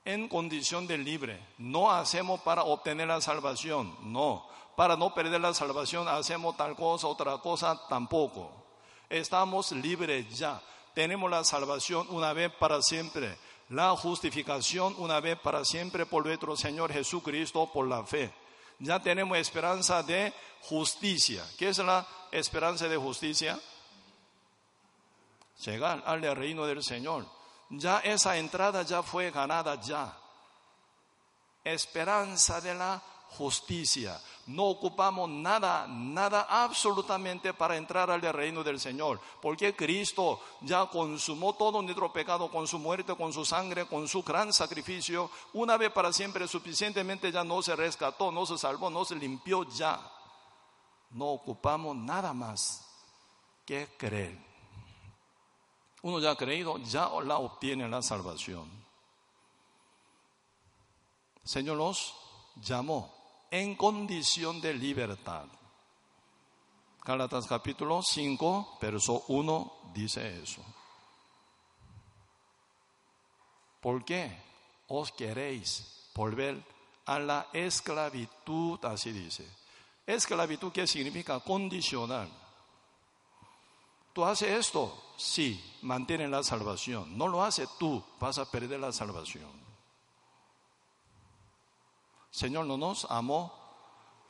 en 0.04 0.28
condición 0.28 0.86
de 0.86 0.96
libre. 0.96 1.46
No 1.58 1.90
hacemos 1.90 2.40
para 2.40 2.64
obtener 2.64 3.08
la 3.08 3.20
salvación, 3.20 3.94
no. 4.00 4.48
Para 4.76 4.96
no 4.96 5.12
perder 5.14 5.40
la 5.42 5.52
salvación 5.52 6.08
hacemos 6.08 6.56
tal 6.56 6.74
cosa, 6.74 7.06
otra 7.06 7.36
cosa 7.38 7.78
tampoco. 7.88 8.50
Estamos 9.10 9.72
libres 9.72 10.38
ya. 10.38 10.62
Tenemos 10.94 11.30
la 11.30 11.44
salvación 11.44 12.06
una 12.08 12.32
vez 12.32 12.50
para 12.58 12.80
siempre. 12.80 13.36
La 13.68 13.94
justificación 13.96 14.94
una 14.96 15.20
vez 15.20 15.38
para 15.38 15.64
siempre 15.64 16.06
por 16.06 16.24
nuestro 16.24 16.56
Señor 16.56 16.92
Jesucristo 16.92 17.70
por 17.72 17.86
la 17.86 18.04
fe 18.04 18.32
ya 18.80 18.98
tenemos 18.98 19.36
esperanza 19.38 20.02
de 20.02 20.32
justicia. 20.62 21.44
¿Qué 21.58 21.68
es 21.68 21.78
la 21.78 22.06
esperanza 22.32 22.88
de 22.88 22.96
justicia? 22.96 23.58
Llegar 25.64 26.02
al 26.06 26.22
reino 26.36 26.66
del 26.66 26.82
Señor. 26.82 27.26
Ya 27.70 27.98
esa 27.98 28.36
entrada 28.36 28.82
ya 28.82 29.02
fue 29.02 29.30
ganada 29.30 29.80
ya. 29.80 30.16
Esperanza 31.62 32.60
de 32.60 32.74
la 32.74 33.02
justicia. 33.30 34.20
No 34.46 34.64
ocupamos 34.64 35.28
nada, 35.28 35.86
nada 35.86 36.46
absolutamente 36.48 37.54
para 37.54 37.76
entrar 37.76 38.10
al 38.10 38.20
reino 38.20 38.64
del 38.64 38.80
Señor, 38.80 39.20
porque 39.40 39.76
Cristo 39.76 40.40
ya 40.62 40.86
consumó 40.86 41.54
todo 41.54 41.80
nuestro 41.80 42.12
pecado 42.12 42.50
con 42.50 42.66
su 42.66 42.78
muerte, 42.78 43.14
con 43.14 43.32
su 43.32 43.44
sangre, 43.44 43.86
con 43.86 44.08
su 44.08 44.22
gran 44.22 44.52
sacrificio. 44.52 45.30
Una 45.52 45.76
vez 45.76 45.92
para 45.92 46.12
siempre 46.12 46.48
suficientemente 46.48 47.30
ya 47.30 47.44
no 47.44 47.62
se 47.62 47.76
rescató, 47.76 48.32
no 48.32 48.44
se 48.46 48.58
salvó, 48.58 48.90
no 48.90 49.04
se 49.04 49.14
limpió 49.14 49.62
ya. 49.64 50.00
No 51.10 51.26
ocupamos 51.26 51.94
nada 51.94 52.32
más 52.32 52.84
que 53.64 53.88
creer. 53.96 54.49
Uno 56.02 56.18
ya 56.18 56.30
ha 56.30 56.36
creído, 56.36 56.78
ya 56.78 57.10
la 57.24 57.38
obtiene 57.38 57.88
la 57.88 58.02
salvación. 58.02 58.68
Señor 61.44 61.76
los 61.76 62.14
llamó 62.56 63.12
en 63.50 63.74
condición 63.74 64.60
de 64.60 64.74
libertad. 64.74 65.46
Gálatas 67.04 67.46
capítulo 67.46 68.02
5, 68.02 68.78
verso 68.80 69.24
1 69.28 69.72
dice 69.94 70.42
eso. 70.42 70.62
¿Por 73.80 74.04
qué 74.04 74.30
os 74.88 75.10
queréis 75.12 76.10
volver 76.14 76.62
a 77.06 77.18
la 77.18 77.48
esclavitud? 77.52 78.84
Así 78.84 79.10
dice. 79.12 79.48
Esclavitud, 80.06 80.70
¿qué 80.70 80.86
significa? 80.86 81.40
Condicional. 81.40 82.30
Tú 84.12 84.24
haces 84.24 84.50
esto, 84.50 85.12
sí, 85.16 85.62
mantiene 85.82 86.26
la 86.28 86.42
salvación. 86.42 87.16
No 87.16 87.28
lo 87.28 87.42
haces 87.42 87.68
tú, 87.78 88.02
vas 88.18 88.38
a 88.38 88.50
perder 88.50 88.80
la 88.80 88.92
salvación. 88.92 89.50
Señor 92.30 92.66
no 92.66 92.76
nos 92.76 93.06
amó 93.10 93.52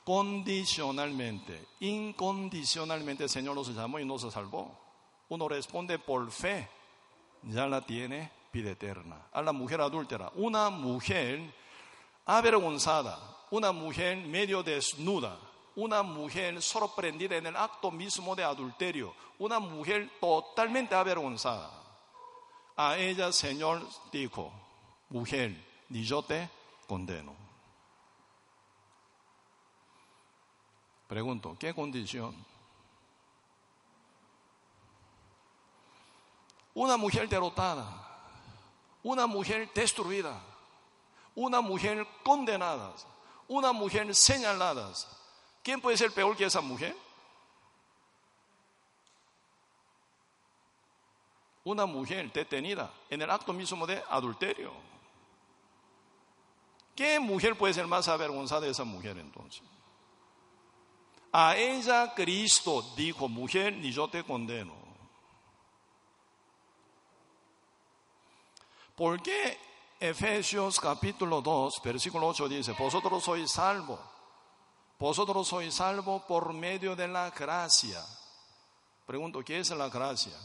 condicionalmente, 0.04 1.66
incondicionalmente 1.80 3.28
Señor 3.28 3.54
nos 3.54 3.68
llamó 3.68 3.98
y 3.98 4.04
nos 4.04 4.22
salvó. 4.32 4.78
Uno 5.28 5.48
responde 5.48 5.98
por 5.98 6.30
fe, 6.30 6.68
ya 7.42 7.66
la 7.66 7.82
tiene 7.82 8.32
vida 8.52 8.70
eterna. 8.72 9.28
A 9.32 9.42
la 9.42 9.52
mujer 9.52 9.80
adúltera, 9.80 10.32
una 10.34 10.70
mujer 10.70 11.54
avergonzada, 12.26 13.18
una 13.50 13.72
mujer 13.72 14.16
medio 14.16 14.62
desnuda, 14.62 15.38
una 15.76 16.02
mujer 16.02 16.61
sorprendida 16.61 17.37
en 17.37 17.46
el 17.46 17.56
acto 17.56 17.90
mismo 17.90 18.35
de 18.35 18.44
adulterio, 18.44 19.14
una 19.38 19.59
mujer 19.59 20.11
totalmente 20.20 20.94
avergonzada. 20.94 21.70
A 22.76 22.96
ella 22.96 23.33
Señor 23.33 23.87
dijo, 24.11 24.52
mujer, 25.09 25.56
ni 25.88 26.02
yo 26.04 26.22
te 26.22 26.48
condeno. 26.87 27.35
Pregunto, 31.06 31.56
¿qué 31.59 31.74
condición? 31.74 32.35
Una 36.72 36.96
mujer 36.96 37.28
derrotada, 37.28 37.85
una 39.02 39.26
mujer 39.26 39.68
destruida, 39.74 40.40
una 41.35 41.61
mujer 41.61 42.06
condenada, 42.22 42.92
una 43.48 43.72
mujer 43.72 44.14
señalada. 44.14 44.92
¿Quién 45.62 45.81
puede 45.81 45.96
ser 45.96 46.12
peor 46.12 46.37
que 46.37 46.44
esa 46.44 46.61
mujer? 46.61 46.96
Una 51.64 51.85
mujer 51.87 52.33
detenida 52.33 52.92
en 53.11 53.20
el 53.20 53.31
acto 53.31 53.53
mismo 53.53 53.87
de 53.87 54.03
adulterio. 54.09 54.73
¿Qué 56.96 57.20
mujer 57.20 57.57
puede 57.57 57.75
ser 57.75 57.87
más 57.87 58.09
avergonzada 58.09 58.62
de 58.62 58.70
esa 58.70 58.85
mujer 58.85 59.18
entonces? 59.18 59.62
A 61.33 61.57
ella 61.57 62.12
Cristo 62.14 62.83
dijo, 62.96 63.29
mujer, 63.29 63.75
ni 63.75 63.92
yo 63.92 64.09
te 64.09 64.25
condeno. 64.25 64.75
¿Por 68.96 69.23
qué 69.23 69.59
Efesios 70.01 70.81
capítulo 70.81 71.40
2, 71.40 71.81
versículo 71.83 72.27
8 72.29 72.49
dice, 72.49 72.73
vosotros 72.73 73.23
sois 73.23 73.51
salvo, 73.51 73.99
vosotros 75.00 75.48
sois 75.48 75.74
salvo 75.74 76.24
por 76.28 76.52
medio 76.52 76.94
de 76.94 77.08
la 77.08 77.30
gracia? 77.30 78.04
Pregunto, 79.04 79.42
¿qué 79.42 79.58
es 79.58 79.70
la 79.70 79.88
gracia? 79.88 80.38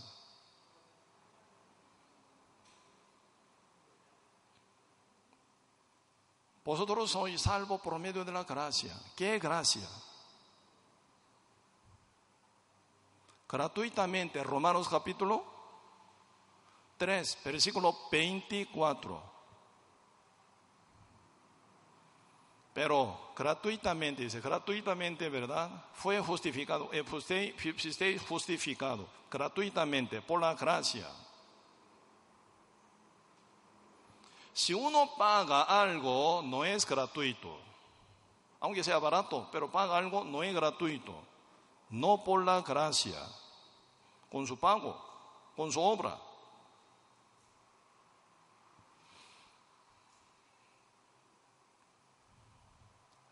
Vosotros 6.64 7.12
sois 7.12 7.40
salvo 7.40 7.78
por 7.78 8.00
medio 8.00 8.26
de 8.26 8.32
la 8.32 8.44
gracia. 8.44 9.00
¿Qué 9.16 9.38
gracia? 9.38 9.88
gratuitamente. 13.56 14.44
Romanos 14.44 14.90
capítulo 14.90 15.44
3, 16.98 17.38
versículo 17.46 17.96
24. 18.12 19.35
Pero 22.76 23.32
gratuitamente, 23.38 24.24
dice, 24.24 24.42
gratuitamente, 24.42 25.30
¿verdad? 25.30 25.72
Fue 25.94 26.20
justificado, 26.20 26.90
eh, 26.92 27.06
usted, 27.10 28.22
justificado, 28.28 29.08
gratuitamente, 29.32 30.22
por 30.22 30.42
la 30.42 30.54
gracia. 30.56 31.08
Si 34.52 34.74
uno 34.74 35.12
paga 35.18 35.62
algo, 35.62 36.42
no 36.44 36.66
es 36.66 36.86
gratuito. 36.86 37.58
Aunque 38.60 38.84
sea 38.84 39.00
barato, 39.00 39.48
pero 39.54 39.72
paga 39.72 39.96
algo, 39.96 40.26
no 40.26 40.44
es 40.44 40.54
gratuito. 40.54 41.16
No 41.92 42.26
por 42.26 42.44
la 42.44 42.60
gracia, 42.60 43.26
con 44.30 44.46
su 44.46 44.60
pago, 44.60 45.02
con 45.56 45.72
su 45.72 45.80
obra. 45.80 46.20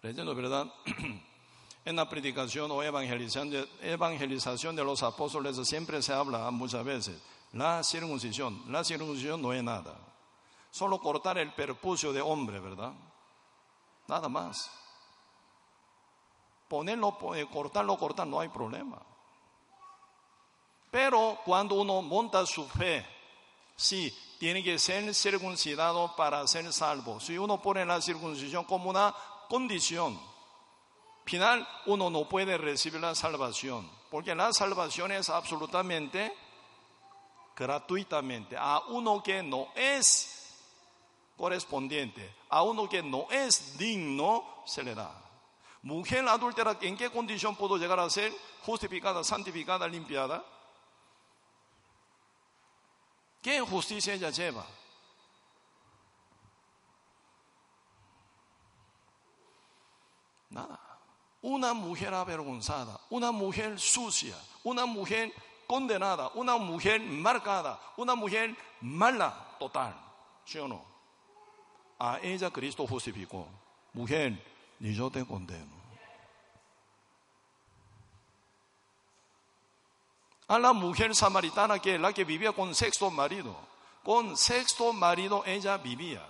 Leyendo, 0.03 0.35
¿verdad? 0.35 0.67
en 1.85 1.95
la 1.95 2.09
predicación 2.09 2.69
o 2.71 2.83
evangelización 2.83 3.49
de, 3.49 3.65
evangelización 3.81 4.75
de 4.75 4.83
los 4.83 5.01
apóstoles 5.01 5.55
siempre 5.65 6.01
se 6.01 6.11
habla 6.11 6.51
muchas 6.51 6.83
veces. 6.83 7.21
La 7.53 7.81
circuncisión, 7.83 8.65
la 8.67 8.83
circuncisión 8.83 9.41
no 9.41 9.53
es 9.53 9.63
nada. 9.63 9.95
Solo 10.71 10.99
cortar 10.99 11.37
el 11.37 11.53
perpucio 11.53 12.11
de 12.11 12.19
hombre, 12.19 12.59
¿verdad? 12.59 12.91
Nada 14.09 14.27
más. 14.27 14.69
Ponerlo, 16.67 17.17
eh, 17.35 17.47
cortarlo, 17.49 17.97
cortar, 17.97 18.27
no 18.27 18.41
hay 18.41 18.49
problema. 18.49 19.01
Pero 20.91 21.39
cuando 21.45 21.75
uno 21.75 22.01
monta 22.01 22.45
su 22.45 22.67
fe, 22.67 23.05
sí, 23.73 24.13
tiene 24.37 24.61
que 24.61 24.77
ser 24.77 25.15
circuncidado 25.15 26.13
para 26.17 26.45
ser 26.45 26.73
salvo. 26.73 27.21
Si 27.21 27.37
uno 27.37 27.61
pone 27.61 27.85
la 27.85 28.01
circuncisión 28.01 28.65
como 28.65 28.89
una 28.89 29.15
condición. 29.53 30.19
Final, 31.25 31.67
uno 31.85 32.09
no 32.09 32.27
puede 32.27 32.57
recibir 32.57 32.99
la 32.99 33.13
salvación, 33.13 33.87
porque 34.09 34.33
la 34.33 34.51
salvación 34.51 35.11
es 35.11 35.29
absolutamente 35.29 36.33
gratuitamente. 37.55 38.55
A 38.57 38.79
uno 38.87 39.21
que 39.21 39.43
no 39.43 39.67
es 39.75 40.57
correspondiente, 41.37 42.33
a 42.49 42.63
uno 42.63 42.89
que 42.89 43.03
no 43.03 43.27
es 43.29 43.77
digno, 43.77 44.63
se 44.65 44.81
le 44.81 44.95
da. 44.95 45.21
Mujer 45.83 46.27
adúltera, 46.27 46.75
¿en 46.81 46.97
qué 46.97 47.11
condición 47.11 47.55
pudo 47.55 47.77
llegar 47.77 47.99
a 47.99 48.09
ser 48.09 48.33
justificada, 48.65 49.23
santificada, 49.23 49.87
limpiada? 49.87 50.43
¿Qué 53.39 53.61
justicia 53.61 54.15
ella 54.15 54.31
lleva? 54.31 54.65
Nada. 60.53 60.79
Una 61.41 61.73
mujer 61.73 62.13
avergonzada, 62.13 62.99
una 63.09 63.31
mujer 63.31 63.79
sucia, 63.79 64.37
una 64.63 64.85
mujer 64.85 65.33
condenada, 65.67 66.29
una 66.35 66.57
mujer 66.57 67.01
marcada, 67.01 67.79
una 67.97 68.15
mujer 68.15 68.55
mala 68.79 69.55
total. 69.59 69.93
¿Sí 70.45 70.59
o 70.59 70.67
no? 70.67 70.85
A 71.99 72.19
ella 72.21 72.51
Cristo 72.51 72.85
justificó. 72.85 73.47
Mujer, 73.93 74.41
ni 74.79 74.93
yo 74.93 75.09
te 75.09 75.25
condeno. 75.25 75.83
A 80.47 80.59
la 80.59 80.71
mujer 80.71 81.15
samaritana 81.15 81.79
que 81.79 81.97
la 81.97 82.13
que 82.13 82.23
vivía 82.23 82.51
con 82.51 82.75
sexto 82.75 83.09
marido, 83.09 83.55
con 84.03 84.37
sexto 84.37 84.93
marido 84.93 85.43
ella 85.45 85.77
vivía. 85.77 86.23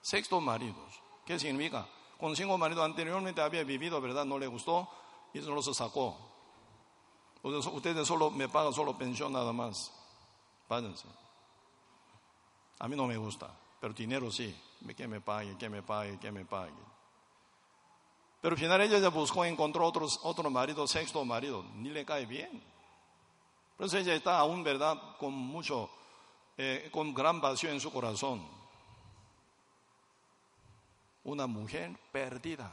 Sexto 0.00 0.40
marido. 0.40 0.86
¿Qué 1.26 1.40
significa? 1.40 1.86
Con 2.18 2.36
cinco 2.36 2.56
maridos 2.56 2.84
anteriormente 2.84 3.42
había 3.42 3.64
vivido, 3.64 4.00
¿verdad? 4.00 4.24
No 4.24 4.38
le 4.38 4.46
gustó 4.46 4.88
y 5.34 5.40
no 5.40 5.60
se 5.60 5.74
sacó. 5.74 6.16
Ustedes 7.42 8.06
solo 8.06 8.30
me 8.30 8.48
pagan 8.48 8.72
solo 8.72 8.96
pensión 8.96 9.32
nada 9.32 9.52
más. 9.52 9.92
Váyanse. 10.68 11.08
A 12.78 12.88
mí 12.88 12.96
no 12.96 13.06
me 13.06 13.16
gusta, 13.16 13.50
pero 13.80 13.92
dinero 13.92 14.30
sí. 14.30 14.54
Que 14.96 15.08
me 15.08 15.20
pague, 15.20 15.58
que 15.58 15.68
me 15.68 15.82
pague, 15.82 16.18
que 16.18 16.30
me 16.30 16.44
pague. 16.44 16.72
Pero 18.40 18.54
al 18.54 18.60
final 18.60 18.80
ella 18.82 18.98
ya 18.98 19.08
buscó, 19.08 19.44
encontró 19.44 19.84
otros, 19.84 20.20
otro 20.22 20.48
marido, 20.48 20.86
sexto 20.86 21.24
marido, 21.24 21.64
ni 21.74 21.90
le 21.90 22.04
cae 22.04 22.24
bien. 22.24 22.62
Por 23.76 23.86
eso 23.86 23.98
ella 23.98 24.14
está 24.14 24.38
aún, 24.38 24.62
¿verdad?, 24.62 25.16
con 25.18 25.32
mucho, 25.32 25.90
eh, 26.56 26.88
con 26.92 27.12
gran 27.12 27.40
vacío 27.40 27.70
en 27.70 27.80
su 27.80 27.92
corazón 27.92 28.55
una 31.26 31.46
mujer 31.46 31.90
perdida. 32.12 32.70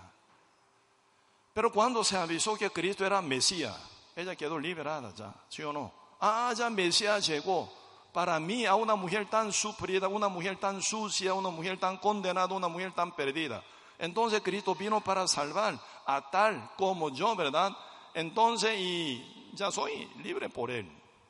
Pero 1.54 1.72
cuando 1.72 2.04
se 2.04 2.18
avisó 2.18 2.56
que 2.56 2.70
Cristo 2.70 3.06
era 3.06 3.22
Mesías, 3.22 3.76
ella 4.16 4.36
quedó 4.36 4.60
liberada 4.60 5.14
ya, 5.16 5.34
¿sí 5.50 5.64
o 5.64 5.74
no? 5.74 5.92
Ah, 6.20 6.54
ya 6.56 6.70
Mesías 6.70 7.28
llegó. 7.28 7.72
Para 8.14 8.40
mí, 8.40 8.66
a 8.66 8.76
una 8.76 8.96
mujer 8.96 9.28
tan 9.28 9.52
sufrida, 9.52 10.08
una 10.08 10.30
mujer 10.30 10.60
tan 10.60 10.82
sucia, 10.82 11.34
una 11.34 11.50
mujer 11.50 11.80
tan 11.80 11.98
condenada, 11.98 12.54
una 12.54 12.68
mujer 12.68 12.94
tan 12.94 13.16
perdida. 13.16 13.64
Entonces 13.98 14.42
Cristo 14.42 14.76
vino 14.76 15.02
para 15.02 15.28
salvar 15.28 15.80
a 16.06 16.30
tal 16.30 16.72
como 16.78 17.10
yo, 17.10 17.36
¿verdad? 17.36 17.76
Entonces, 18.14 18.78
y 18.78 19.52
ya 19.54 19.72
soy 19.72 20.08
libre 20.24 20.50
por 20.50 20.70
Él. 20.70 20.90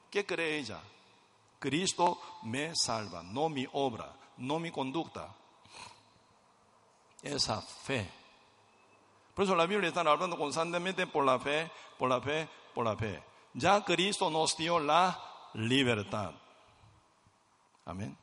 ¿Qué 0.09 0.25
cree 0.25 0.57
ella? 0.59 0.81
Cristo 1.57 2.19
me 2.43 2.75
salva, 2.75 3.23
no 3.23 3.47
mi 3.47 3.65
obra, 3.71 4.13
no 4.37 4.59
mi 4.59 4.71
conducta, 4.71 5.33
esa 7.23 7.61
fe. 7.61 8.09
Por 9.33 9.45
eso 9.45 9.55
la 9.55 9.65
Biblia 9.65 9.87
está 9.87 10.01
hablando 10.01 10.37
constantemente 10.37 11.07
por 11.07 11.25
la 11.25 11.39
fe, 11.39 11.71
por 11.97 12.09
la 12.09 12.21
fe, 12.21 12.47
por 12.75 12.85
la 12.85 12.95
fe. 12.95 13.23
Ya 13.53 13.83
Cristo 13.83 14.29
nos 14.29 14.55
dio 14.57 14.79
la 14.79 15.19
libertad. 15.53 16.33
Amén. 17.85 18.15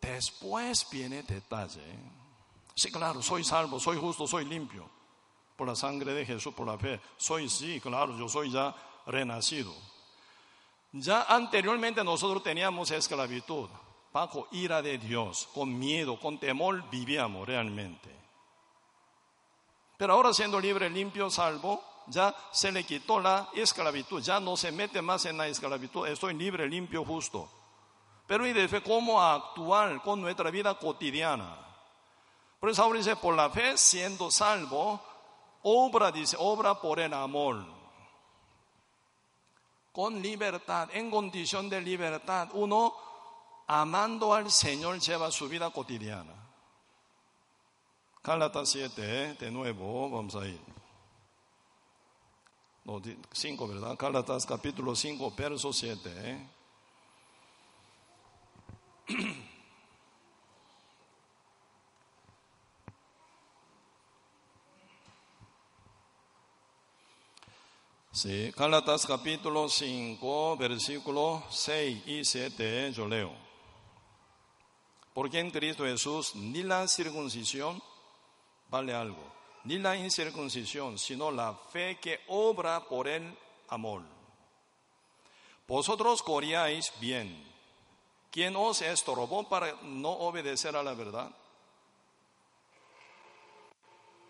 Después 0.00 0.86
viene 0.90 1.22
detalle. 1.22 1.98
Sí, 2.74 2.90
claro, 2.90 3.22
soy 3.22 3.44
salvo, 3.44 3.80
soy 3.80 3.96
justo, 3.96 4.26
soy 4.26 4.44
limpio. 4.44 4.88
Por 5.56 5.68
la 5.68 5.76
sangre 5.76 6.12
de 6.12 6.26
Jesús, 6.26 6.52
por 6.52 6.66
la 6.66 6.76
fe. 6.76 7.00
Soy, 7.16 7.48
sí, 7.48 7.80
claro, 7.80 8.18
yo 8.18 8.28
soy 8.28 8.50
ya 8.50 8.74
renacido. 9.06 9.72
Ya 10.92 11.22
anteriormente 11.22 12.04
nosotros 12.04 12.42
teníamos 12.42 12.90
esclavitud 12.90 13.68
bajo 14.14 14.46
ira 14.52 14.80
de 14.80 14.96
Dios, 14.96 15.48
con 15.52 15.76
miedo, 15.76 16.20
con 16.20 16.38
temor 16.38 16.88
vivíamos 16.88 17.48
realmente. 17.48 18.08
Pero 19.96 20.12
ahora 20.12 20.32
siendo 20.32 20.60
libre, 20.60 20.88
limpio, 20.88 21.28
salvo, 21.30 21.82
ya 22.06 22.32
se 22.52 22.70
le 22.70 22.84
quitó 22.84 23.18
la 23.18 23.48
esclavitud, 23.54 24.22
ya 24.22 24.38
no 24.38 24.56
se 24.56 24.70
mete 24.70 25.02
más 25.02 25.24
en 25.26 25.36
la 25.36 25.48
esclavitud, 25.48 26.06
estoy 26.06 26.34
libre, 26.34 26.68
limpio, 26.68 27.04
justo. 27.04 27.50
Pero 28.28 28.46
y 28.46 28.52
de 28.52 28.68
fe, 28.68 28.84
¿cómo 28.84 29.20
actuar 29.20 30.00
con 30.00 30.20
nuestra 30.20 30.48
vida 30.52 30.78
cotidiana? 30.78 31.58
Por 32.60 32.70
eso 32.70 32.84
ahora 32.84 32.98
dice, 32.98 33.16
por 33.16 33.34
la 33.34 33.50
fe, 33.50 33.76
siendo 33.76 34.30
salvo, 34.30 35.00
obra, 35.62 36.12
dice, 36.12 36.36
obra 36.38 36.80
por 36.80 37.00
el 37.00 37.12
amor. 37.12 37.66
Con 39.90 40.22
libertad, 40.22 40.88
en 40.92 41.10
condición 41.10 41.68
de 41.68 41.80
libertad, 41.80 42.50
uno 42.52 43.13
amando 43.66 44.34
al 44.34 44.50
Señor 44.50 44.98
lleva 45.00 45.30
su 45.30 45.48
vida 45.48 45.70
cotidiana. 45.70 46.32
Gálatas 48.22 48.70
7, 48.70 49.34
de 49.34 49.50
nuevo, 49.50 50.08
vamos 50.10 50.34
a 50.34 50.46
ir. 50.46 50.60
No, 52.84 53.00
5, 53.32 53.68
¿verdad? 53.68 53.96
Gálatas 53.98 54.46
capítulo 54.46 54.94
5, 54.94 55.34
verso 55.36 55.72
7. 55.72 56.10
¿eh? 56.14 56.48
Sí, 68.14 68.52
Gálatas 68.56 69.06
capítulo 69.06 69.68
5, 69.68 70.56
versículo 70.56 71.42
6 71.50 72.06
y 72.06 72.24
7, 72.24 72.92
yo 72.92 73.08
leo. 73.08 73.32
Porque 75.14 75.38
en 75.38 75.50
Cristo 75.50 75.84
Jesús 75.84 76.34
ni 76.34 76.64
la 76.64 76.86
circuncisión 76.88 77.80
vale 78.68 78.92
algo, 78.92 79.22
ni 79.62 79.78
la 79.78 79.96
incircuncisión, 79.96 80.98
sino 80.98 81.30
la 81.30 81.54
fe 81.54 81.98
que 82.00 82.20
obra 82.28 82.84
por 82.84 83.06
el 83.08 83.38
amor. 83.68 84.02
Vosotros 85.66 86.22
corríais 86.22 86.92
bien. 87.00 87.52
¿Quién 88.30 88.56
os 88.56 88.82
estorbó 88.82 89.48
para 89.48 89.72
no 89.82 90.10
obedecer 90.10 90.74
a 90.76 90.82
la 90.82 90.94
verdad? 90.94 91.30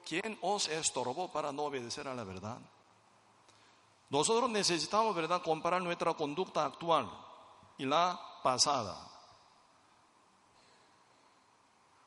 ¿Quién 0.07 0.39
os 0.43 0.68
estorbó 0.68 1.32
para 1.32 1.51
no 1.51 1.64
obedecer 1.64 2.07
a 2.07 2.14
la 2.14 2.24
verdad? 2.24 2.59
Nosotros 4.11 4.51
necesitamos, 4.51 5.16
¿verdad?, 5.16 5.41
comparar 5.43 5.80
nuestra 5.80 6.12
conducta 6.12 6.66
actual 6.66 7.11
y 7.78 7.87
la 7.87 8.20
pasada. 8.43 9.14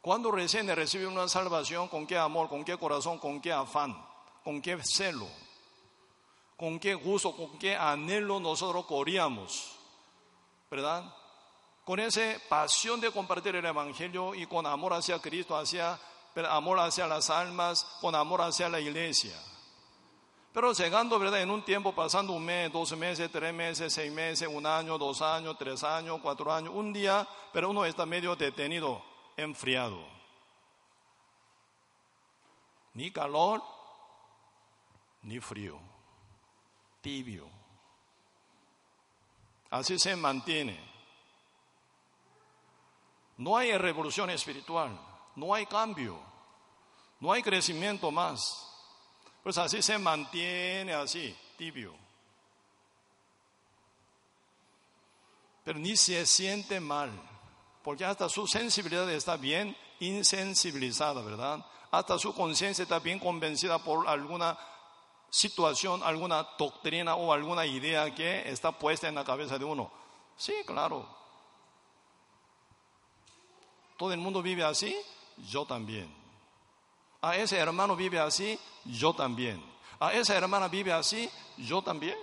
Cuando 0.07 0.31
recién 0.31 0.73
recibe 0.73 1.05
una 1.05 1.27
salvación, 1.27 1.89
¿con 1.89 2.07
qué 2.07 2.17
amor, 2.17 2.47
con 2.47 2.63
qué 2.63 2.77
corazón, 2.77 3.19
con 3.19 3.41
qué 3.41 3.51
afán, 3.51 3.93
con 4.41 4.61
qué 4.61 4.81
celo, 4.81 5.27
con 6.55 6.79
qué 6.79 6.93
gusto, 6.93 7.35
con 7.35 7.59
qué 7.59 7.75
anhelo 7.75 8.39
nosotros 8.39 8.85
corríamos? 8.85 9.75
¿verdad? 10.71 11.13
Con 11.83 11.99
esa 11.99 12.21
pasión 12.47 13.01
de 13.01 13.11
compartir 13.11 13.57
el 13.57 13.65
Evangelio 13.65 14.33
y 14.33 14.45
con 14.45 14.65
amor 14.65 14.93
hacia 14.93 15.19
Cristo, 15.19 15.57
hacia, 15.57 15.99
amor 16.51 16.79
hacia 16.79 17.05
las 17.05 17.29
almas, 17.29 17.83
con 17.99 18.15
amor 18.15 18.43
hacia 18.43 18.69
la 18.69 18.79
iglesia. 18.79 19.37
Pero 20.53 20.71
llegando, 20.71 21.19
¿verdad? 21.19 21.41
En 21.41 21.51
un 21.51 21.65
tiempo, 21.65 21.93
pasando 21.93 22.31
un 22.31 22.45
mes, 22.45 22.71
dos 22.71 22.95
meses, 22.95 23.29
tres 23.29 23.53
meses, 23.53 23.91
seis 23.91 24.09
meses, 24.09 24.47
un 24.49 24.65
año, 24.65 24.97
dos 24.97 25.21
años, 25.21 25.57
tres 25.59 25.83
años, 25.83 26.21
cuatro 26.23 26.49
años, 26.49 26.71
un 26.73 26.93
día, 26.93 27.27
pero 27.51 27.69
uno 27.69 27.83
está 27.83 28.05
medio 28.05 28.37
detenido, 28.37 29.03
enfriado. 29.37 30.03
Ni 32.93 33.11
calor, 33.11 33.63
ni 35.21 35.39
frío, 35.39 35.79
tibio. 37.01 37.47
Así 39.69 39.99
se 39.99 40.15
mantiene. 40.15 40.77
No 43.37 43.55
hay 43.55 43.77
revolución 43.77 44.31
espiritual, 44.31 44.99
no 45.35 45.53
hay 45.53 45.67
cambio, 45.67 46.19
no 47.19 47.31
hay 47.31 47.43
crecimiento 47.43 48.09
más. 48.09 48.63
Pues 49.43 49.57
así 49.59 49.81
se 49.81 49.97
mantiene 49.99 50.93
así, 50.93 51.37
tibio. 51.55 51.95
Pero 55.63 55.77
ni 55.77 55.95
se 55.95 56.25
siente 56.25 56.79
mal, 56.79 57.11
porque 57.87 58.03
hasta 58.03 58.27
su 58.27 58.45
sensibilidad 58.45 59.09
está 59.09 59.37
bien 59.37 59.73
insensibilizada, 60.01 61.21
¿verdad? 61.21 61.65
Hasta 61.89 62.19
su 62.19 62.35
conciencia 62.35 62.83
está 62.83 62.99
bien 62.99 63.17
convencida 63.17 63.79
por 63.79 64.09
alguna 64.09 64.57
situación, 65.29 66.03
alguna 66.03 66.45
doctrina 66.59 67.15
o 67.15 67.31
alguna 67.31 67.65
idea 67.65 68.13
que 68.13 68.51
está 68.51 68.73
puesta 68.73 69.07
en 69.07 69.15
la 69.15 69.23
cabeza 69.23 69.57
de 69.57 69.63
uno. 69.63 69.89
Sí, 70.35 70.53
claro. 70.65 71.07
Todo 73.95 74.11
el 74.11 74.19
mundo 74.19 74.41
vive 74.41 74.65
así, 74.65 74.93
yo 75.49 75.63
también. 75.63 76.13
A 77.21 77.37
ese 77.37 77.55
hermano 77.55 77.95
vive 77.95 78.19
así, 78.19 78.59
yo 78.83 79.13
también. 79.13 79.63
A 79.97 80.11
esa 80.11 80.35
hermana 80.35 80.67
vive 80.67 80.91
así, 80.91 81.29
yo 81.55 81.81
también. 81.81 82.17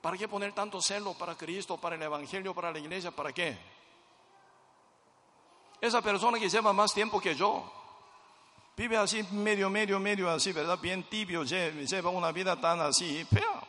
¿Para 0.00 0.16
qué 0.16 0.28
poner 0.28 0.52
tanto 0.52 0.80
celo 0.80 1.12
para 1.14 1.36
Cristo, 1.36 1.76
para 1.76 1.96
el 1.96 2.02
Evangelio, 2.02 2.54
para 2.54 2.70
la 2.70 2.78
iglesia? 2.78 3.10
¿Para 3.10 3.32
qué? 3.32 3.79
Esa 5.80 6.02
persona 6.02 6.38
que 6.38 6.48
lleva 6.48 6.72
más 6.72 6.92
tiempo 6.92 7.20
que 7.20 7.34
yo, 7.34 7.70
vive 8.76 8.96
así, 8.96 9.22
medio, 9.32 9.70
medio, 9.70 9.98
medio 9.98 10.30
así, 10.30 10.52
¿verdad? 10.52 10.78
Bien 10.78 11.02
tibio, 11.04 11.42
lleva 11.44 12.10
una 12.10 12.32
vida 12.32 12.60
tan 12.60 12.80
así, 12.80 13.24
fea. 13.24 13.62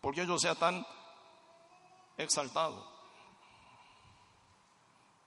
Porque 0.00 0.26
yo 0.26 0.38
sea 0.38 0.54
tan 0.54 0.84
exaltado. 2.16 2.90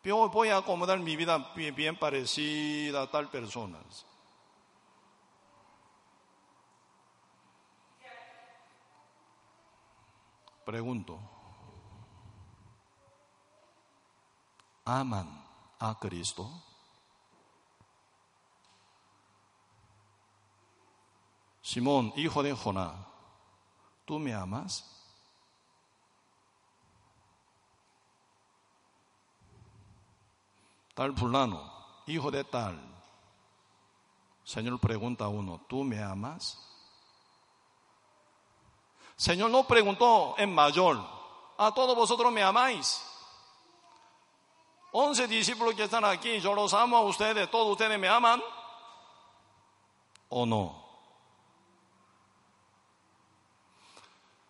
Yo 0.04 0.28
voy 0.28 0.50
a 0.50 0.58
acomodar 0.58 1.00
mi 1.00 1.16
vida 1.16 1.54
bien 1.56 1.96
parecida 1.98 3.04
a 3.04 3.12
tal 3.12 3.30
persona. 3.30 3.80
Pregunto, 10.66 11.20
¿aman 14.86 15.43
a 15.80 15.98
Cristo? 16.00 16.50
Simón, 21.62 22.14
hijo 22.16 22.44
de 22.44 22.54
Jonás, 22.54 22.96
¿tú 24.06 24.20
me 24.20 24.34
amas? 24.34 24.94
tal 30.94 31.16
fulano, 31.16 31.72
hijo 32.08 32.32
de 32.32 32.44
tal. 32.44 32.80
Señor 34.44 34.80
pregunta 34.80 35.26
a 35.26 35.30
uno, 35.30 35.66
¿tú 35.68 35.84
me 35.84 36.02
amas? 36.02 36.60
Señor 39.16 39.50
no 39.50 39.64
preguntó 39.66 40.36
en 40.38 40.54
mayor, 40.54 41.00
a 41.58 41.72
todos 41.74 41.96
vosotros 41.96 42.32
me 42.32 42.44
amáis. 42.44 43.02
Once 44.96 45.28
discípulos 45.28 45.74
que 45.74 45.86
están 45.86 46.06
aquí, 46.06 46.40
yo 46.40 46.54
los 46.54 46.72
amo 46.72 46.98
a 46.98 47.02
ustedes, 47.02 47.50
todos 47.50 47.72
ustedes 47.72 47.98
me 47.98 48.08
aman 48.08 48.42
o 50.30 50.46
no. 50.46 50.84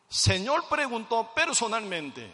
Señor 0.10 0.68
preguntó 0.68 1.32
personalmente, 1.34 2.30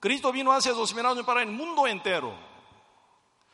Cristo 0.00 0.32
vino 0.32 0.50
hace 0.50 0.70
dos 0.70 0.92
mil 0.92 1.06
años 1.06 1.24
para 1.24 1.42
el 1.42 1.50
mundo 1.50 1.86
entero. 1.86 2.34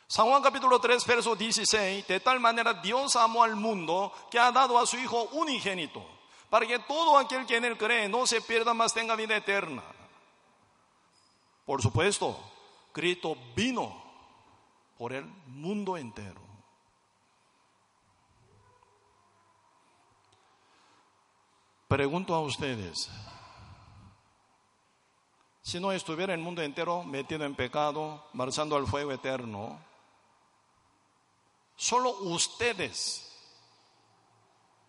San 0.07 0.25
Juan 0.25 0.41
capítulo 0.41 0.79
3, 0.79 1.05
verso 1.05 1.35
16, 1.35 2.07
de 2.07 2.19
tal 2.21 2.39
manera 2.39 2.73
Dios 2.73 3.15
amó 3.15 3.43
al 3.43 3.55
mundo 3.55 4.11
que 4.31 4.39
ha 4.39 4.51
dado 4.51 4.79
a 4.79 4.87
su 4.87 4.97
Hijo 4.97 5.25
unigénito, 5.33 6.03
para 6.49 6.65
que 6.65 6.79
todo 6.79 7.19
aquel 7.19 7.45
que 7.45 7.57
en 7.57 7.65
él 7.65 7.77
cree 7.77 8.09
no 8.09 8.25
se 8.25 8.41
pierda, 8.41 8.73
más 8.73 8.95
tenga 8.95 9.15
vida 9.15 9.35
eterna. 9.35 9.83
Por 11.65 11.81
supuesto, 11.81 12.37
Cristo 12.91 13.35
vino 13.55 14.01
por 14.97 15.13
el 15.13 15.25
mundo 15.47 15.97
entero. 15.97 16.41
Pregunto 21.87 22.33
a 22.33 22.41
ustedes, 22.41 23.09
si 25.61 25.79
no 25.79 25.91
estuviera 25.91 26.33
el 26.33 26.39
mundo 26.39 26.61
entero 26.61 27.03
metido 27.03 27.45
en 27.45 27.55
pecado, 27.55 28.23
marchando 28.33 28.75
al 28.75 28.85
fuego 28.87 29.11
eterno, 29.11 29.79
solo 31.75 32.11
ustedes, 32.21 33.31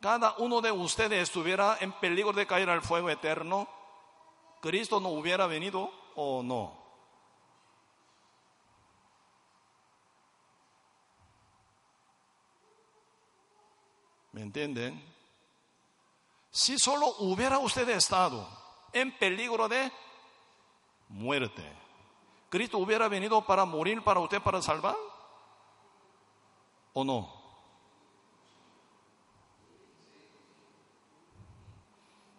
cada 0.01 0.35
uno 0.39 0.61
de 0.61 0.73
ustedes 0.73 1.23
estuviera 1.23 1.79
en 1.81 1.93
peligro 1.93 2.33
de 2.33 2.47
caer 2.47 2.71
al 2.71 2.83
fuego 2.83 3.09
eterno, 3.09 3.69
Cristo 4.61 5.01
no 5.01 5.09
hubiera 5.11 5.47
venido 5.47 5.91
o 6.17 6.43
no. 6.43 6.85
¿Me 14.33 14.43
entienden? 14.43 15.03
Si 16.51 16.79
solo 16.79 17.07
hubiera 17.21 17.59
usted 17.59 17.89
estado 17.89 18.47
en 18.93 19.17
peligro 19.17 19.69
de 19.69 19.91
muerte. 21.09 21.63
¿Cristo 22.49 22.79
hubiera 22.79 23.09
venido 23.09 23.45
para 23.45 23.65
morir 23.65 24.03
para 24.03 24.21
usted, 24.21 24.41
para 24.41 24.63
salvar? 24.63 24.97
¿O 26.93 27.05
no? 27.05 27.33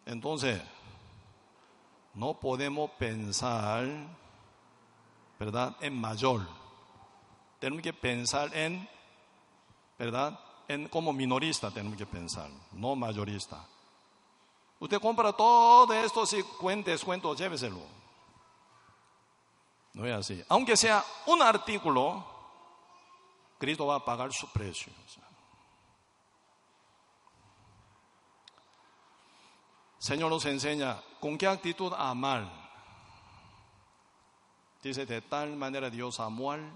Entonces, 0.05 0.61
no 2.17 2.33
podemos 2.33 2.89
pensar, 2.91 3.85
¿verdad?, 5.39 5.75
en 5.81 6.01
mayor. 6.01 6.47
Tenemos 7.59 7.83
que 7.83 7.93
pensar 7.93 8.53
en, 8.55 8.89
¿verdad?, 9.99 10.39
en 10.67 10.89
como 10.89 11.13
minorista 11.13 11.69
tenemos 11.69 11.95
que 11.95 12.07
pensar, 12.07 12.49
no 12.71 12.95
mayorista. 12.95 13.63
Usted 14.79 14.99
compra 14.99 15.31
todo 15.31 15.93
esto, 15.93 16.25
si 16.25 16.41
cuentes, 16.41 17.03
cuentos, 17.03 17.37
lléveselo. 17.37 17.81
No 19.93 20.05
es 20.05 20.13
así. 20.13 20.43
Aunque 20.49 20.75
sea 20.75 21.05
un 21.27 21.41
artículo, 21.41 22.25
Cristo 23.59 23.85
va 23.85 23.95
a 23.95 24.05
pagar 24.05 24.33
su 24.33 24.51
precio. 24.51 24.91
Señor 29.99 30.29
nos 30.29 30.45
enseña 30.45 31.01
con 31.19 31.37
qué 31.37 31.47
actitud 31.47 31.93
amar. 31.97 32.67
Dice, 34.83 35.05
de 35.05 35.21
tal 35.21 35.55
manera 35.55 35.89
Dios 35.89 36.19
amó 36.19 36.51
al 36.51 36.71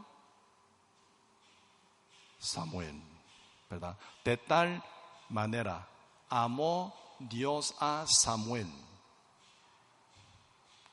Samuel, 2.40 3.02
¿verdad? 3.70 3.96
De 4.26 4.38
tal 4.38 4.84
manera 5.30 5.88
amó 6.30 6.94
Dios 7.20 7.76
a 7.80 8.06
Samuel, 8.08 8.68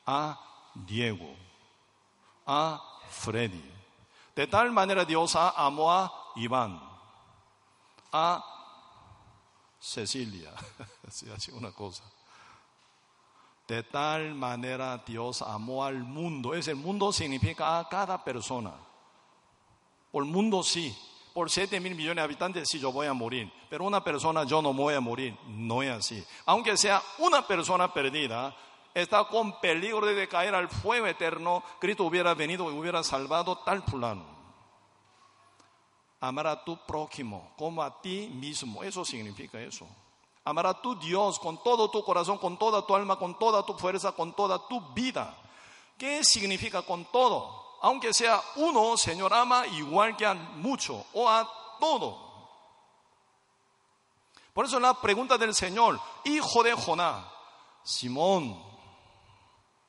a 0.05 0.39
Diego, 0.75 1.35
a 2.45 2.81
Freddy. 3.09 3.63
De 4.35 4.45
tal 4.47 4.71
manera 4.71 5.03
Dios 5.03 5.35
amó 5.35 5.91
a 5.91 6.31
Iván, 6.35 6.79
a 8.11 8.45
Cecilia, 9.79 10.53
así 11.35 11.51
una 11.51 11.71
cosa. 11.71 12.03
De 13.69 13.83
tal 13.83 14.33
manera 14.33 14.97
Dios 15.05 15.43
amó 15.43 15.85
al 15.85 15.99
mundo. 15.99 16.55
Ese 16.55 16.73
mundo 16.73 17.13
significa 17.13 17.77
a 17.77 17.87
cada 17.87 18.23
persona. 18.23 18.73
Por 20.11 20.25
mundo 20.25 20.63
sí, 20.63 20.97
por 21.35 21.51
7 21.51 21.79
mil 21.79 21.93
millones 21.93 22.15
de 22.15 22.21
habitantes, 22.23 22.67
sí, 22.67 22.79
yo 22.79 22.91
voy 22.91 23.05
a 23.05 23.13
morir. 23.13 23.53
Pero 23.69 23.85
una 23.85 24.03
persona, 24.03 24.43
yo 24.43 24.63
no 24.63 24.73
voy 24.73 24.95
a 24.95 24.99
morir. 24.99 25.37
No 25.45 25.83
es 25.83 25.91
así. 25.91 26.25
Aunque 26.47 26.77
sea 26.77 26.99
una 27.19 27.45
persona 27.45 27.93
perdida, 27.93 28.55
está 28.95 29.25
con 29.25 29.59
peligro 29.61 30.07
de 30.07 30.27
caer 30.27 30.55
al 30.55 30.67
fuego 30.67 31.05
eterno, 31.05 31.63
Cristo 31.79 32.05
hubiera 32.05 32.33
venido 32.33 32.71
y 32.71 32.73
hubiera 32.75 33.03
salvado 33.03 33.59
tal 33.59 33.83
fulano. 33.83 34.25
Amar 36.21 36.47
a 36.47 36.63
tu 36.63 36.75
prójimo 36.87 37.53
como 37.55 37.83
a 37.83 38.01
ti 38.01 38.31
mismo. 38.33 38.83
Eso 38.83 39.05
significa 39.05 39.61
eso. 39.61 39.87
Amar 40.49 40.65
a 40.65 40.81
tu 40.81 40.95
Dios 40.95 41.37
con 41.39 41.61
todo 41.61 41.91
tu 41.91 42.03
corazón, 42.03 42.39
con 42.39 42.57
toda 42.57 42.81
tu 42.85 42.95
alma, 42.95 43.17
con 43.17 43.37
toda 43.37 43.63
tu 43.63 43.75
fuerza, 43.75 44.13
con 44.13 44.33
toda 44.33 44.67
tu 44.67 44.81
vida. 44.93 45.37
¿Qué 45.95 46.23
significa 46.23 46.81
con 46.81 47.05
todo? 47.05 47.77
Aunque 47.81 48.13
sea 48.13 48.41
uno, 48.55 48.97
Señor 48.97 49.31
ama 49.31 49.67
igual 49.67 50.17
que 50.17 50.25
a 50.25 50.33
mucho 50.33 51.05
o 51.13 51.29
a 51.29 51.47
todo. 51.79 52.29
Por 54.53 54.65
eso 54.65 54.79
la 54.79 54.99
pregunta 54.99 55.37
del 55.37 55.53
Señor, 55.53 56.01
hijo 56.25 56.63
de 56.63 56.73
Jonás, 56.73 57.25
Simón, 57.83 58.59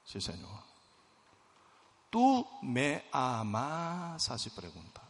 sí 0.05 0.21
Señor, 0.21 0.63
tú 2.11 2.47
me 2.61 3.09
amas, 3.13 4.31
así 4.31 4.51
pregunta. 4.51 5.10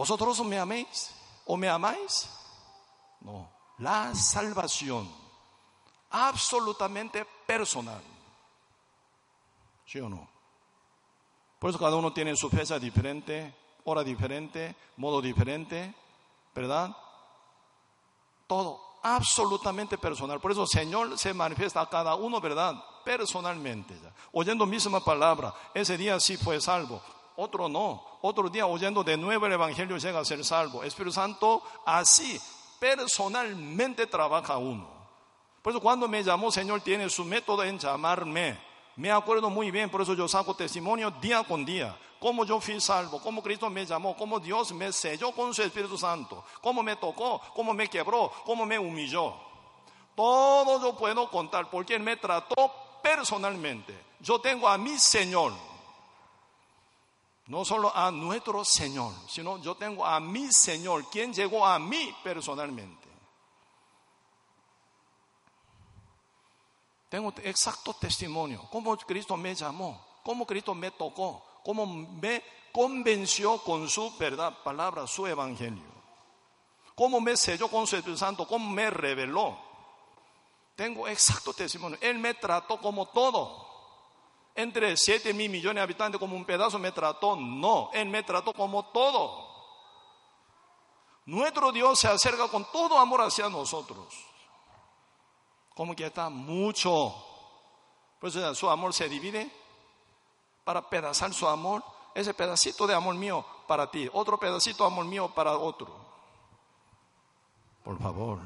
¿Vosotros 0.00 0.40
me 0.46 0.58
améis 0.58 1.10
o 1.44 1.58
me 1.58 1.68
amáis? 1.68 2.26
No, 3.20 3.46
la 3.76 4.14
salvación 4.14 5.06
absolutamente 6.08 7.26
personal. 7.46 8.02
¿Sí 9.84 10.00
o 10.00 10.08
no? 10.08 10.26
Por 11.58 11.68
eso 11.68 11.78
cada 11.78 11.96
uno 11.96 12.14
tiene 12.14 12.34
su 12.34 12.48
fecha 12.48 12.78
diferente, 12.78 13.54
hora 13.84 14.02
diferente, 14.02 14.74
modo 14.96 15.20
diferente, 15.20 15.94
¿verdad? 16.54 16.96
Todo 18.46 18.80
absolutamente 19.02 19.98
personal. 19.98 20.40
Por 20.40 20.52
eso 20.52 20.62
el 20.62 20.68
Señor 20.68 21.18
se 21.18 21.34
manifiesta 21.34 21.82
a 21.82 21.90
cada 21.90 22.14
uno, 22.14 22.40
¿verdad? 22.40 22.82
Personalmente. 23.04 24.00
Oyendo 24.32 24.64
misma 24.64 25.04
palabra, 25.04 25.52
ese 25.74 25.98
día 25.98 26.18
sí 26.20 26.38
fue 26.38 26.58
salvo, 26.58 27.02
otro 27.40 27.68
no. 27.68 28.04
Otro 28.20 28.48
día 28.50 28.66
oyendo 28.66 29.02
de 29.02 29.16
nuevo 29.16 29.46
el 29.46 29.52
Evangelio 29.52 29.96
llega 29.96 30.20
a 30.20 30.24
ser 30.24 30.44
salvo. 30.44 30.84
Espíritu 30.84 31.12
Santo 31.12 31.62
así 31.86 32.40
personalmente 32.78 34.06
trabaja 34.06 34.58
uno. 34.58 34.88
Por 35.62 35.72
eso 35.72 35.80
cuando 35.80 36.06
me 36.06 36.22
llamó 36.22 36.52
Señor 36.52 36.82
tiene 36.82 37.08
su 37.08 37.24
método 37.24 37.64
en 37.64 37.78
llamarme. 37.78 38.58
Me 38.96 39.10
acuerdo 39.10 39.48
muy 39.48 39.70
bien, 39.70 39.88
por 39.88 40.02
eso 40.02 40.12
yo 40.14 40.28
saco 40.28 40.54
testimonio 40.54 41.10
día 41.10 41.42
con 41.44 41.64
día. 41.64 41.96
Cómo 42.18 42.44
yo 42.44 42.60
fui 42.60 42.78
salvo, 42.78 43.22
cómo 43.22 43.42
Cristo 43.42 43.70
me 43.70 43.86
llamó, 43.86 44.14
cómo 44.14 44.38
Dios 44.38 44.72
me 44.72 44.92
selló 44.92 45.32
con 45.32 45.54
su 45.54 45.62
Espíritu 45.62 45.96
Santo, 45.96 46.44
cómo 46.60 46.82
me 46.82 46.96
tocó, 46.96 47.40
cómo 47.54 47.72
me 47.72 47.88
quebró, 47.88 48.30
cómo 48.44 48.66
me 48.66 48.78
humilló. 48.78 49.34
Todo 50.14 50.82
yo 50.82 50.94
puedo 50.98 51.30
contar 51.30 51.70
porque 51.70 51.94
Él 51.94 52.02
me 52.02 52.18
trató 52.18 52.70
personalmente. 53.02 53.98
Yo 54.20 54.38
tengo 54.38 54.68
a 54.68 54.76
mi 54.76 54.98
Señor 54.98 55.69
no 57.50 57.64
solo 57.64 57.90
a 57.92 58.12
nuestro 58.12 58.64
Señor, 58.64 59.12
sino 59.28 59.58
yo 59.58 59.74
tengo 59.74 60.06
a 60.06 60.20
mi 60.20 60.52
Señor, 60.52 61.10
quien 61.10 61.34
llegó 61.34 61.66
a 61.66 61.80
mí 61.80 62.14
personalmente. 62.22 63.08
Tengo 67.08 67.34
exacto 67.42 67.92
testimonio, 67.94 68.68
cómo 68.70 68.96
Cristo 68.98 69.36
me 69.36 69.52
llamó, 69.56 70.00
cómo 70.22 70.46
Cristo 70.46 70.76
me 70.76 70.92
tocó, 70.92 71.44
cómo 71.64 71.86
me 71.86 72.40
convenció 72.70 73.58
con 73.58 73.88
su 73.88 74.16
verdad, 74.16 74.62
palabra, 74.62 75.08
su 75.08 75.26
evangelio. 75.26 75.90
Cómo 76.94 77.20
me 77.20 77.36
selló 77.36 77.66
con 77.66 77.84
su 77.88 77.96
Espíritu 77.96 78.16
Santo, 78.16 78.46
cómo 78.46 78.70
me 78.70 78.90
reveló. 78.90 79.58
Tengo 80.76 81.08
exacto 81.08 81.52
testimonio. 81.52 81.98
Él 82.00 82.20
me 82.20 82.34
trató 82.34 82.80
como 82.80 83.06
todo 83.06 83.69
entre 84.54 84.96
7 84.96 85.32
mil 85.32 85.50
millones 85.50 85.76
de 85.76 85.82
habitantes 85.82 86.18
como 86.18 86.36
un 86.36 86.44
pedazo 86.44 86.78
me 86.78 86.92
trató. 86.92 87.36
No, 87.36 87.90
Él 87.92 88.08
me 88.08 88.22
trató 88.22 88.52
como 88.52 88.84
todo. 88.86 89.48
Nuestro 91.26 91.70
Dios 91.72 91.98
se 91.98 92.08
acerca 92.08 92.48
con 92.48 92.64
todo 92.72 92.98
amor 92.98 93.20
hacia 93.22 93.48
nosotros. 93.48 94.06
Como 95.74 95.94
que 95.94 96.06
está 96.06 96.28
mucho. 96.28 97.14
Pues 98.18 98.34
su 98.54 98.68
amor 98.68 98.92
se 98.92 99.08
divide 99.08 99.50
para 100.64 100.88
pedazar 100.88 101.32
su 101.32 101.46
amor. 101.48 101.82
Ese 102.14 102.34
pedacito 102.34 102.86
de 102.86 102.94
amor 102.94 103.14
mío 103.14 103.44
para 103.68 103.88
ti, 103.88 104.10
otro 104.12 104.36
pedacito 104.36 104.82
de 104.82 104.90
amor 104.90 105.04
mío 105.04 105.32
para 105.32 105.56
otro. 105.56 105.94
Por 107.84 107.96
favor, 108.00 108.40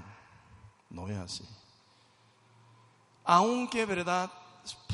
no 0.91 1.09
es 1.09 1.17
así. 1.17 1.49
Aunque, 3.25 3.87
verdad, 3.87 4.31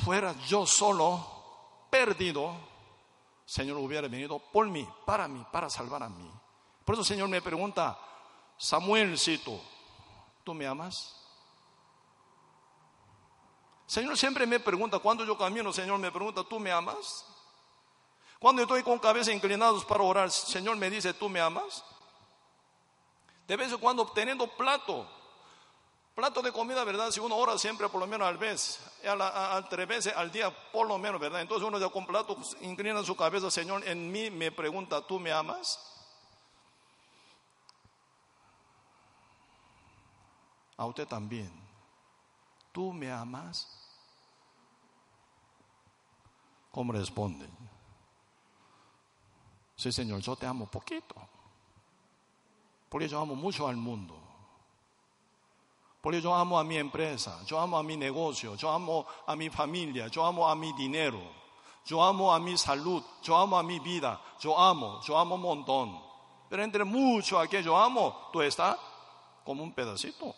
fuera 0.05 0.35
yo 0.47 0.67
solo, 0.67 1.87
perdido, 1.91 2.55
Señor 3.45 3.79
hubiera 3.79 4.09
venido 4.09 4.39
por 4.39 4.69
mí, 4.69 4.89
para 5.05 5.27
mí, 5.29 5.45
para 5.51 5.69
salvar 5.69 6.03
a 6.03 6.09
mí. 6.09 6.31
Por 6.85 6.95
eso 6.95 7.05
Señor 7.05 7.29
me 7.29 7.43
pregunta, 7.43 7.99
Samuelcito, 8.57 9.61
¿tú 10.45 10.55
me 10.55 10.67
amas? 10.67 11.17
Señor 13.87 14.17
siempre 14.17 14.47
me 14.47 14.61
pregunta, 14.61 15.01
cuando 15.01 15.25
yo 15.25 15.37
camino, 15.37 15.73
Señor 15.73 15.99
me 15.99 16.13
pregunta, 16.13 16.45
¿tú 16.45 16.61
me 16.61 16.71
amas? 16.71 17.27
Cuando 18.39 18.63
estoy 18.63 18.83
con 18.83 18.99
cabeza 18.99 19.33
inclinados 19.33 19.85
para 19.85 20.03
orar, 20.03 20.31
Señor 20.31 20.77
me 20.77 20.89
dice, 20.89 21.13
¿tú 21.13 21.29
me 21.29 21.41
amas? 21.41 21.85
De 23.47 23.57
vez 23.57 23.73
en 23.73 23.79
cuando 23.79 24.07
teniendo 24.07 24.47
plato, 24.47 25.11
Plato 26.15 26.43
de 26.43 26.53
comida, 26.53 26.85
¿verdad? 26.85 27.11
Si 27.11 27.21
uno 27.21 27.37
ora 27.37 27.57
siempre 27.57 27.89
por 27.89 28.01
lo 28.01 28.07
menos 28.07 28.27
al 28.27 28.37
vez, 28.37 28.81
a, 29.07 29.67
tres 29.71 29.89
veces 29.89 30.15
al 30.15 30.31
día 30.31 30.51
por 30.73 30.87
lo 30.87 30.99
menos, 30.99 31.21
¿verdad? 31.21 31.41
Entonces 31.41 31.67
uno 31.67 31.79
ya 31.79 31.89
con 31.89 32.07
plato 32.07 32.37
inclina 32.61 33.03
su 33.03 33.17
cabeza, 33.17 33.51
Señor, 33.51 33.87
en 33.87 34.11
mí 34.11 34.31
me 34.31 34.51
pregunta, 34.51 35.07
¿tú 35.07 35.19
me 35.19 35.33
amas? 35.33 35.87
A 40.77 40.87
usted 40.87 41.07
también. 41.07 41.53
¿Tú 42.73 42.93
me 42.93 43.11
amas? 43.11 43.69
¿Cómo 46.71 46.93
responde? 46.93 47.49
Sí, 49.77 49.91
Señor, 49.91 50.21
yo 50.21 50.37
te 50.37 50.47
amo 50.47 50.67
poquito. 50.67 51.15
Porque 52.89 53.09
yo 53.09 53.21
amo 53.21 53.35
mucho 53.35 53.67
al 53.67 53.77
mundo. 53.77 54.30
Porque 56.01 56.21
yo 56.21 56.35
amo 56.35 56.59
a 56.59 56.65
mi 56.65 56.77
empresa, 56.79 57.43
yo 57.45 57.61
amo 57.61 57.77
a 57.77 57.83
mi 57.83 57.97
negocio, 57.97 58.55
yo 58.57 58.71
amo 58.71 59.07
a 59.27 59.37
mi 59.37 59.51
familia, 59.51 60.09
yo 60.09 60.25
amo 60.25 60.49
a 60.49 60.55
mi 60.55 60.73
dinero, 60.73 61.21
yo 61.85 62.03
amo 62.03 62.33
a 62.33 62.41
mi 62.41 62.57
salud, 62.57 63.03
yo 63.23 63.37
amo 63.37 63.59
a 63.59 63.63
mi 63.63 63.79
vida, 63.81 64.19
yo 64.41 64.59
amo, 64.59 65.01
yo 65.03 65.19
amo 65.19 65.35
un 65.35 65.43
montón. 65.43 66.01
Pero 66.49 66.63
entre 66.63 66.85
mucho 66.85 67.39
a 67.39 67.47
que 67.47 67.63
yo 67.63 67.77
amo, 67.77 68.31
tú 68.33 68.41
estás 68.41 68.77
como 69.45 69.63
un 69.63 69.73
pedacito. 69.73 70.35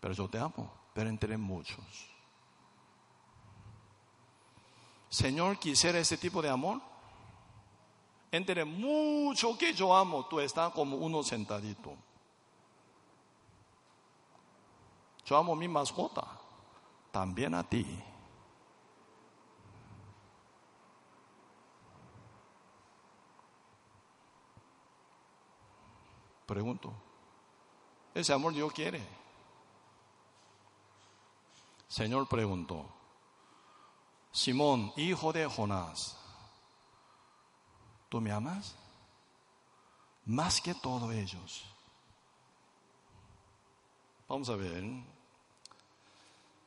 Pero 0.00 0.14
yo 0.14 0.28
te 0.28 0.38
amo, 0.38 0.70
pero 0.92 1.08
entre 1.08 1.38
muchos. 1.38 1.84
Señor, 5.08 5.58
quisiera 5.58 5.98
ese 5.98 6.18
tipo 6.18 6.42
de 6.42 6.50
amor 6.50 6.82
entre 8.30 8.64
mucho 8.64 9.56
que 9.56 9.72
yo 9.72 9.94
amo, 9.94 10.26
tú 10.26 10.40
estás 10.40 10.72
como 10.72 10.96
uno 10.96 11.22
sentadito. 11.22 11.94
Yo 15.24 15.36
amo 15.36 15.54
mi 15.54 15.68
mascota, 15.68 16.26
también 17.10 17.54
a 17.54 17.62
ti. 17.62 17.86
Pregunto, 26.46 26.94
ese 28.14 28.32
amor 28.32 28.54
Dios 28.54 28.72
quiere. 28.72 29.06
Señor 31.88 32.26
preguntó, 32.26 32.86
Simón, 34.32 34.92
hijo 34.96 35.32
de 35.32 35.46
Jonás, 35.46 36.17
¿Tú 38.08 38.20
me 38.20 38.32
amas? 38.32 38.74
Más 40.24 40.60
que 40.60 40.74
todos 40.74 41.12
ellos. 41.12 41.64
Vamos 44.28 44.48
a 44.48 44.56
ver. 44.56 44.84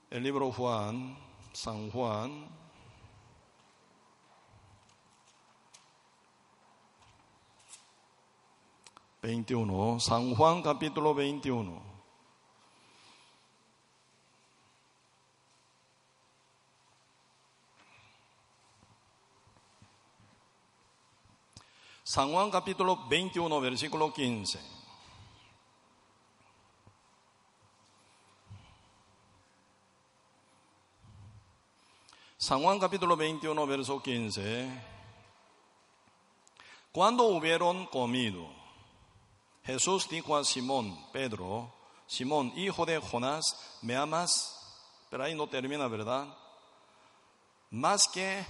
El 0.10 0.24
libro 0.24 0.52
Juan, 0.52 1.18
San 1.54 1.90
Juan. 1.92 2.48
Veintiuno, 9.22 10.00
San 10.00 10.34
Juan 10.34 10.64
capítulo 10.64 11.14
veintiuno. 11.14 11.91
San 22.12 22.30
Juan 22.30 22.52
capítulo 22.52 23.08
21, 23.08 23.62
versículo 23.62 24.12
15. 24.12 24.60
San 32.36 32.62
Juan 32.62 32.80
capítulo 32.82 33.16
21, 33.16 33.66
verso 33.66 34.04
15. 34.04 34.68
Cuando 36.92 37.24
hubieron 37.28 37.86
comido, 37.86 38.46
Jesús 39.64 40.10
dijo 40.10 40.36
a 40.36 40.44
Simón, 40.44 41.10
Pedro, 41.14 41.74
Simón, 42.08 42.52
hijo 42.58 42.86
de 42.86 43.00
Jonás, 43.00 43.78
¿me 43.82 43.96
amas? 43.96 44.84
Pero 45.10 45.24
ahí 45.24 45.34
no 45.34 45.48
termina, 45.48 45.88
¿verdad? 45.88 46.28
Más 47.70 48.10
que 48.10 48.46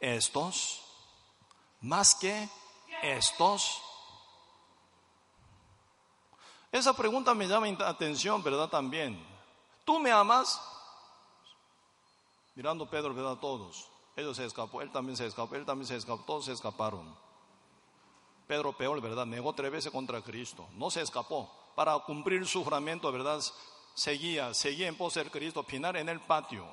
estos, 0.00 0.82
más 1.80 2.14
que 2.14 2.59
estos. 3.02 3.82
Esa 6.72 6.94
pregunta 6.94 7.34
me 7.34 7.48
llama 7.48 7.66
atención, 7.86 8.42
¿verdad? 8.42 8.68
También. 8.68 9.20
¿Tú 9.84 9.98
me 9.98 10.12
amas? 10.12 10.60
Mirando 12.54 12.88
Pedro, 12.88 13.12
¿verdad? 13.12 13.36
Todos. 13.36 13.88
Ellos 14.16 14.36
se 14.36 14.44
escapó, 14.44 14.82
él 14.82 14.90
también 14.90 15.16
se 15.16 15.26
escapó, 15.26 15.54
él 15.54 15.64
también 15.64 15.86
se 15.86 15.96
escapó, 15.96 16.22
todos 16.24 16.44
se 16.44 16.52
escaparon. 16.52 17.16
Pedro 18.46 18.72
peor, 18.72 19.00
¿verdad? 19.00 19.26
Negó 19.26 19.52
tres 19.52 19.70
veces 19.70 19.92
contra 19.92 20.20
Cristo. 20.22 20.66
No 20.72 20.90
se 20.90 21.00
escapó. 21.00 21.50
Para 21.74 21.98
cumplir 22.00 22.46
su 22.46 22.62
juramento, 22.64 23.10
¿verdad? 23.10 23.40
Seguía, 23.94 24.52
seguía 24.54 24.88
en 24.88 24.96
pos 24.96 25.18
Cristo, 25.30 25.62
final 25.62 25.96
en 25.96 26.08
el 26.08 26.20
patio. 26.20 26.66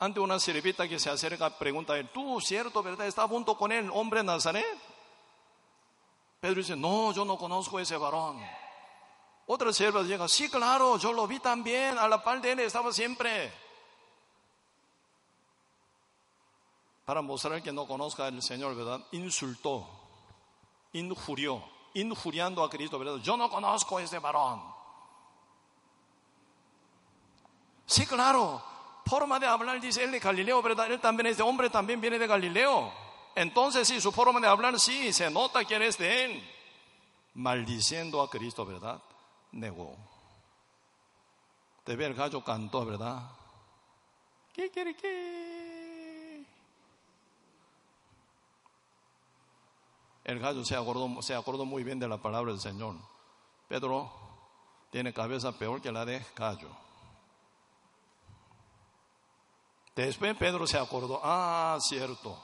Ante 0.00 0.20
una 0.20 0.38
sirvita 0.38 0.88
que 0.88 0.98
se 0.98 1.10
acerca, 1.10 1.58
pregunta 1.58 1.94
a 1.94 1.98
él, 1.98 2.08
¿tú, 2.10 2.40
cierto, 2.40 2.82
verdad, 2.82 3.06
está 3.06 3.26
junto 3.26 3.56
con 3.56 3.72
él, 3.72 3.90
hombre 3.92 4.22
Nazaret? 4.22 4.78
Pedro 6.40 6.56
dice, 6.56 6.76
no, 6.76 7.12
yo 7.12 7.24
no 7.24 7.36
conozco 7.36 7.80
ese 7.80 7.96
varón. 7.96 8.40
Otra 9.46 9.72
sierva 9.72 10.02
llega, 10.02 10.28
sí, 10.28 10.48
claro, 10.48 10.98
yo 10.98 11.12
lo 11.12 11.26
vi 11.26 11.40
también, 11.40 11.98
a 11.98 12.06
la 12.06 12.22
par 12.22 12.40
de 12.40 12.52
él 12.52 12.60
estaba 12.60 12.92
siempre. 12.92 13.52
Para 17.04 17.22
mostrar 17.22 17.60
que 17.62 17.72
no 17.72 17.86
conozca 17.86 18.26
al 18.26 18.40
Señor, 18.40 18.76
¿verdad? 18.76 19.00
Insultó, 19.12 19.88
injurió, 20.92 21.64
injuriando 21.94 22.62
a 22.62 22.70
Cristo, 22.70 23.00
¿verdad? 23.00 23.16
Yo 23.16 23.36
no 23.36 23.50
conozco 23.50 23.98
ese 23.98 24.20
varón. 24.20 24.62
Sí, 27.86 28.06
claro, 28.06 28.62
forma 29.08 29.38
de 29.38 29.46
hablar, 29.46 29.80
dice 29.80 30.04
él 30.04 30.12
de 30.12 30.18
Galileo, 30.18 30.62
¿verdad? 30.62 30.90
Él 30.90 31.00
también 31.00 31.26
es 31.26 31.36
de 31.36 31.42
hombre, 31.42 31.70
también 31.70 32.00
viene 32.00 32.18
de 32.18 32.26
Galileo. 32.26 32.92
Entonces, 33.34 33.88
sí, 33.88 34.00
su 34.00 34.12
forma 34.12 34.40
de 34.40 34.46
hablar, 34.46 34.78
sí, 34.78 35.12
se 35.12 35.30
nota 35.30 35.64
que 35.64 35.86
es 35.86 35.96
de 35.96 36.24
él. 36.24 36.50
Maldiciendo 37.34 38.20
a 38.20 38.28
Cristo, 38.28 38.66
¿verdad? 38.66 39.00
Negó. 39.52 39.96
Ver 41.86 42.02
el 42.02 42.14
gallo 42.14 42.44
cantó, 42.44 42.84
¿verdad? 42.84 43.30
¿Qué 44.52 44.70
quiere 44.70 44.94
que? 44.94 46.44
El 50.24 50.38
gallo 50.38 50.62
se 50.66 50.76
acordó, 50.76 51.22
se 51.22 51.34
acordó 51.34 51.64
muy 51.64 51.82
bien 51.84 51.98
de 51.98 52.06
la 52.06 52.18
palabra 52.18 52.52
del 52.52 52.60
Señor. 52.60 52.96
Pedro 53.68 54.12
tiene 54.90 55.14
cabeza 55.14 55.52
peor 55.52 55.80
que 55.80 55.90
la 55.90 56.04
de 56.04 56.22
gallo. 56.36 56.68
Después 59.98 60.36
Pedro 60.36 60.64
se 60.64 60.78
acordó, 60.78 61.20
ah, 61.24 61.76
cierto, 61.80 62.38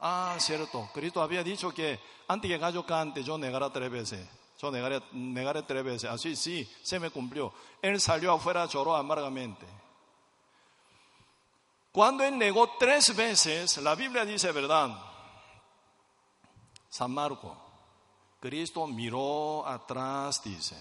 ah, 0.00 0.34
cierto, 0.40 0.90
Cristo 0.92 1.22
había 1.22 1.44
dicho 1.44 1.70
que 1.70 2.00
antes 2.26 2.50
que 2.50 2.58
gallo 2.58 2.84
cante 2.84 3.22
yo 3.22 3.38
negaré 3.38 3.70
tres 3.70 3.88
veces, 3.88 4.28
yo 4.60 4.72
negaré, 4.72 5.00
negaré 5.12 5.62
tres 5.62 5.84
veces, 5.84 6.10
así 6.10 6.34
sí, 6.34 6.68
se 6.82 6.98
me 6.98 7.10
cumplió. 7.10 7.52
Él 7.80 8.00
salió 8.00 8.32
afuera, 8.32 8.66
lloró 8.66 8.96
amargamente. 8.96 9.64
Cuando 11.92 12.24
él 12.24 12.36
negó 12.36 12.68
tres 12.80 13.14
veces, 13.14 13.76
la 13.76 13.94
Biblia 13.94 14.24
dice, 14.24 14.50
¿verdad? 14.50 14.90
San 16.88 17.12
Marco, 17.12 17.56
Cristo 18.40 18.88
miró 18.88 19.64
atrás, 19.64 20.42
dice. 20.42 20.76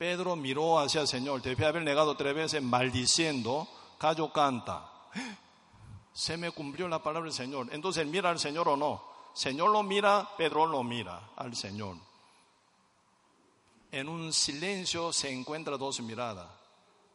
Pedro 0.00 0.34
miró 0.34 0.78
hacia 0.78 1.02
el 1.02 1.08
Señor, 1.08 1.42
debe 1.42 1.66
haber 1.66 1.82
negado 1.82 2.16
tres 2.16 2.34
veces 2.34 2.62
maldiciendo, 2.62 3.68
callo 3.98 4.32
canta. 4.32 4.90
Se 6.14 6.38
me 6.38 6.50
cumplió 6.52 6.88
la 6.88 7.02
palabra 7.02 7.26
del 7.26 7.36
Señor. 7.36 7.68
Entonces, 7.70 8.06
¿mira 8.06 8.30
al 8.30 8.38
Señor 8.38 8.66
o 8.70 8.78
no? 8.78 9.04
Señor 9.34 9.68
lo 9.68 9.82
mira, 9.82 10.26
Pedro 10.38 10.64
lo 10.64 10.82
mira 10.82 11.32
al 11.36 11.54
Señor. 11.54 11.98
En 13.92 14.08
un 14.08 14.32
silencio 14.32 15.12
se 15.12 15.30
encuentra 15.30 15.76
dos 15.76 16.00
miradas. 16.00 16.48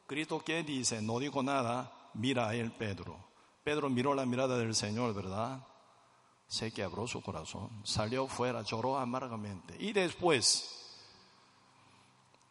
Cristo 0.06 0.44
¿qué 0.46 0.62
dice, 0.62 1.02
no 1.02 1.18
dijo 1.18 1.42
nada, 1.42 1.92
mira 2.14 2.50
a 2.50 2.54
él 2.54 2.72
Pedro. 2.72 3.18
Pedro 3.64 3.90
miró 3.90 4.14
la 4.14 4.28
mirada 4.28 4.60
del 4.60 4.76
Señor, 4.76 5.12
¿verdad? 5.16 5.60
Se 6.48 6.72
quebró 6.72 7.08
su 7.08 7.24
corazón, 7.24 7.82
salió 7.84 8.28
fuera, 8.28 8.62
lloró 8.62 9.00
amargamente. 9.00 9.76
Y 9.80 9.92
después, 9.92 10.85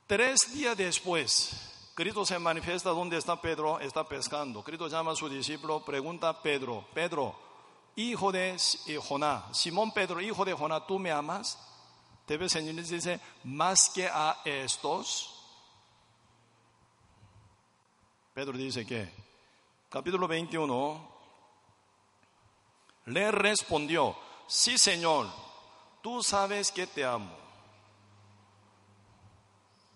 Tres 0.07 0.53
días 0.53 0.77
después, 0.77 1.91
Cristo 1.95 2.27
se 2.27 2.39
manifiesta 2.39 2.91
donde 2.91 3.17
está 3.17 3.41
Pedro, 3.41 3.81
está 3.81 4.07
pescando. 4.07 4.63
Cristo 4.63 4.87
llama 4.87 5.13
a 5.13 5.17
su 5.17 5.31
discípulo, 5.31 5.83
pregunta 5.83 6.29
a 6.29 6.43
Pedro, 6.43 6.87
Pedro, 6.93 7.35
hijo 7.97 8.31
de 8.31 8.59
Jonás, 9.03 9.57
Simón 9.57 9.93
Pedro, 9.93 10.21
hijo 10.21 10.45
de 10.45 10.53
Jonás, 10.53 10.87
¿tú 10.87 10.99
me 10.99 11.11
amas? 11.11 11.59
Debe 12.27 12.51
Señor 12.51 12.75
dice, 12.75 13.19
más 13.45 13.89
que 13.89 14.07
a 14.07 14.43
estos. 14.45 15.31
Pedro 18.35 18.59
dice 18.59 18.85
que, 18.85 19.11
capítulo 19.89 20.29
21, 20.29 21.15
le 23.07 23.31
respondió, 23.31 24.15
sí 24.47 24.77
Señor, 24.77 25.29
tú 26.03 26.23
sabes 26.23 26.71
que 26.71 26.87
te 26.87 27.07
amo. 27.07 27.44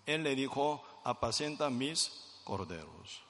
Él 0.08 0.22
le 0.22 0.34
dijo, 0.34 0.82
apacienta 1.04 1.68
mis 1.68 2.10
corderos. 2.42 3.22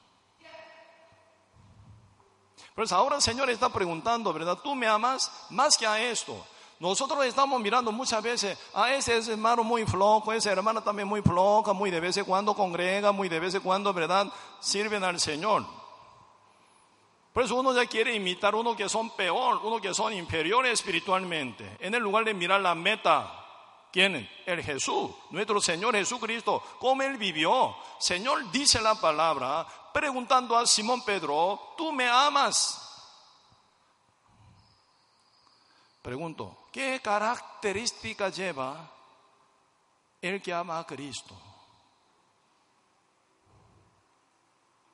Pues 2.73 2.93
ahora 2.93 3.17
el 3.17 3.23
Señor 3.23 3.51
está 3.51 3.69
preguntando, 3.69 4.33
¿verdad? 4.33 4.57
¿Tú 4.63 4.77
me 4.77 4.87
amas 4.87 5.33
más 5.51 5.77
que 5.77 5.85
a 5.85 6.01
esto? 6.01 6.47
Nosotros 6.79 7.25
estamos 7.27 7.61
mirando 7.61 7.91
muchas 7.91 8.23
veces 8.23 8.57
a 8.73 8.85
ah, 8.85 8.95
ese, 8.95 9.17
hermano 9.33 9.65
muy 9.65 9.85
flojo, 9.85 10.33
esa 10.33 10.53
hermana 10.53 10.81
también 10.81 11.09
muy 11.09 11.21
floja, 11.21 11.73
muy 11.73 11.91
de 11.91 11.99
vez 11.99 12.17
en 12.17 12.25
cuando 12.25 12.55
congrega, 12.55 13.11
muy 13.11 13.29
de 13.29 13.41
vez 13.41 13.57
en 13.57 13.63
cuando, 13.63 13.93
¿verdad? 13.93 14.29
Sirven 14.61 15.03
al 15.03 15.19
Señor. 15.19 15.67
Por 17.33 17.43
eso 17.43 17.57
uno 17.57 17.75
ya 17.75 17.87
quiere 17.87 18.15
imitar 18.15 18.55
uno 18.55 18.77
que 18.77 18.89
son 18.89 19.11
peor, 19.11 19.59
uno 19.65 19.81
que 19.81 19.93
son 19.93 20.13
inferiores 20.13 20.75
espiritualmente, 20.75 21.77
en 21.81 21.97
el 21.97 22.03
lugar 22.05 22.25
de 22.25 22.35
mirar 22.35 22.61
la 22.61 22.77
meta. 22.77 23.48
¿Quién? 23.91 24.29
El 24.45 24.63
Jesús, 24.63 25.11
nuestro 25.31 25.61
Señor 25.61 25.95
Jesucristo, 25.95 26.63
¿cómo 26.79 27.03
Él 27.03 27.17
vivió. 27.17 27.77
Señor 27.99 28.51
dice 28.51 28.81
la 28.81 28.95
palabra, 28.95 29.67
preguntando 29.93 30.57
a 30.57 30.67
Simón 30.67 31.03
Pedro, 31.05 31.75
¿tú 31.77 31.93
me 31.93 32.09
amas? 32.09 32.85
Pregunto, 36.03 36.69
¿qué 36.73 37.01
característica 37.03 38.29
lleva 38.29 38.91
el 40.21 40.41
que 40.43 40.53
ama 40.53 40.79
a 40.79 40.87
Cristo? 40.87 41.35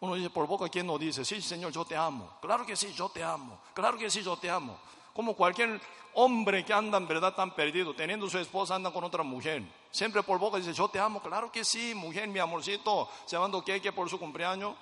Uno 0.01 0.15
dice, 0.17 0.31
por 0.31 0.47
boca, 0.47 0.69
¿quién 0.69 0.87
no 0.87 0.99
dice? 0.99 1.25
Sí, 1.25 1.41
Señor, 1.41 1.73
yo 1.73 1.85
te 1.85 1.97
amo. 1.97 2.37
Claro 2.41 2.67
que 2.67 2.77
sí, 2.77 2.93
yo 2.93 3.09
te 3.09 3.25
amo. 3.25 3.61
Claro 3.73 3.97
que 3.97 4.11
sí, 4.11 4.23
yo 4.23 4.37
te 4.37 4.51
amo. 4.51 4.79
Como 5.15 5.35
cualquier 5.35 5.81
hombre 6.15 6.65
que 6.65 6.73
anda 6.73 6.99
en 6.99 7.07
verdad 7.07 7.35
tan 7.35 7.53
perdido, 7.53 7.95
teniendo 7.95 8.29
su 8.29 8.39
esposa, 8.39 8.75
anda 8.75 8.91
con 8.91 9.05
otra 9.05 9.23
mujer. 9.23 9.63
Siempre 9.91 10.23
por 10.23 10.39
boca 10.39 10.59
dice, 10.59 10.73
yo 10.73 10.89
te 10.89 10.99
amo, 10.99 11.23
claro 11.23 11.51
que 11.51 11.65
sí, 11.65 11.95
mujer, 11.95 12.29
mi 12.29 12.41
amorcito, 12.41 13.09
llevando 13.31 13.65
queque 13.65 13.93
por 13.93 14.11
su 14.11 14.19
cumpleaños, 14.19 14.75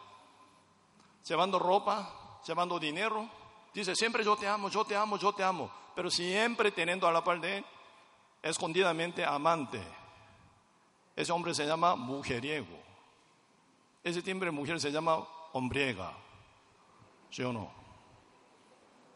llevando 1.28 1.59
ropa, 1.59 2.41
llevando 2.47 2.78
dinero. 2.78 3.28
Dice, 3.74 3.95
siempre 3.95 4.24
yo 4.24 4.37
te 4.37 4.49
amo, 4.49 4.68
yo 4.70 4.85
te 4.85 4.97
amo, 4.97 5.18
yo 5.18 5.33
te 5.33 5.45
amo. 5.45 5.70
Pero 5.95 6.11
siempre 6.11 6.72
teniendo 6.72 7.07
a 7.07 7.12
la 7.12 7.22
par 7.22 7.41
de 7.41 7.59
él, 7.59 7.64
escondidamente 8.43 9.24
amante. 9.24 9.83
Ese 11.14 11.30
hombre 11.30 11.55
se 11.55 11.66
llama 11.66 11.95
mujeriego. 11.95 12.80
Ese 14.03 14.22
timbre 14.22 14.51
mujer 14.51 14.80
se 14.80 14.91
llama 14.91 15.18
hombriega. 15.53 16.12
¿Sí 17.30 17.43
o 17.43 17.53
no? 17.53 17.82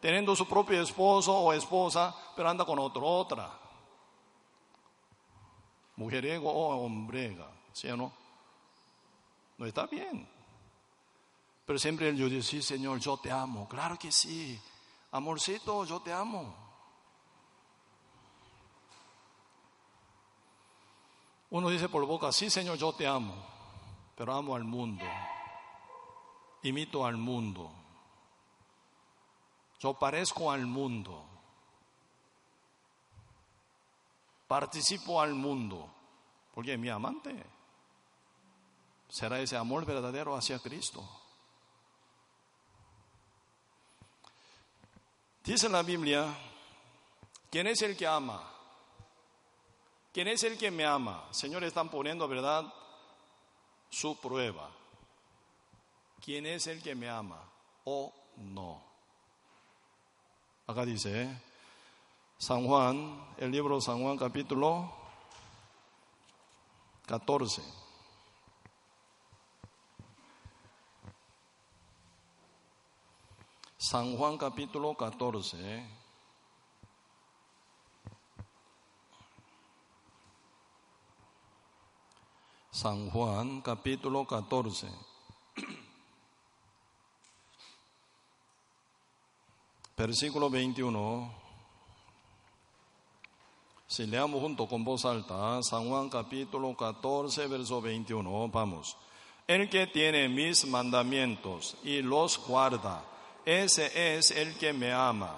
Teniendo 0.01 0.34
su 0.36 0.47
propio 0.47 0.80
esposo 0.82 1.36
o 1.36 1.53
esposa, 1.53 2.14
pero 2.34 2.49
anda 2.49 2.64
con 2.64 2.78
otro, 2.78 3.07
otra. 3.07 3.51
Mujeriego 5.97 6.51
o 6.51 6.84
hombrega, 6.84 7.49
¿sí 7.72 7.88
o 7.88 7.97
no? 7.97 8.12
No 9.59 9.66
está 9.66 9.86
bien. 9.86 10.28
Pero 11.64 11.78
siempre 11.78 12.14
yo 12.14 12.28
dice, 12.28 12.42
sí, 12.42 12.62
Señor, 12.62 13.01
yo 13.01 13.16
te 13.16 13.30
amo. 13.30 13.68
Claro 13.68 13.99
que 13.99 14.12
sí. 14.12 14.61
amorcito, 15.11 15.84
yo 15.84 16.01
te 16.01 16.12
amo. 16.12 16.66
Uno 21.51 21.70
dice 21.70 21.88
por 21.88 22.05
boca, 22.05 22.32
sí 22.32 22.51
Señor, 22.51 22.76
yo 22.76 22.92
te 22.92 23.07
amo, 23.07 23.34
pero 24.16 24.34
amo 24.34 24.57
al 24.57 24.64
mundo, 24.64 25.05
imito 26.62 27.07
al 27.07 27.16
mundo, 27.16 27.70
yo 29.79 29.95
parezco 29.95 30.51
al 30.51 30.66
mundo, 30.66 31.24
participo 34.47 35.20
al 35.20 35.35
mundo, 35.35 35.93
porque 36.55 36.77
mi 36.77 36.89
amante. 36.89 37.35
Será 39.09 39.39
ese 39.41 39.57
amor 39.57 39.85
verdadero 39.85 40.35
hacia 40.35 40.59
Cristo. 40.59 41.09
Dice 45.45 45.68
la 45.68 45.83
Biblia, 45.83 46.37
¿quién 47.51 47.68
es 47.68 47.81
el 47.83 47.97
que 47.97 48.07
ama? 48.07 48.53
¿Quién 50.12 50.29
es 50.29 50.43
el 50.43 50.59
que 50.59 50.70
me 50.70 50.85
ama? 50.85 51.29
Señor, 51.31 51.62
están 51.62 51.89
poniendo, 51.89 52.27
¿verdad? 52.27 52.64
Su 53.91 54.18
prueba. 54.18 54.70
¿Quién 56.20 56.47
es 56.47 56.66
el 56.66 56.83
que 56.83 56.95
me 56.95 57.09
ama 57.09 57.41
o 57.85 58.12
no? 58.39 58.83
Acá 60.69 60.85
dice, 60.85 61.31
San 62.39 62.67
Juan, 62.67 63.25
el 63.37 63.53
libro 63.53 63.81
San 63.81 64.03
Juan 64.03 64.19
capítulo 64.19 64.93
14. 67.07 67.62
San 73.79 74.17
Juan 74.17 74.37
capítulo 74.37 74.97
14. 74.97 75.87
San 82.73 83.09
Juan 83.11 83.61
capítulo 83.61 84.27
14. 84.27 85.16
Versículo 89.97 90.51
21. 90.51 91.32
Si 93.86 94.07
leamos 94.07 94.42
junto 94.42 94.66
con 94.66 94.84
voz 94.84 95.07
alta, 95.07 95.62
San 95.62 95.88
Juan 95.88 96.11
capítulo 96.11 96.76
14, 96.76 97.47
verso 97.47 97.80
21, 97.80 98.49
vamos. 98.49 98.94
El 99.47 99.70
que 99.70 99.86
tiene 99.86 100.28
mis 100.28 100.66
mandamientos 100.66 101.78
y 101.82 102.03
los 102.03 102.44
guarda, 102.47 103.05
ese 103.47 104.18
es 104.18 104.32
el 104.32 104.59
que 104.59 104.74
me 104.74 104.92
ama. 104.92 105.34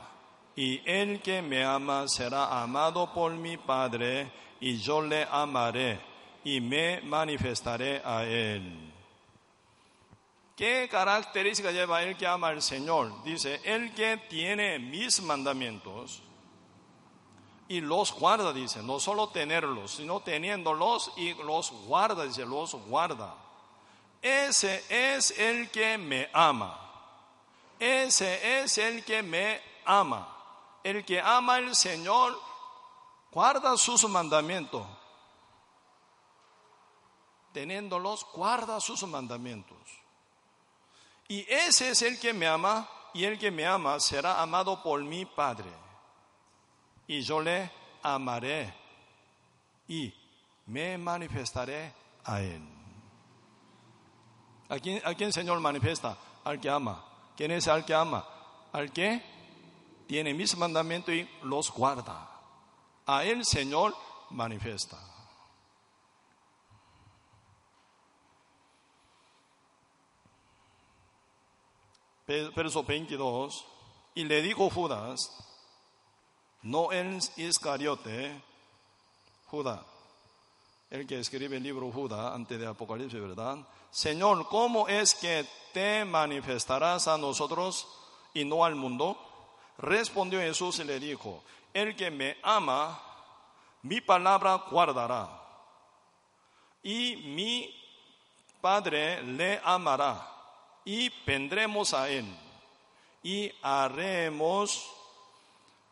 Y 0.56 0.80
el 0.90 1.20
que 1.20 1.40
me 1.40 1.62
ama 1.62 2.08
será 2.08 2.60
amado 2.60 3.12
por 3.12 3.32
mi 3.34 3.58
Padre, 3.58 4.32
y 4.60 4.78
yo 4.78 5.02
le 5.02 5.24
amaré 5.30 6.00
y 6.42 6.60
me 6.60 7.00
manifestaré 7.02 8.02
a 8.04 8.24
él. 8.24 8.92
¿Qué 10.58 10.88
característica 10.90 11.70
lleva 11.70 12.02
el 12.02 12.16
que 12.16 12.26
ama 12.26 12.48
al 12.48 12.60
Señor? 12.62 13.22
Dice, 13.22 13.60
el 13.62 13.94
que 13.94 14.16
tiene 14.16 14.80
mis 14.80 15.22
mandamientos 15.22 16.20
y 17.68 17.80
los 17.80 18.12
guarda, 18.12 18.52
dice, 18.52 18.82
no 18.82 18.98
solo 18.98 19.28
tenerlos, 19.28 19.92
sino 19.92 20.18
teniéndolos 20.18 21.12
y 21.16 21.32
los 21.44 21.70
guarda, 21.86 22.24
dice, 22.24 22.44
los 22.44 22.74
guarda. 22.74 23.36
Ese 24.20 24.82
es 24.88 25.30
el 25.38 25.70
que 25.70 25.96
me 25.96 26.28
ama. 26.32 26.76
Ese 27.78 28.60
es 28.60 28.78
el 28.78 29.04
que 29.04 29.22
me 29.22 29.62
ama. 29.84 30.26
El 30.82 31.04
que 31.04 31.20
ama 31.20 31.54
al 31.54 31.76
Señor 31.76 32.36
guarda 33.30 33.76
sus 33.76 34.08
mandamientos. 34.08 34.84
Teniéndolos, 37.52 38.26
guarda 38.32 38.80
sus 38.80 39.04
mandamientos. 39.04 39.97
Y 41.28 41.46
ese 41.48 41.90
es 41.90 42.02
el 42.02 42.18
que 42.18 42.32
me 42.32 42.46
ama, 42.46 42.88
y 43.12 43.24
el 43.24 43.38
que 43.38 43.50
me 43.50 43.66
ama 43.66 44.00
será 44.00 44.40
amado 44.40 44.82
por 44.82 45.02
mi 45.02 45.26
Padre. 45.26 45.70
Y 47.06 47.20
yo 47.20 47.40
le 47.40 47.70
amaré 48.02 48.72
y 49.86 50.12
me 50.66 50.96
manifestaré 50.98 51.92
a 52.24 52.40
él. 52.40 52.62
¿A 54.68 54.78
quién, 54.78 55.00
a 55.04 55.14
quién 55.14 55.28
el 55.28 55.32
Señor 55.32 55.60
manifiesta? 55.60 56.16
Al 56.44 56.60
que 56.60 56.68
ama. 56.68 57.04
¿Quién 57.36 57.50
es 57.52 57.68
al 57.68 57.84
que 57.84 57.94
ama? 57.94 58.26
Al 58.72 58.92
que 58.92 59.22
tiene 60.06 60.34
mis 60.34 60.56
mandamientos 60.56 61.14
y 61.14 61.28
los 61.42 61.70
guarda. 61.70 62.28
A 63.06 63.24
él 63.24 63.44
Señor 63.44 63.94
manifiesta. 64.30 64.98
Verso 72.28 72.84
22. 72.84 73.64
Y 74.14 74.24
le 74.24 74.42
dijo 74.42 74.68
Judas, 74.68 75.32
no 76.62 76.92
es 76.92 77.32
Iscariote, 77.38 78.42
Judas, 79.46 79.80
el 80.90 81.06
que 81.06 81.18
escribe 81.18 81.56
el 81.56 81.62
libro 81.62 81.90
Judas 81.90 82.34
antes 82.34 82.58
de 82.58 82.66
Apocalipsis, 82.66 83.20
¿verdad? 83.20 83.58
Señor, 83.90 84.46
¿cómo 84.48 84.88
es 84.88 85.14
que 85.14 85.46
te 85.72 86.04
manifestarás 86.04 87.08
a 87.08 87.16
nosotros 87.16 87.88
y 88.34 88.44
no 88.44 88.64
al 88.64 88.74
mundo? 88.74 89.16
Respondió 89.78 90.40
Jesús 90.40 90.80
y 90.80 90.84
le 90.84 91.00
dijo, 91.00 91.42
el 91.72 91.96
que 91.96 92.10
me 92.10 92.36
ama, 92.42 93.00
mi 93.82 94.00
palabra 94.00 94.64
guardará. 94.70 95.30
Y 96.82 97.16
mi 97.16 97.74
Padre 98.60 99.22
le 99.22 99.60
amará. 99.64 100.37
Y 100.84 101.10
vendremos 101.26 101.94
a 101.94 102.08
él. 102.08 102.26
Y 103.22 103.52
haremos 103.62 104.90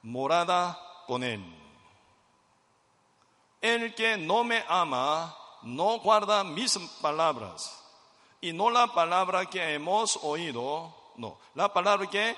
morada 0.03 0.79
con 1.07 1.23
él. 1.23 1.45
El 3.61 3.95
que 3.95 4.17
no 4.17 4.45
me 4.45 4.63
ama, 4.69 5.37
no 5.63 5.99
guarda 5.99 6.45
mis 6.45 6.79
palabras 7.01 7.83
y 8.41 8.53
no 8.53 8.71
la 8.71 8.87
palabra 8.87 9.47
que 9.47 9.75
hemos 9.75 10.19
oído, 10.23 10.95
no, 11.17 11.39
la 11.55 11.73
palabra 11.73 12.09
que 12.09 12.37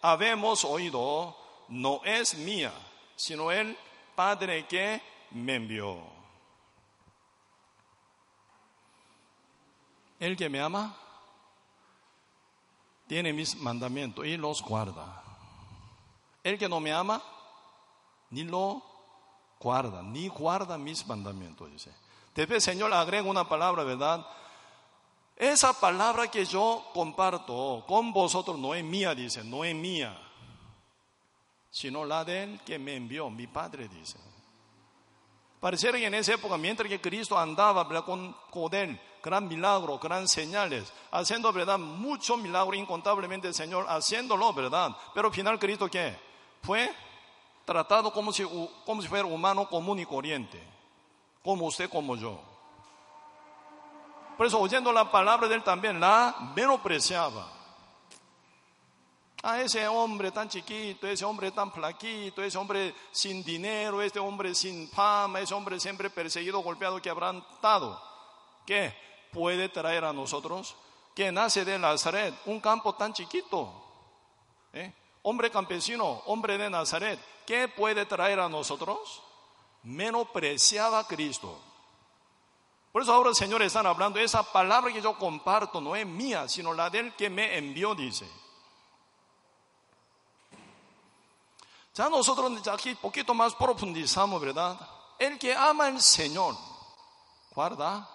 habemos 0.00 0.64
oído 0.64 1.36
no 1.68 2.00
es 2.04 2.34
mía, 2.36 2.72
sino 3.16 3.50
el 3.52 3.76
Padre 4.14 4.66
que 4.66 5.00
me 5.30 5.56
envió. 5.56 5.98
El 10.20 10.36
que 10.36 10.48
me 10.48 10.60
ama 10.60 10.96
tiene 13.12 13.34
mis 13.34 13.56
mandamientos 13.56 14.24
y 14.24 14.38
los 14.38 14.62
guarda. 14.62 15.22
El 16.42 16.58
que 16.58 16.66
no 16.66 16.80
me 16.80 16.94
ama 16.94 17.22
ni 18.30 18.42
lo 18.42 18.82
guarda, 19.60 20.02
ni 20.02 20.28
guarda 20.28 20.78
mis 20.78 21.06
mandamientos, 21.06 21.70
dice. 21.70 21.92
Después, 22.34 22.64
Señor, 22.64 22.90
agrega 22.90 23.28
una 23.28 23.46
palabra, 23.46 23.84
¿verdad? 23.84 24.26
Esa 25.36 25.78
palabra 25.78 26.30
que 26.30 26.46
yo 26.46 26.86
comparto 26.94 27.84
con 27.86 28.14
vosotros 28.14 28.58
no 28.58 28.74
es 28.74 28.82
mía, 28.82 29.14
dice, 29.14 29.44
no 29.44 29.62
es 29.62 29.74
mía, 29.74 30.18
sino 31.70 32.06
la 32.06 32.24
de 32.24 32.44
él 32.44 32.60
que 32.64 32.78
me 32.78 32.96
envió, 32.96 33.28
mi 33.28 33.46
Padre, 33.46 33.88
dice. 33.88 34.16
Pareciera 35.62 35.96
que 35.96 36.06
en 36.06 36.14
esa 36.14 36.34
época, 36.34 36.58
mientras 36.58 36.88
que 36.88 37.00
Cristo 37.00 37.38
andaba 37.38 37.86
con, 38.04 38.34
con 38.50 38.74
él, 38.74 39.00
gran 39.22 39.46
milagro, 39.46 39.96
gran 39.96 40.26
señales, 40.26 40.92
haciendo, 41.12 41.52
¿verdad? 41.52 41.78
Mucho 41.78 42.36
milagro, 42.36 42.74
incontablemente 42.74 43.46
el 43.46 43.54
Señor, 43.54 43.86
haciéndolo, 43.88 44.52
¿verdad? 44.52 44.90
Pero 45.14 45.28
al 45.28 45.32
final 45.32 45.60
Cristo, 45.60 45.88
¿qué? 45.88 46.18
Fue 46.64 46.92
tratado 47.64 48.12
como 48.12 48.32
si, 48.32 48.42
como 48.84 49.02
si 49.02 49.06
fuera 49.06 49.24
humano 49.24 49.68
común 49.68 50.00
y 50.00 50.04
corriente, 50.04 50.60
como 51.44 51.66
usted, 51.66 51.88
como 51.88 52.16
yo. 52.16 52.40
Por 54.36 54.48
eso, 54.48 54.58
oyendo 54.58 54.92
la 54.92 55.12
palabra 55.12 55.46
de 55.46 55.54
él 55.54 55.62
también, 55.62 56.00
la 56.00 56.52
menospreciaba. 56.56 57.61
A 59.44 59.60
ese 59.60 59.88
hombre 59.88 60.30
tan 60.30 60.48
chiquito, 60.48 61.08
ese 61.08 61.24
hombre 61.24 61.50
tan 61.50 61.72
flaquito, 61.72 62.44
ese 62.44 62.56
hombre 62.56 62.94
sin 63.10 63.42
dinero, 63.42 64.00
este 64.00 64.20
hombre 64.20 64.54
sin 64.54 64.88
fama, 64.88 65.40
ese 65.40 65.52
hombre 65.52 65.80
siempre 65.80 66.10
perseguido, 66.10 66.60
golpeado, 66.60 67.02
quebrantado, 67.02 68.00
¿qué 68.64 68.94
puede 69.32 69.68
traer 69.68 70.04
a 70.04 70.12
nosotros? 70.12 70.76
Que 71.12 71.32
nace 71.32 71.64
de 71.64 71.76
Nazaret, 71.76 72.32
un 72.46 72.60
campo 72.60 72.94
tan 72.94 73.12
chiquito. 73.12 73.82
¿eh? 74.72 74.92
Hombre 75.22 75.50
campesino, 75.50 76.22
hombre 76.26 76.56
de 76.56 76.70
Nazaret, 76.70 77.18
¿qué 77.44 77.66
puede 77.66 78.06
traer 78.06 78.38
a 78.38 78.48
nosotros? 78.48 79.24
Menospreciaba 79.82 81.00
a 81.00 81.06
Cristo. 81.08 81.58
Por 82.92 83.02
eso 83.02 83.12
ahora 83.12 83.34
Señor 83.34 83.62
está 83.62 83.80
hablando, 83.80 84.20
esa 84.20 84.44
palabra 84.44 84.92
que 84.92 85.02
yo 85.02 85.18
comparto 85.18 85.80
no 85.80 85.96
es 85.96 86.06
mía, 86.06 86.46
sino 86.46 86.72
la 86.72 86.90
del 86.90 87.12
que 87.14 87.28
me 87.28 87.56
envió, 87.58 87.96
dice. 87.96 88.41
Ya 91.94 92.08
nosotros 92.08 92.66
aquí 92.68 92.94
poquito 92.94 93.34
más 93.34 93.54
profundizamos, 93.54 94.40
¿verdad? 94.40 94.78
El 95.18 95.38
que 95.38 95.54
ama 95.54 95.86
al 95.86 96.00
Señor, 96.00 96.56
guarda 97.54 98.08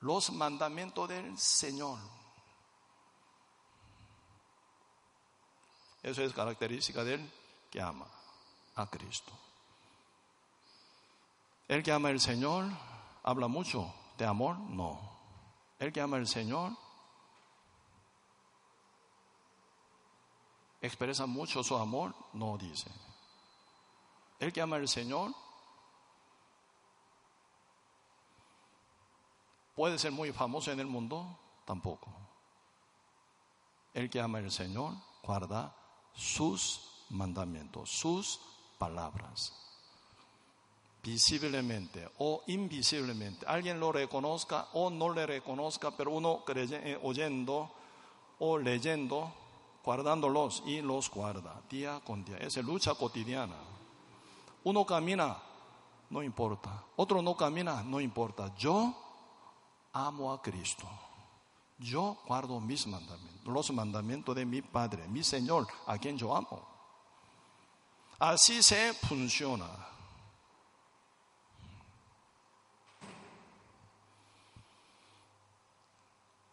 los 0.00 0.30
mandamientos 0.30 1.08
del 1.08 1.36
Señor. 1.38 1.98
Eso 6.02 6.22
es 6.22 6.32
característica 6.32 7.02
del 7.02 7.28
que 7.68 7.80
ama 7.80 8.06
a 8.76 8.86
Cristo. 8.86 9.32
El 11.66 11.82
que 11.82 11.90
ama 11.90 12.10
al 12.10 12.20
Señor 12.20 12.66
habla 13.24 13.48
mucho 13.48 13.92
de 14.16 14.24
amor, 14.24 14.56
no. 14.56 15.00
El 15.80 15.92
que 15.92 16.00
ama 16.00 16.16
al 16.16 16.28
Señor 16.28 16.70
expresa 20.86 21.26
mucho 21.26 21.62
su 21.62 21.76
amor, 21.76 22.14
no 22.32 22.56
dice. 22.58 22.90
El 24.38 24.52
que 24.52 24.60
ama 24.60 24.76
al 24.76 24.88
Señor 24.88 25.32
puede 29.74 29.98
ser 29.98 30.12
muy 30.12 30.32
famoso 30.32 30.72
en 30.72 30.80
el 30.80 30.86
mundo, 30.86 31.38
tampoco. 31.64 32.10
El 33.94 34.10
que 34.10 34.20
ama 34.20 34.38
al 34.38 34.50
Señor 34.50 34.94
guarda 35.22 35.74
sus 36.14 37.04
mandamientos, 37.10 37.90
sus 37.90 38.40
palabras. 38.78 39.52
Visiblemente 41.02 42.08
o 42.18 42.42
invisiblemente. 42.48 43.46
Alguien 43.46 43.78
lo 43.78 43.92
reconozca 43.92 44.68
o 44.72 44.90
no 44.90 45.12
le 45.14 45.24
reconozca, 45.24 45.92
pero 45.92 46.10
uno 46.10 46.42
eh, 46.48 46.98
oyendo 47.02 47.70
o 48.38 48.58
leyendo, 48.58 49.32
guardándolos 49.86 50.64
y 50.66 50.82
los 50.82 51.08
guarda 51.08 51.62
día 51.70 52.00
con 52.04 52.24
día. 52.24 52.38
Es 52.38 52.56
lucha 52.56 52.94
cotidiana. 52.96 53.54
Uno 54.64 54.84
camina, 54.84 55.36
no 56.10 56.24
importa. 56.24 56.82
Otro 56.96 57.22
no 57.22 57.36
camina, 57.36 57.84
no 57.84 58.00
importa. 58.00 58.52
Yo 58.56 58.92
amo 59.92 60.32
a 60.32 60.42
Cristo. 60.42 60.88
Yo 61.78 62.18
guardo 62.26 62.58
mis 62.58 62.86
mandamientos, 62.88 63.46
los 63.46 63.70
mandamientos 63.70 64.34
de 64.34 64.44
mi 64.44 64.60
Padre, 64.60 65.06
mi 65.06 65.22
Señor, 65.22 65.68
a 65.86 65.96
quien 65.98 66.18
yo 66.18 66.34
amo. 66.34 66.66
Así 68.18 68.62
se 68.62 68.92
funciona. 68.94 69.68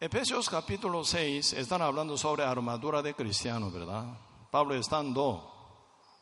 Efesios 0.03 0.49
capítulo 0.49 1.05
6 1.05 1.53
están 1.53 1.81
hablando 1.81 2.17
sobre 2.17 2.43
armadura 2.43 3.01
de 3.01 3.13
cristiano, 3.13 3.71
¿verdad? 3.71 4.03
Pablo 4.51 4.75
estando 4.75 5.49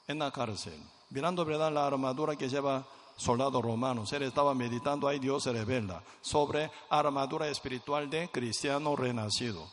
en 0.08 0.20
la 0.20 0.30
cárcel, 0.30 0.80
mirando, 1.10 1.44
¿verdad? 1.44 1.72
La 1.72 1.88
armadura 1.88 2.36
que 2.36 2.48
lleva 2.48 2.86
soldado 3.18 3.60
romano. 3.60 4.04
Él 4.12 4.22
estaba 4.22 4.54
meditando, 4.54 5.08
ahí 5.08 5.18
Dios 5.18 5.42
se 5.42 5.52
revela 5.52 6.04
sobre 6.22 6.70
armadura 6.92 7.48
espiritual 7.48 8.08
de 8.08 8.30
cristiano 8.30 8.96
renacido. 8.96 9.68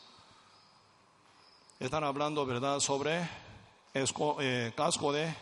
Están 1.78 2.02
hablando, 2.02 2.46
¿verdad?, 2.46 2.80
sobre 2.80 3.28
eh, 3.92 4.72
casco 4.74 5.12
de 5.12 5.36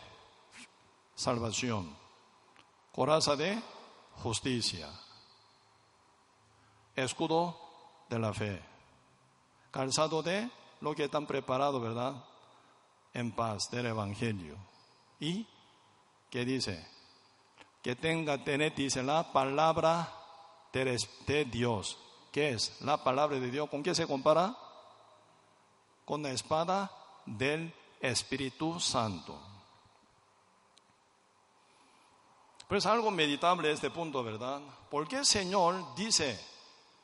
salvación, 1.15 1.95
coraza 2.91 3.37
de 3.37 3.61
justicia, 4.17 4.89
escudo 6.97 7.66
de 8.09 8.19
la 8.19 8.33
fe, 8.33 8.61
calzado 9.71 10.21
de 10.23 10.49
lo 10.81 10.95
que 10.95 11.05
están 11.05 11.25
preparados, 11.25 11.81
¿verdad?, 11.81 12.23
en 13.13 13.31
paz 13.31 13.69
del 13.71 13.87
Evangelio. 13.87 14.55
¿Y 15.19 15.47
qué 16.29 16.45
dice? 16.45 16.97
que 17.87 17.95
tenga, 17.95 18.43
tener, 18.43 18.75
dice 18.75 19.01
la 19.01 19.31
palabra 19.31 20.11
de 20.73 21.45
Dios. 21.45 21.97
¿Qué 22.33 22.49
es? 22.49 22.81
La 22.81 23.01
palabra 23.01 23.39
de 23.39 23.49
Dios. 23.49 23.69
¿Con 23.69 23.81
qué 23.81 23.95
se 23.95 24.05
compara? 24.05 24.57
Con 26.03 26.21
la 26.21 26.31
espada 26.31 26.91
del 27.25 27.73
Espíritu 28.01 28.77
Santo. 28.81 29.39
Pues 32.67 32.85
algo 32.85 33.09
meditable 33.09 33.71
este 33.71 33.89
punto, 33.89 34.21
¿verdad? 34.21 34.59
Porque 34.91 35.15
el 35.15 35.25
Señor 35.25 35.95
dice 35.95 36.37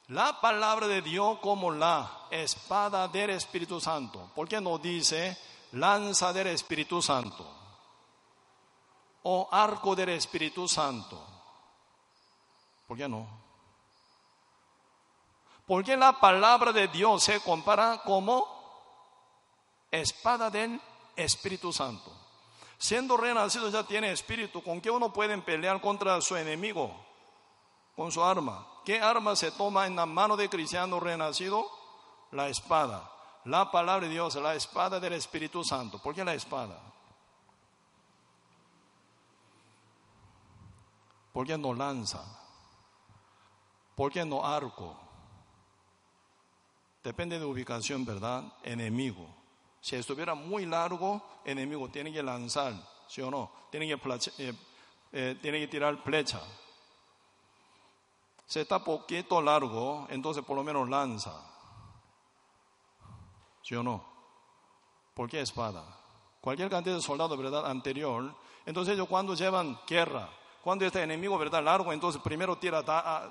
la 0.08 0.40
palabra 0.42 0.88
de 0.88 1.02
Dios 1.02 1.40
como 1.40 1.72
la 1.72 2.28
espada 2.30 3.08
del 3.08 3.32
Espíritu 3.32 3.80
Santo. 3.80 4.30
¿Por 4.36 4.48
qué 4.48 4.60
no 4.60 4.78
dice 4.78 5.38
lanza 5.72 6.34
del 6.34 6.48
Espíritu 6.48 7.02
Santo? 7.02 7.64
o 9.24 9.48
arco 9.52 9.96
del 9.96 10.10
Espíritu 10.10 10.68
Santo. 10.68 11.22
¿Por 12.88 12.98
qué 12.98 13.08
no? 13.08 13.28
Porque 15.66 15.96
la 15.96 16.20
palabra 16.20 16.74
de 16.74 16.88
Dios 16.90 17.24
se 17.24 17.40
compara 17.40 18.02
como 18.04 18.46
espada 19.90 20.50
del 20.50 20.80
Espíritu 21.16 21.72
Santo. 21.72 22.12
Siendo 22.78 23.16
renacido 23.16 23.70
ya 23.70 23.84
tiene 23.84 24.12
espíritu. 24.12 24.62
¿Con 24.62 24.82
qué 24.82 24.92
uno 24.92 25.14
puede 25.14 25.38
pelear 25.38 25.80
contra 25.80 26.20
su 26.20 26.36
enemigo? 26.36 26.94
Con 27.96 28.12
su 28.12 28.24
arma. 28.24 28.68
¿Qué 28.86 29.00
arma 29.00 29.36
se 29.36 29.52
toma 29.52 29.88
en 29.88 29.96
la 29.96 30.06
mano 30.06 30.36
de 30.36 30.50
cristiano 30.50 31.00
renacido? 31.00 31.70
La 32.32 32.50
espada. 32.50 33.10
La 33.46 33.72
palabra 33.72 34.08
de 34.08 34.14
Dios, 34.14 34.36
la 34.36 34.56
espada 34.56 35.00
del 35.00 35.14
Espíritu 35.14 35.64
Santo. 35.64 36.00
¿Por 36.00 36.16
qué 36.16 36.24
la 36.24 36.34
espada? 36.34 36.80
¿Por 41.34 41.48
qué 41.48 41.58
no 41.58 41.74
lanza? 41.74 42.24
¿Por 43.96 44.12
qué 44.12 44.24
no 44.24 44.46
arco? 44.46 44.96
Depende 47.04 47.38
de 47.38 47.46
ubicación, 47.46 48.06
¿verdad? 48.06 48.44
Enemigo. 48.64 49.28
Si 49.82 49.96
estuviera 49.96 50.36
muy 50.36 50.66
largo, 50.66 51.22
enemigo 51.44 51.90
tiene 51.90 52.14
que 52.14 52.24
lanzar, 52.24 52.74
¿sí 53.08 53.22
o 53.22 53.30
no? 53.30 53.52
Tiene 53.70 53.88
que, 53.88 53.96
eh, 54.38 54.54
eh, 55.12 55.38
tiene 55.42 55.60
que 55.60 55.68
tirar 55.68 55.98
flecha. 55.98 56.40
Si 58.54 58.60
está 58.60 58.84
poquito 58.84 59.42
largo, 59.42 60.06
entonces 60.12 60.46
por 60.46 60.56
lo 60.56 60.64
menos 60.64 60.88
lanza. 60.88 61.34
¿Sí 63.64 63.74
o 63.74 63.82
no? 63.82 64.06
¿Por 65.16 65.28
qué 65.28 65.42
espada? 65.42 65.84
Cualquier 66.40 66.70
cantidad 66.70 66.98
de 66.98 67.02
soldados, 67.02 67.36
¿verdad? 67.36 67.66
Anterior. 67.66 68.32
Entonces 68.64 68.94
ellos 68.94 69.08
cuando 69.08 69.34
llevan 69.34 69.80
guerra, 69.88 70.30
cuando 70.64 70.86
este 70.86 71.02
enemigo, 71.02 71.36
¿verdad? 71.40 71.64
Largo, 71.64 71.92
entonces 71.92 72.22
primero 72.22 72.56
tira 72.60 72.84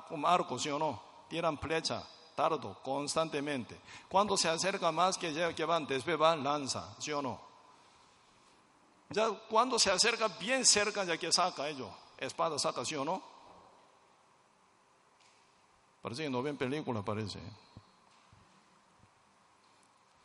como 0.08 0.26
arco, 0.26 0.58
¿sí 0.58 0.70
o 0.70 0.78
no? 0.80 1.00
Tiran 1.28 1.56
flecha, 1.56 2.02
tardo, 2.34 2.78
constantemente. 2.82 3.80
Cuando 4.08 4.36
se 4.36 4.48
acerca 4.48 4.90
más 4.90 5.16
que, 5.16 5.54
que 5.54 5.64
van, 5.64 5.86
después 5.86 6.18
van, 6.18 6.42
lanza, 6.42 6.96
¿sí 6.98 7.12
o 7.12 7.22
no? 7.22 7.40
Ya 9.10 9.28
cuando 9.48 9.78
se 9.78 9.92
acerca 9.92 10.26
bien 10.26 10.66
cerca, 10.66 11.04
ya 11.04 11.16
que 11.16 11.30
saca 11.30 11.68
ellos, 11.68 11.90
espada 12.18 12.58
saca, 12.58 12.84
¿sí 12.84 12.96
o 12.96 13.04
no? 13.04 13.31
Parece 16.02 16.24
que 16.24 16.30
no 16.30 16.42
ven 16.42 16.56
película, 16.56 17.02
parece. 17.02 17.38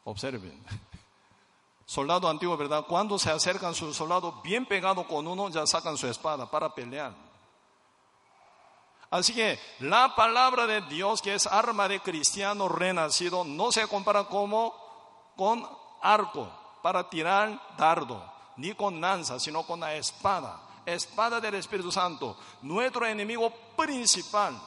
Observen. 0.04 0.64
Soldado 1.86 2.28
antiguo, 2.28 2.58
¿verdad? 2.58 2.86
Cuando 2.88 3.18
se 3.20 3.30
acercan 3.30 3.76
sus 3.76 3.96
soldados 3.96 4.42
bien 4.42 4.66
pegados 4.66 5.06
con 5.06 5.26
uno, 5.28 5.50
ya 5.50 5.66
sacan 5.68 5.96
su 5.96 6.08
espada 6.08 6.50
para 6.50 6.74
pelear. 6.74 7.14
Así 9.10 9.34
que 9.34 9.58
la 9.80 10.14
palabra 10.16 10.68
de 10.68 10.82
Dios, 10.82 11.22
que 11.22 11.34
es 11.34 11.48
arma 11.48 11.88
de 11.88 12.02
cristiano 12.02 12.68
renacido, 12.68 13.46
no 13.46 13.72
se 13.72 13.88
compara 13.88 14.26
como 14.26 14.74
con 15.38 15.66
arco 16.02 16.52
para 16.82 17.10
tirar 17.10 17.62
dardo, 17.78 18.22
ni 18.58 18.74
con 18.74 19.00
lanza, 19.00 19.40
sino 19.40 19.64
con 19.64 19.80
la 19.80 19.96
espada, 19.96 20.60
espada 20.86 21.40
del 21.40 21.56
Espíritu 21.56 21.90
Santo, 21.90 22.36
nuestro 22.64 23.06
enemigo 23.06 23.50
principal 23.78 24.60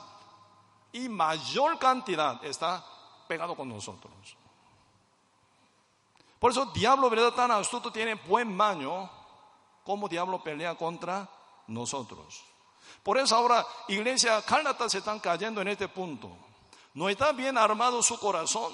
y 0.93 1.09
mayor 1.09 1.79
cantidad 1.79 2.45
está 2.45 2.85
pegado 3.29 3.55
con 3.55 3.69
nosotros. 3.69 4.13
Por 6.39 6.53
eso 6.53 6.67
diablo, 6.67 7.11
¿verdad? 7.11 7.33
Tan 7.33 7.51
astuto 7.51 7.93
tiene 7.93 8.15
buen 8.15 8.55
maño 8.55 9.11
como 9.85 10.09
diablo 10.09 10.43
pelea 10.43 10.75
contra 10.75 11.29
nosotros. 11.67 12.43
Por 13.03 13.19
eso 13.19 13.37
ahora 13.37 13.67
iglesia 13.89 14.43
Cálatas 14.43 14.93
se 14.93 14.99
están 14.99 15.21
cayendo 15.21 15.61
en 15.61 15.69
este 15.69 15.89
punto. 15.89 16.31
No 16.95 17.09
está 17.09 17.33
bien 17.33 17.57
armado 17.57 18.03
su 18.03 18.19
corazón. 18.19 18.73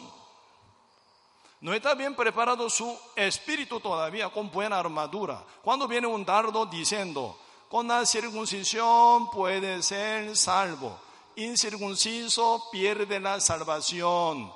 No 1.61 1.73
está 1.75 1.95
bien 1.95 2.15
preparado 2.15 2.69
su 2.71 2.97
espíritu 3.17 3.81
todavía 3.81 4.29
con 4.29 4.51
buena 4.51 4.79
armadura. 4.79 5.43
Cuando 5.63 5.89
viene 5.89 6.07
un 6.07 6.25
dardo 6.25 6.67
diciendo, 6.67 7.39
con 7.69 7.89
la 7.89 8.07
circuncisión 8.07 9.31
puede 9.31 9.83
ser 9.83 10.37
salvo. 10.37 10.99
Incircunciso 11.37 12.69
pierde 12.71 13.21
la 13.21 13.41
salvación 13.41 14.53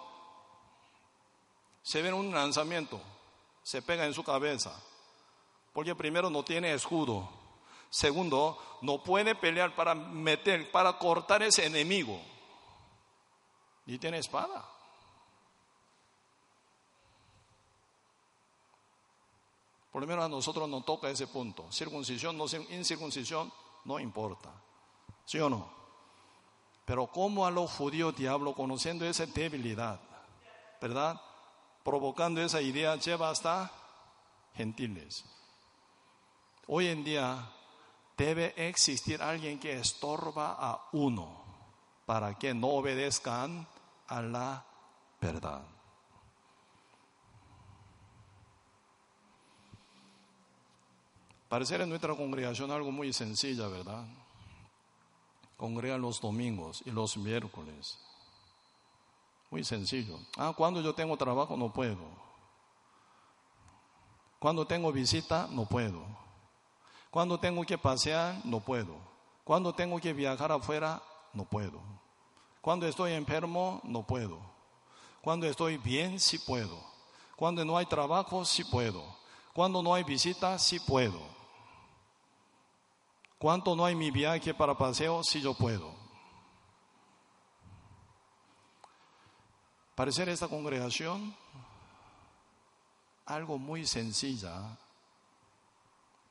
se 1.83 2.03
ve 2.03 2.12
un 2.12 2.33
lanzamiento, 2.33 3.01
se 3.62 3.83
pega 3.83 4.05
en 4.05 4.14
su 4.14 4.22
cabeza. 4.22 4.81
Porque 5.72 5.95
primero 5.95 6.31
no 6.31 6.45
tiene 6.45 6.72
escudo. 6.74 7.28
Segundo, 7.89 8.78
no 8.83 9.03
puede 9.03 9.35
pelear 9.35 9.74
para 9.74 9.95
meter, 9.95 10.70
para 10.70 10.99
cortar 10.99 11.43
ese 11.43 11.66
enemigo. 11.66 12.20
Y 13.87 13.99
tiene 13.99 14.18
espada. 14.18 14.68
Por 19.91 20.03
lo 20.03 20.07
menos 20.07 20.24
a 20.24 20.28
nosotros 20.28 20.68
nos 20.68 20.85
toca 20.85 21.11
ese 21.11 21.26
punto. 21.26 21.70
Circuncisión, 21.72 22.37
no 22.37 22.45
incircuncisión, 22.70 23.53
no 23.85 23.99
importa. 23.99 24.53
¿Sí 25.24 25.39
o 25.41 25.51
no? 25.51 25.80
Pero 26.91 27.07
como 27.07 27.47
a 27.47 27.53
los 27.53 27.70
judíos 27.70 28.16
diablo, 28.16 28.53
conociendo 28.53 29.05
esa 29.07 29.24
debilidad, 29.24 30.01
¿verdad? 30.80 31.20
Provocando 31.84 32.43
esa 32.43 32.61
idea, 32.61 32.97
lleva 32.97 33.30
hasta 33.30 33.70
gentiles. 34.57 35.24
Hoy 36.66 36.88
en 36.88 37.05
día 37.05 37.49
debe 38.16 38.55
existir 38.57 39.22
alguien 39.22 39.61
que 39.61 39.78
estorba 39.78 40.57
a 40.59 40.88
uno 40.91 41.45
para 42.07 42.36
que 42.36 42.53
no 42.55 42.66
obedezcan 42.70 43.68
a 44.09 44.20
la 44.20 44.64
verdad. 45.20 45.62
Parecer 51.49 51.82
en 51.82 51.88
nuestra 51.88 52.16
congregación 52.16 52.72
algo 52.72 52.91
muy 52.91 53.12
sencilla, 53.12 53.68
¿verdad? 53.68 54.05
Congrega 55.61 55.99
los 55.99 56.23
domingos 56.23 56.83
y 56.87 56.91
los 56.91 57.19
miércoles. 57.19 57.99
Muy 59.51 59.63
sencillo. 59.63 60.19
Ah, 60.39 60.55
cuando 60.57 60.81
yo 60.81 60.95
tengo 60.95 61.19
trabajo 61.19 61.55
no 61.55 61.71
puedo. 61.71 61.99
Cuando 64.39 64.67
tengo 64.67 64.91
visita 64.91 65.49
no 65.51 65.67
puedo. 65.67 66.03
Cuando 67.11 67.39
tengo 67.39 67.63
que 67.67 67.77
pasear 67.77 68.41
no 68.43 68.61
puedo. 68.61 68.97
Cuando 69.45 69.75
tengo 69.75 70.01
que 70.01 70.15
viajar 70.15 70.51
afuera 70.51 71.03
no 71.35 71.45
puedo. 71.45 71.79
Cuando 72.63 72.87
estoy 72.87 73.13
enfermo 73.13 73.83
no 73.85 74.03
puedo. 74.03 74.39
Cuando 75.21 75.47
estoy 75.47 75.77
bien 75.77 76.19
sí 76.19 76.39
puedo. 76.39 76.83
Cuando 77.37 77.67
no 77.67 77.77
hay 77.77 77.85
trabajo 77.85 78.47
sí 78.47 78.65
puedo. 78.65 79.05
Cuando 79.53 79.83
no 79.83 79.93
hay 79.93 80.05
visita 80.05 80.59
sí 80.59 80.81
puedo. 80.81 81.21
¿Cuánto 83.41 83.74
no 83.74 83.86
hay 83.86 83.95
mi 83.95 84.11
viaje 84.11 84.53
para 84.53 84.76
paseo 84.76 85.24
si 85.24 85.41
yo 85.41 85.55
puedo? 85.55 85.95
Parecer 89.95 90.28
esta 90.28 90.47
congregación 90.47 91.34
algo 93.24 93.57
muy 93.57 93.86
sencilla, 93.86 94.76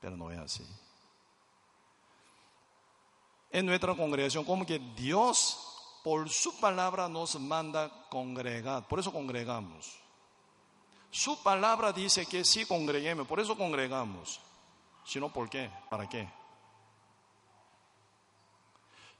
pero 0.00 0.16
no 0.16 0.30
es 0.30 0.38
así. 0.38 0.64
En 3.50 3.66
nuestra 3.66 3.96
congregación, 3.96 4.44
como 4.44 4.64
que 4.64 4.78
Dios 4.78 5.98
por 6.04 6.30
su 6.30 6.60
palabra 6.60 7.08
nos 7.08 7.40
manda 7.40 7.90
congregar, 8.08 8.86
por 8.86 9.00
eso 9.00 9.12
congregamos. 9.12 9.98
Su 11.10 11.42
palabra 11.42 11.92
dice 11.92 12.24
que 12.24 12.44
sí 12.44 12.64
congreguemos, 12.66 13.26
por 13.26 13.40
eso 13.40 13.56
congregamos. 13.56 14.40
Si 15.04 15.18
no, 15.18 15.32
¿por 15.32 15.50
qué? 15.50 15.68
¿Para 15.90 16.08
qué? 16.08 16.39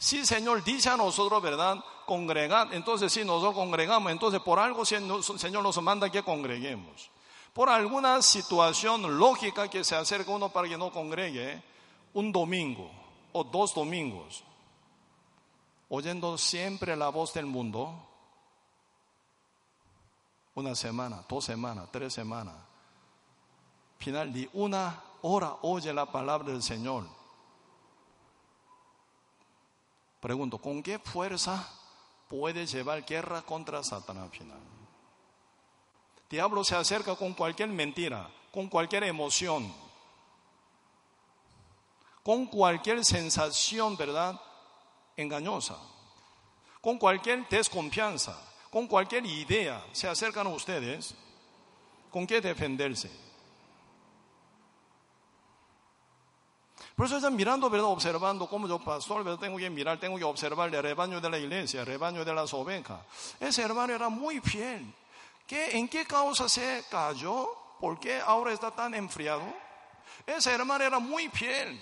Sí, 0.01 0.25
Señor 0.25 0.65
dice 0.65 0.89
a 0.89 0.97
nosotros, 0.97 1.43
¿verdad? 1.43 1.85
Congregar. 2.07 2.73
Entonces, 2.73 3.13
si 3.13 3.23
nosotros 3.23 3.55
congregamos, 3.55 4.11
entonces 4.11 4.41
por 4.41 4.59
algo 4.59 4.87
Señor 4.87 5.63
nos 5.63 5.83
manda 5.83 6.09
que 6.09 6.23
congreguemos. 6.23 7.11
Por 7.53 7.69
alguna 7.69 8.23
situación 8.23 9.19
lógica 9.19 9.69
que 9.69 9.85
se 9.85 9.95
acerca 9.95 10.31
uno 10.31 10.49
para 10.49 10.67
que 10.69 10.79
no 10.79 10.91
congregue, 10.91 11.63
un 12.15 12.33
domingo 12.33 12.91
o 13.33 13.45
dos 13.45 13.75
domingos, 13.75 14.43
oyendo 15.91 16.39
siempre 16.39 16.97
la 16.97 17.11
voz 17.11 17.35
del 17.35 17.45
mundo, 17.45 17.95
una 20.55 20.75
semana, 20.75 21.27
dos 21.29 21.45
semanas, 21.45 21.91
tres 21.93 22.15
semanas, 22.15 22.55
final 23.99 24.33
de 24.33 24.49
una 24.55 24.99
hora 25.21 25.57
oye 25.61 25.93
la 25.93 26.07
palabra 26.07 26.53
del 26.53 26.63
Señor 26.63 27.20
Pregunto, 30.21 30.59
¿con 30.59 30.83
qué 30.83 30.99
fuerza 30.99 31.69
puede 32.29 32.67
llevar 32.67 33.05
guerra 33.05 33.43
contra 33.43 33.83
Satanás 33.83 34.31
final? 34.31 34.61
Diablo 36.29 36.63
se 36.63 36.77
acerca 36.77 37.17
con 37.17 37.35
cualquier 37.35 37.71
mentira, 37.71 38.31
con 38.53 38.69
cualquier 38.69 39.05
emoción, 39.05 39.73
con 42.23 42.47
cualquier 42.47 43.05
sensación, 43.05 43.97
¿verdad? 43.97 44.41
Engañosa, 45.17 45.77
con 46.81 46.99
cualquier 46.99 47.49
desconfianza, 47.49 48.39
con 48.71 48.87
cualquier 48.87 49.27
idea. 49.27 49.85
Se 49.93 50.07
acercan 50.07 50.47
a 50.47 50.51
ustedes. 50.51 51.15
¿Con 52.11 52.27
qué 52.27 52.41
defenderse? 52.41 53.30
Por 57.01 57.07
eso 57.07 57.17
están 57.17 57.35
mirando, 57.35 57.71
¿verdad? 57.71 57.89
Observando 57.89 58.47
cómo 58.47 58.69
yo 58.69 58.79
pastor, 58.79 59.25
¿verdad? 59.25 59.41
Tengo 59.41 59.57
que 59.57 59.71
mirar, 59.71 59.99
tengo 59.99 60.19
que 60.19 60.25
observar 60.25 60.69
el 60.69 60.83
rebaño 60.83 61.19
de 61.19 61.31
la 61.31 61.39
iglesia, 61.39 61.81
el 61.81 61.87
rebaño 61.87 62.27
de 62.27 62.35
las 62.35 62.53
ovejas. 62.53 63.01
Ese 63.41 63.63
hermano 63.63 63.95
era 63.95 64.11
muy 64.11 64.39
fiel. 64.41 64.93
¿Qué, 65.47 65.79
¿En 65.79 65.89
qué 65.89 66.05
causa 66.05 66.47
se 66.47 66.85
cayó? 66.91 67.57
¿Por 67.81 67.99
qué 67.99 68.21
ahora 68.21 68.53
está 68.53 68.71
tan 68.71 68.95
enfriado? 68.95 69.45
Esa 70.27 70.53
hermana 70.53 70.85
era 70.85 70.99
muy 70.99 71.31
fiel, 71.31 71.81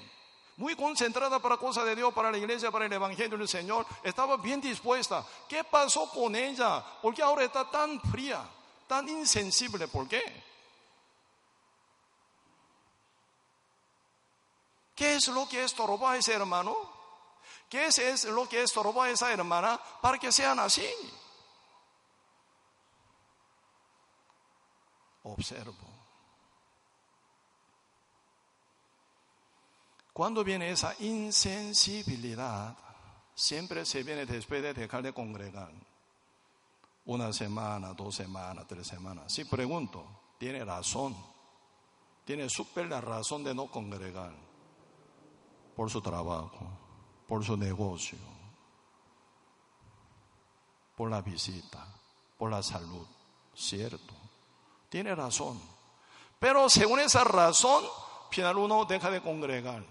muy 0.56 0.76
concentrada 0.76 1.40
para 1.40 1.56
cosas 1.56 1.84
de 1.84 1.96
Dios, 1.96 2.14
para 2.14 2.30
la 2.30 2.38
iglesia, 2.38 2.70
para 2.70 2.86
el 2.86 2.92
evangelio 2.92 3.36
del 3.36 3.48
Señor. 3.48 3.86
Estaba 4.04 4.36
bien 4.36 4.60
dispuesta. 4.60 5.26
¿Qué 5.48 5.64
pasó 5.64 6.08
con 6.10 6.36
ella? 6.36 6.80
¿Por 7.02 7.12
qué 7.12 7.22
ahora 7.22 7.42
está 7.42 7.68
tan 7.68 8.00
fría, 8.02 8.48
tan 8.86 9.08
insensible? 9.08 9.88
¿Por 9.88 10.06
qué? 10.06 10.47
¿Qué 14.98 15.14
es 15.14 15.28
lo 15.28 15.48
que 15.48 15.62
estorbó 15.62 16.08
a 16.08 16.16
ese 16.16 16.34
hermano? 16.34 16.76
¿Qué 17.68 17.86
es, 17.86 18.24
lo 18.24 18.48
que 18.48 18.64
estorbó 18.64 19.02
a 19.02 19.10
esa 19.10 19.32
hermana 19.32 19.80
para 20.02 20.18
que 20.18 20.32
sean 20.32 20.58
así? 20.58 20.84
Observo. 25.22 25.86
Cuando 30.12 30.42
viene 30.42 30.72
esa 30.72 30.96
insensibilidad, 30.98 32.76
siempre 33.36 33.86
se 33.86 34.02
viene 34.02 34.26
después 34.26 34.60
de 34.64 34.74
dejar 34.74 35.04
de 35.04 35.12
congregar. 35.12 35.70
Una 37.04 37.32
semana, 37.32 37.94
dos 37.94 38.16
semanas, 38.16 38.66
tres 38.66 38.88
semanas. 38.88 39.32
Si 39.32 39.44
pregunto, 39.44 40.34
tiene 40.38 40.64
razón. 40.64 41.16
Tiene 42.24 42.50
súper 42.50 42.88
la 42.88 43.00
razón 43.00 43.44
de 43.44 43.54
no 43.54 43.68
congregar 43.68 44.47
por 45.78 45.88
su 45.88 46.00
trabajo, 46.00 46.66
por 47.28 47.44
su 47.44 47.56
negocio, 47.56 48.18
por 50.96 51.08
la 51.08 51.22
visita, 51.22 51.86
por 52.36 52.50
la 52.50 52.64
salud. 52.64 53.06
Cierto, 53.54 54.12
tiene 54.88 55.14
razón. 55.14 55.60
Pero 56.40 56.68
según 56.68 56.98
esa 56.98 57.22
razón, 57.22 57.84
final 58.28 58.58
uno 58.58 58.86
deja 58.86 59.08
de 59.08 59.22
congregar, 59.22 59.84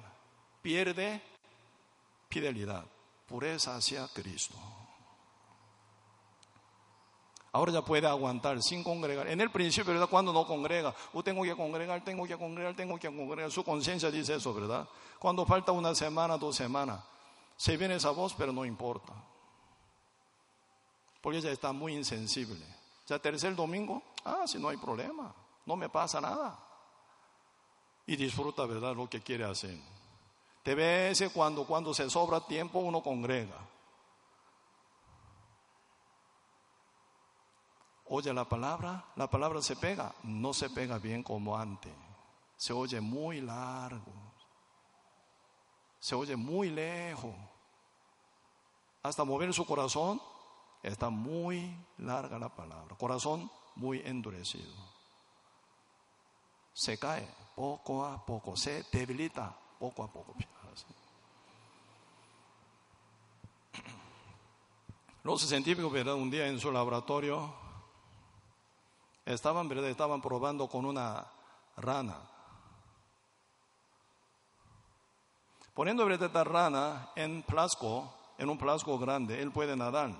pierde 0.62 1.22
fidelidad, 2.30 2.84
pureza 3.26 3.78
hacia 3.78 4.10
Cristo. 4.10 4.58
Ahora 7.58 7.72
ya 7.72 7.82
puede 7.82 8.05
aguantar 8.05 8.62
sin 8.62 8.84
congregar. 8.84 9.28
En 9.28 9.41
el 9.41 9.49
principio, 9.49 9.91
¿verdad? 9.91 10.08
Cuando 10.08 10.32
no 10.32 10.45
congrega, 10.45 10.93
o 11.12 11.24
tengo 11.24 11.41
que 11.41 11.55
congregar, 11.55 12.03
tengo 12.03 12.28
que 12.28 12.38
congregar, 12.38 12.76
tengo 12.76 12.99
que 12.99 13.08
congregar. 13.08 13.51
Su 13.51 13.64
conciencia 13.64 14.12
dice 14.12 14.36
eso, 14.36 14.53
¿verdad? 14.53 14.88
Cuando 15.18 15.43
falta 15.43 15.72
una 15.72 15.95
semana, 15.95 16.38
dos 16.38 16.55
semanas, 16.55 17.03
se 17.55 17.76
viene 17.76 17.95
esa 17.95 18.12
voz, 18.12 18.36
pero 18.38 18.53
no 18.53 18.64
importa. 18.64 19.12
Porque 21.20 21.39
ella 21.39 21.51
está 21.51 21.72
muy 21.72 21.95
insensible. 21.95 22.64
Ya 23.08 23.18
tercer 23.18 23.55
domingo, 23.55 24.03
ah, 24.24 24.43
si 24.45 24.60
no 24.60 24.70
hay 24.70 24.78
problema, 24.78 25.34
no 25.66 25.76
me 25.76 25.89
pasa 25.89 26.22
nada. 26.22 26.60
Y 28.05 28.16
disfruta, 28.18 28.68
¿verdad?, 28.68 28.95
lo 28.95 29.10
que 29.10 29.22
quiere 29.22 29.45
hacer. 29.45 29.80
Te 30.62 30.76
ves 30.76 31.24
cuando, 31.34 31.66
cuando 31.66 31.91
se 31.91 32.08
sobra 32.08 32.39
tiempo 32.39 32.78
uno 32.78 33.01
congrega. 33.01 33.58
Oye 38.10 38.34
la 38.34 38.45
palabra, 38.45 39.05
la 39.16 39.30
palabra 39.30 39.62
se 39.62 39.76
pega, 39.76 40.14
no 40.24 40.53
se 40.53 40.70
pega 40.70 40.97
bien 40.97 41.24
como 41.24 41.58
antes. 41.58 41.93
Se 42.55 42.74
oye 42.74 42.99
muy 42.99 43.41
largo, 43.41 44.14
se 45.99 46.16
oye 46.16 46.36
muy 46.36 46.70
lejos. 46.70 47.36
Hasta 49.03 49.24
mover 49.24 49.53
su 49.53 49.66
corazón, 49.66 50.22
está 50.84 51.10
muy 51.10 51.76
larga 51.97 52.39
la 52.39 52.49
palabra. 52.49 52.95
Corazón 52.97 53.49
muy 53.76 54.01
endurecido. 54.05 54.74
se 56.74 56.97
cae 56.97 57.28
poco 57.55 58.05
a 58.05 58.24
poco, 58.24 58.55
se 58.55 58.84
debilita 58.91 59.55
poco 59.80 60.03
a 60.03 60.08
poco. 60.08 60.36
Los 65.24 65.41
científicos, 65.41 65.91
¿verdad? 65.91 66.14
Un 66.14 66.30
día 66.30 66.47
en 66.47 66.60
su 66.60 66.72
laboratorio 66.72 67.66
estaban, 69.34 69.68
¿verdad? 69.68 69.90
Estaban 69.90 70.22
probando 70.22 70.68
con 70.68 70.86
una 70.86 71.26
rana. 71.78 72.18
Poniendo. 75.74 76.10
Esta 76.10 76.44
rana 76.44 77.10
en 77.16 77.44
plasco, 77.44 78.12
en 78.38 78.50
un 78.50 78.58
plasco 78.58 78.98
grande, 78.98 79.42
él 79.42 79.52
puede 79.52 79.76
nadar. 79.76 80.12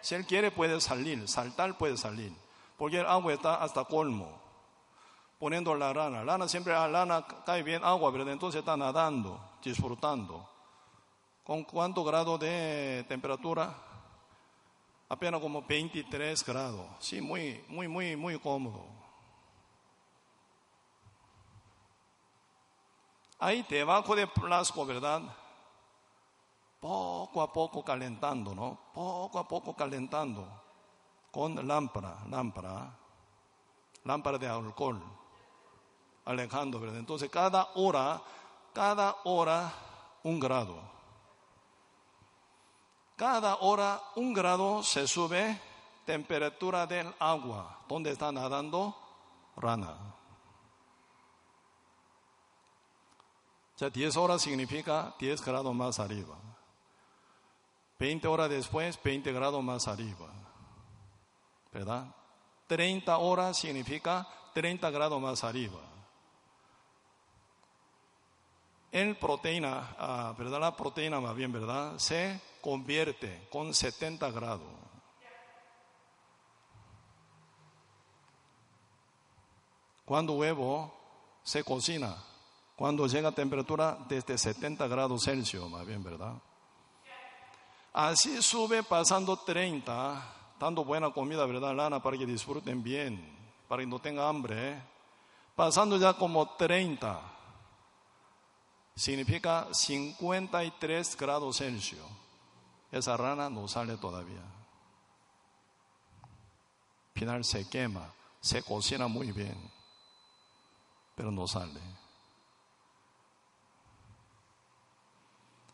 Si 0.00 0.14
él 0.14 0.26
quiere, 0.26 0.50
puede 0.50 0.80
salir, 0.80 1.28
saltar 1.28 1.78
puede 1.78 1.96
salir, 1.96 2.32
porque 2.76 2.98
el 2.98 3.06
agua 3.06 3.32
está 3.32 3.62
hasta 3.62 3.84
colmo. 3.84 4.42
Poniendo 5.38 5.74
la 5.74 5.92
rana, 5.92 6.24
la 6.24 6.32
rana 6.32 6.48
siempre, 6.48 6.72
la 6.72 6.88
rana 6.88 7.24
cae 7.46 7.62
bien 7.62 7.84
agua, 7.84 8.10
¿verdad? 8.10 8.32
Entonces 8.32 8.58
está 8.58 8.76
nadando, 8.76 9.38
disfrutando. 9.62 10.48
¿Con 11.44 11.64
cuánto 11.64 12.02
grado 12.02 12.36
de 12.38 13.04
temperatura? 13.08 13.74
Apenas 15.14 15.40
como 15.40 15.62
23 15.62 16.44
grados. 16.44 16.86
Sí, 16.98 17.20
muy, 17.20 17.64
muy, 17.68 17.86
muy, 17.86 18.16
muy 18.16 18.38
cómodo. 18.38 18.84
Ahí 23.38 23.64
debajo 23.68 24.16
de 24.16 24.26
plasco, 24.26 24.84
¿verdad? 24.84 25.22
Poco 26.80 27.42
a 27.42 27.52
poco 27.52 27.84
calentando, 27.84 28.54
¿no? 28.54 28.78
Poco 28.92 29.38
a 29.38 29.46
poco 29.46 29.74
calentando. 29.74 30.46
Con 31.30 31.66
lámpara, 31.66 32.16
lámpara, 32.28 32.96
lámpara 34.04 34.38
de 34.38 34.48
alcohol. 34.48 35.00
Alejando, 36.24 36.80
¿verdad? 36.80 36.98
Entonces 36.98 37.30
cada 37.30 37.70
hora, 37.74 38.20
cada 38.72 39.16
hora 39.24 39.72
un 40.22 40.40
grado. 40.40 40.93
Cada 43.16 43.56
hora 43.56 44.00
un 44.16 44.32
grado 44.32 44.82
se 44.82 45.06
sube 45.06 45.60
temperatura 46.04 46.86
del 46.86 47.12
agua. 47.18 47.78
¿Dónde 47.88 48.10
está 48.10 48.32
nadando? 48.32 48.96
Rana. 49.56 49.96
Sea, 53.76 53.90
10 53.90 54.16
horas 54.16 54.42
significa 54.42 55.14
10 55.18 55.44
grados 55.44 55.74
más 55.74 55.98
arriba. 55.98 56.36
20 57.98 58.26
horas 58.26 58.50
después, 58.50 59.00
20 59.02 59.32
grados 59.32 59.62
más 59.62 59.88
arriba. 59.88 60.28
¿Verdad? 61.72 62.06
30 62.66 63.18
horas 63.18 63.58
significa 63.58 64.26
30 64.54 64.90
grados 64.90 65.20
más 65.20 65.44
arriba. 65.44 65.80
En 68.94 69.16
proteína, 69.16 69.96
ah, 69.98 70.34
¿verdad? 70.38 70.60
La 70.60 70.76
proteína 70.76 71.18
más 71.18 71.34
bien, 71.34 71.50
¿verdad? 71.50 71.98
Se 71.98 72.40
convierte 72.60 73.48
con 73.50 73.74
70 73.74 74.30
grados. 74.30 74.68
Cuando 80.04 80.34
huevo 80.34 80.94
se 81.42 81.64
cocina, 81.64 82.14
cuando 82.76 83.08
llega 83.08 83.30
a 83.30 83.34
temperatura 83.34 83.98
desde 84.08 84.38
70 84.38 84.86
grados 84.86 85.24
Celsius, 85.24 85.68
más 85.68 85.84
bien, 85.84 86.04
¿verdad? 86.04 86.34
Así 87.92 88.40
sube 88.42 88.84
pasando 88.84 89.36
30, 89.38 90.54
dando 90.60 90.84
buena 90.84 91.10
comida, 91.10 91.44
¿verdad, 91.46 91.74
Lana? 91.74 92.00
Para 92.00 92.16
que 92.16 92.26
disfruten 92.26 92.80
bien, 92.80 93.36
para 93.66 93.82
que 93.82 93.88
no 93.88 93.98
tenga 93.98 94.28
hambre. 94.28 94.70
¿eh? 94.70 94.82
Pasando 95.56 95.96
ya 95.96 96.12
como 96.12 96.50
30, 96.50 97.33
significa 98.94 99.68
53 99.72 101.16
grados 101.16 101.58
Celsius 101.58 102.00
esa 102.94 103.16
rana 103.16 103.50
no 103.50 103.66
sale 103.66 103.96
todavía. 103.96 104.42
Final 107.12 107.44
se 107.44 107.68
quema, 107.68 108.08
se 108.40 108.62
cocina 108.62 109.08
muy 109.08 109.32
bien, 109.32 109.56
pero 111.16 111.32
no 111.32 111.48
sale. 111.48 111.80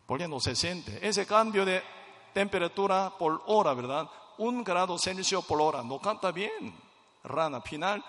Porque 0.07 0.27
no 0.27 0.39
se 0.39 0.55
siente. 0.55 1.07
Ese 1.07 1.27
cambio 1.27 1.63
de 1.63 1.83
temperatura 2.33 3.13
por 3.19 3.43
hora, 3.45 3.75
¿verdad? 3.75 4.09
Un 4.39 4.63
grado 4.63 4.97
Celsius 4.97 5.45
por 5.45 5.61
hora, 5.61 5.83
no 5.83 5.99
canta 5.99 6.31
bien. 6.31 6.75
Rana, 7.23 7.61
final, 7.61 8.03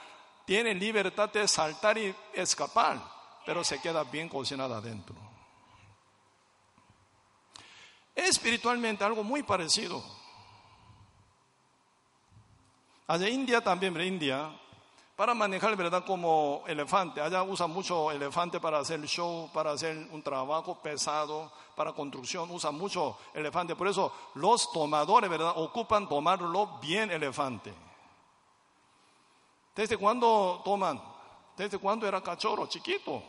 tiene 0.47 0.75
libertad 0.75 1.31
de 1.31 1.47
saltar 1.47 1.99
y 1.99 2.15
escapar, 2.33 2.99
pero 3.45 3.65
se 3.65 3.81
queda 3.81 4.05
bien 4.05 4.29
cocinada 4.29 4.79
adentro. 4.79 5.15
Espiritualmente 8.15 9.05
algo 9.05 9.25
muy 9.25 9.43
parecido. 9.43 10.03
Allá 13.07 13.29
India 13.29 13.61
también, 13.61 13.99
India, 14.01 14.51
para 15.17 15.35
manejar, 15.35 15.77
¿verdad? 15.77 16.05
Como 16.05 16.65
elefante. 16.67 17.21
Allá 17.21 17.43
usa 17.43 17.67
mucho 17.67 18.11
elefante 18.11 18.59
para 18.61 18.79
hacer 18.79 19.01
show, 19.03 19.51
para 19.53 19.73
hacer 19.73 19.97
un 20.11 20.23
trabajo 20.23 20.79
pesado, 20.81 21.53
para 21.77 21.93
construcción. 21.93 22.51
Usa 22.51 22.71
mucho 22.71 23.19
elefante. 23.35 23.77
Por 23.77 23.89
eso 23.89 24.13
los 24.35 24.73
tomadores, 24.73 25.29
¿verdad? 25.29 25.53
Ocupan 25.57 26.09
tomarlo 26.09 26.79
bien 26.81 27.11
elefante. 27.11 27.73
¿Desde 29.75 29.97
cuándo 29.97 30.61
toman? 30.65 31.03
Desde 31.57 31.79
cuándo 31.79 32.07
era 32.07 32.21
cachorro, 32.23 32.67
chiquito. 32.67 33.23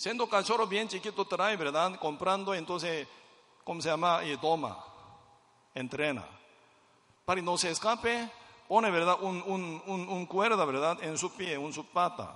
Siendo 0.00 0.26
cachorro 0.26 0.66
bien 0.66 0.88
chiquito 0.88 1.26
trae, 1.26 1.58
¿verdad? 1.58 1.94
Comprando, 2.00 2.54
entonces 2.54 3.06
¿cómo 3.62 3.82
se 3.82 3.90
llama? 3.90 4.24
Y 4.24 4.34
toma, 4.38 4.82
entrena. 5.74 6.24
Para 7.26 7.38
que 7.38 7.44
no 7.44 7.58
se 7.58 7.70
escape, 7.70 8.30
pone, 8.66 8.90
¿verdad? 8.90 9.18
Un, 9.20 9.44
un, 9.46 10.08
un, 10.08 10.24
cuerda, 10.24 10.64
¿verdad? 10.64 10.96
En 11.02 11.18
su 11.18 11.30
pie, 11.32 11.52
en 11.52 11.70
su 11.70 11.84
pata, 11.84 12.34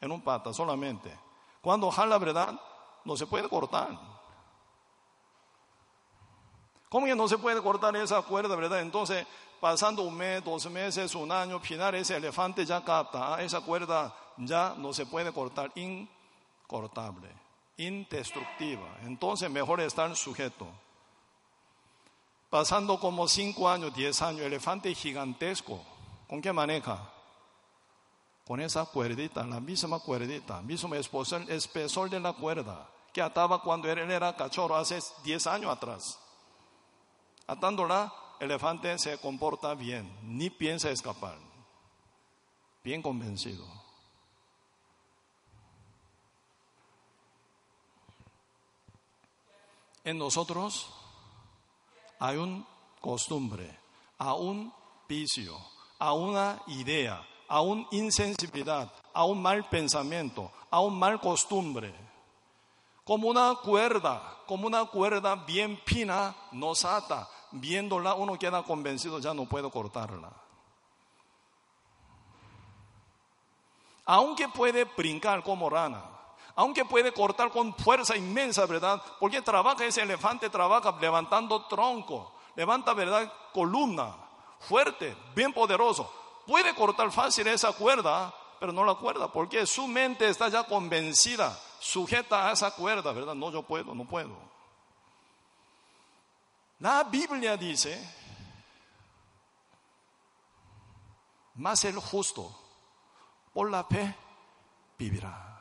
en 0.00 0.12
un 0.12 0.20
pata 0.20 0.52
solamente. 0.52 1.12
Cuando 1.60 1.90
jala, 1.90 2.16
¿verdad? 2.16 2.60
No 3.04 3.16
se 3.16 3.26
puede 3.26 3.48
cortar. 3.48 3.98
¿Cómo 6.88 7.06
que 7.06 7.16
no 7.16 7.26
se 7.26 7.38
puede 7.38 7.60
cortar 7.60 7.96
esa 7.96 8.22
cuerda, 8.22 8.54
verdad? 8.54 8.78
Entonces, 8.82 9.26
pasando 9.60 10.02
un 10.02 10.16
mes, 10.16 10.44
dos 10.44 10.70
meses, 10.70 11.12
un 11.16 11.32
año, 11.32 11.58
final 11.58 11.96
ese 11.96 12.14
elefante 12.14 12.64
ya 12.64 12.84
capta, 12.84 13.34
ah, 13.34 13.42
esa 13.42 13.62
cuerda 13.62 14.14
ya 14.36 14.76
no 14.78 14.92
se 14.92 15.04
puede 15.06 15.32
cortar, 15.32 15.72
incortable 16.74 17.28
indestructiva. 17.76 18.98
Entonces 19.02 19.50
mejor 19.50 19.80
estar 19.80 20.14
sujeto. 20.16 20.66
Pasando 22.50 23.00
como 23.00 23.26
cinco 23.26 23.68
años, 23.68 23.94
diez 23.94 24.22
años, 24.22 24.42
elefante 24.42 24.94
gigantesco, 24.94 25.84
¿con 26.28 26.40
qué 26.40 26.52
maneja? 26.52 27.10
Con 28.46 28.60
esa 28.60 28.84
cuerdita, 28.84 29.44
la 29.44 29.58
misma 29.58 29.98
cuerdita, 29.98 30.62
mismo 30.62 30.94
espesor, 30.94 31.50
espesor 31.50 32.10
de 32.10 32.20
la 32.20 32.32
cuerda 32.32 32.88
que 33.12 33.22
ataba 33.22 33.62
cuando 33.62 33.90
él 33.90 33.98
era 33.98 34.36
cachorro 34.36 34.76
hace 34.76 35.00
diez 35.24 35.46
años 35.46 35.72
atrás. 35.72 36.20
Atándola, 37.46 38.12
el 38.38 38.50
elefante 38.50 38.96
se 38.98 39.18
comporta 39.18 39.74
bien, 39.74 40.16
ni 40.22 40.48
piensa 40.50 40.90
escapar. 40.90 41.38
Bien 42.84 43.02
convencido. 43.02 43.83
En 50.04 50.18
nosotros 50.18 50.90
hay 52.18 52.36
un 52.36 52.66
costumbre, 53.00 53.78
a 54.18 54.34
un 54.34 54.72
vicio, 55.08 55.58
a 55.98 56.12
una 56.12 56.62
idea, 56.68 57.26
a 57.48 57.60
una 57.60 57.86
insensibilidad, 57.90 58.92
a 59.12 59.24
un 59.24 59.40
mal 59.40 59.68
pensamiento, 59.68 60.50
a 60.70 60.80
un 60.80 60.98
mal 60.98 61.20
costumbre. 61.20 61.94
Como 63.04 63.28
una 63.28 63.54
cuerda, 63.56 64.38
como 64.46 64.66
una 64.66 64.84
cuerda 64.86 65.34
bien 65.34 65.78
fina 65.84 66.34
nos 66.52 66.84
ata. 66.84 67.28
Viéndola 67.52 68.14
uno 68.14 68.38
queda 68.38 68.62
convencido, 68.62 69.18
ya 69.18 69.34
no 69.34 69.46
puedo 69.46 69.70
cortarla. 69.70 70.32
Aunque 74.06 74.48
puede 74.48 74.84
brincar 74.84 75.42
como 75.42 75.70
rana, 75.70 76.13
aunque 76.56 76.84
puede 76.84 77.12
cortar 77.12 77.50
con 77.50 77.74
fuerza 77.74 78.16
inmensa, 78.16 78.66
¿verdad? 78.66 79.02
Porque 79.18 79.42
trabaja 79.42 79.84
ese 79.84 80.02
elefante, 80.02 80.48
trabaja 80.50 80.96
levantando 81.00 81.66
tronco, 81.66 82.32
levanta, 82.54 82.94
¿verdad? 82.94 83.32
Columna, 83.52 84.14
fuerte, 84.60 85.16
bien 85.34 85.52
poderoso. 85.52 86.12
Puede 86.46 86.74
cortar 86.74 87.10
fácil 87.10 87.46
esa 87.48 87.72
cuerda, 87.72 88.32
pero 88.60 88.72
no 88.72 88.84
la 88.84 88.94
cuerda, 88.94 89.32
porque 89.32 89.66
su 89.66 89.88
mente 89.88 90.28
está 90.28 90.48
ya 90.48 90.64
convencida, 90.64 91.58
sujeta 91.80 92.48
a 92.48 92.52
esa 92.52 92.70
cuerda, 92.72 93.12
¿verdad? 93.12 93.34
No, 93.34 93.50
yo 93.50 93.62
puedo, 93.62 93.94
no 93.94 94.04
puedo. 94.04 94.36
La 96.78 97.02
Biblia 97.04 97.56
dice, 97.56 97.98
más 101.54 101.84
el 101.84 101.98
justo, 101.98 102.54
por 103.52 103.70
la 103.70 103.84
fe, 103.84 104.14
vivirá. 104.98 105.53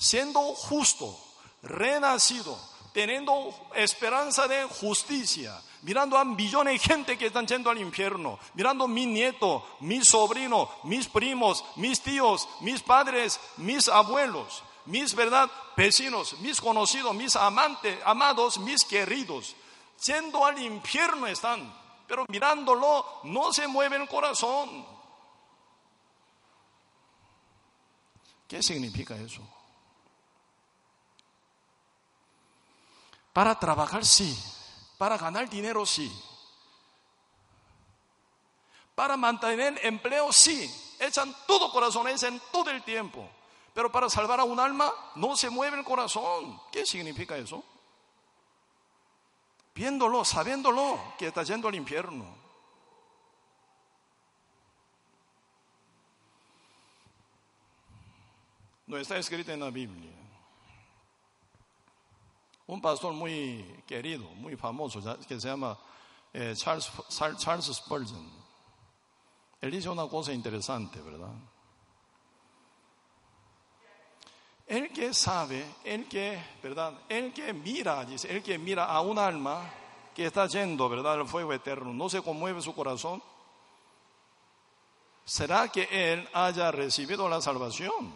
Siendo 0.00 0.40
justo, 0.54 1.14
renacido, 1.62 2.58
teniendo 2.94 3.54
esperanza 3.74 4.48
de 4.48 4.64
justicia, 4.64 5.60
mirando 5.82 6.16
a 6.16 6.24
millones 6.24 6.80
de 6.80 6.88
gente 6.88 7.18
que 7.18 7.26
están 7.26 7.46
yendo 7.46 7.68
al 7.68 7.76
infierno, 7.76 8.38
mirando 8.54 8.84
a 8.84 8.88
mi 8.88 9.04
nieto, 9.04 9.62
mi 9.80 10.02
sobrino, 10.02 10.70
mis 10.84 11.06
primos, 11.06 11.62
mis 11.76 12.00
tíos, 12.00 12.48
mis 12.62 12.80
padres, 12.82 13.38
mis 13.58 13.90
abuelos, 13.90 14.62
mis 14.86 15.14
verdad 15.14 15.50
vecinos, 15.76 16.32
mis 16.40 16.62
conocidos, 16.62 17.14
mis 17.14 17.36
amantes, 17.36 17.98
amados, 18.06 18.58
mis 18.58 18.86
queridos, 18.86 19.54
yendo 20.06 20.46
al 20.46 20.62
infierno 20.62 21.26
están, 21.26 21.70
pero 22.08 22.24
mirándolo 22.30 23.04
no 23.24 23.52
se 23.52 23.68
mueve 23.68 23.96
el 23.96 24.08
corazón. 24.08 24.86
¿Qué 28.48 28.62
significa 28.62 29.14
eso? 29.14 29.42
Para 33.40 33.58
trabajar 33.58 34.04
sí, 34.04 34.38
para 34.98 35.16
ganar 35.16 35.48
dinero 35.48 35.86
sí, 35.86 36.12
para 38.94 39.16
mantener 39.16 39.80
empleo 39.82 40.30
sí, 40.30 40.70
echan 40.98 41.34
todo 41.46 41.72
corazón, 41.72 42.06
echan 42.08 42.38
todo 42.52 42.68
el 42.68 42.82
tiempo, 42.82 43.26
pero 43.72 43.90
para 43.90 44.10
salvar 44.10 44.40
a 44.40 44.44
un 44.44 44.60
alma 44.60 44.92
no 45.14 45.38
se 45.38 45.48
mueve 45.48 45.78
el 45.78 45.84
corazón. 45.86 46.60
¿Qué 46.70 46.84
significa 46.84 47.34
eso? 47.38 47.64
Viéndolo, 49.74 50.22
sabiéndolo 50.22 51.14
que 51.18 51.28
está 51.28 51.42
yendo 51.42 51.66
al 51.66 51.76
infierno. 51.76 52.26
No 58.86 58.98
está 58.98 59.16
escrito 59.16 59.50
en 59.50 59.60
la 59.60 59.70
Biblia 59.70 60.19
un 62.70 62.80
pastor 62.80 63.12
muy 63.12 63.82
querido, 63.86 64.28
muy 64.36 64.56
famoso, 64.56 65.00
que 65.26 65.40
se 65.40 65.48
llama 65.48 65.76
eh, 66.32 66.54
Charles, 66.56 66.88
Charles 67.36 67.66
Spurgeon. 67.66 68.30
Él 69.60 69.70
dice 69.72 69.88
una 69.88 70.06
cosa 70.06 70.32
interesante, 70.32 71.00
¿verdad? 71.00 71.32
El 74.68 74.92
que 74.92 75.12
sabe, 75.12 75.64
el 75.82 76.08
que, 76.08 76.40
¿verdad? 76.62 76.94
El 77.08 77.32
que 77.32 77.52
mira, 77.52 78.04
dice, 78.04 78.30
el 78.30 78.40
que 78.40 78.56
mira 78.56 78.84
a 78.84 79.00
un 79.00 79.18
alma 79.18 79.68
que 80.14 80.26
está 80.26 80.46
yendo, 80.46 80.88
¿verdad? 80.88 81.14
Al 81.14 81.26
fuego 81.26 81.52
eterno, 81.52 81.92
no 81.92 82.08
se 82.08 82.22
conmueve 82.22 82.62
su 82.62 82.72
corazón. 82.72 83.20
¿Será 85.24 85.68
que 85.68 85.88
él 85.90 86.28
haya 86.32 86.70
recibido 86.70 87.28
la 87.28 87.40
salvación? 87.40 88.14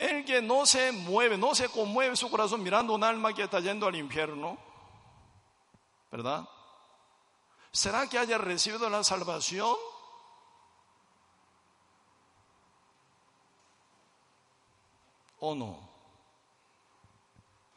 El 0.00 0.24
que 0.24 0.40
no 0.40 0.64
se 0.64 0.92
mueve, 0.92 1.36
no 1.36 1.54
se 1.54 1.68
conmueve 1.68 2.16
su 2.16 2.30
corazón 2.30 2.62
mirando 2.62 2.94
un 2.94 3.04
alma 3.04 3.34
que 3.34 3.42
está 3.42 3.60
yendo 3.60 3.86
al 3.86 3.94
infierno, 3.94 4.56
¿verdad? 6.10 6.48
¿Será 7.70 8.08
que 8.08 8.16
haya 8.16 8.38
recibido 8.38 8.88
la 8.88 9.04
salvación? 9.04 9.76
¿O 15.40 15.54
no? 15.54 15.78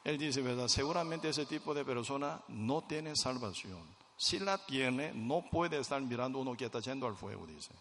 Él 0.05 0.17
dice, 0.17 0.41
¿verdad? 0.41 0.69
Seguramente 0.69 1.27
ese 1.27 1.45
tipo 1.45 1.73
de 1.73 1.83
persona 1.83 2.41
no 2.47 2.83
tiene 2.83 3.17
salvación. 3.17 3.85
Si 4.15 4.39
la 4.39 4.65
tiene, 4.65 5.11
no 5.13 5.41
puede 5.51 5.77
estar 5.77 6.01
mirando 6.01 6.39
uno 6.39 6.55
que 6.55 6.63
está 6.63 6.79
yendo 6.79 7.05
al 7.05 7.17
fuego, 7.17 7.45
dice. 7.45 7.73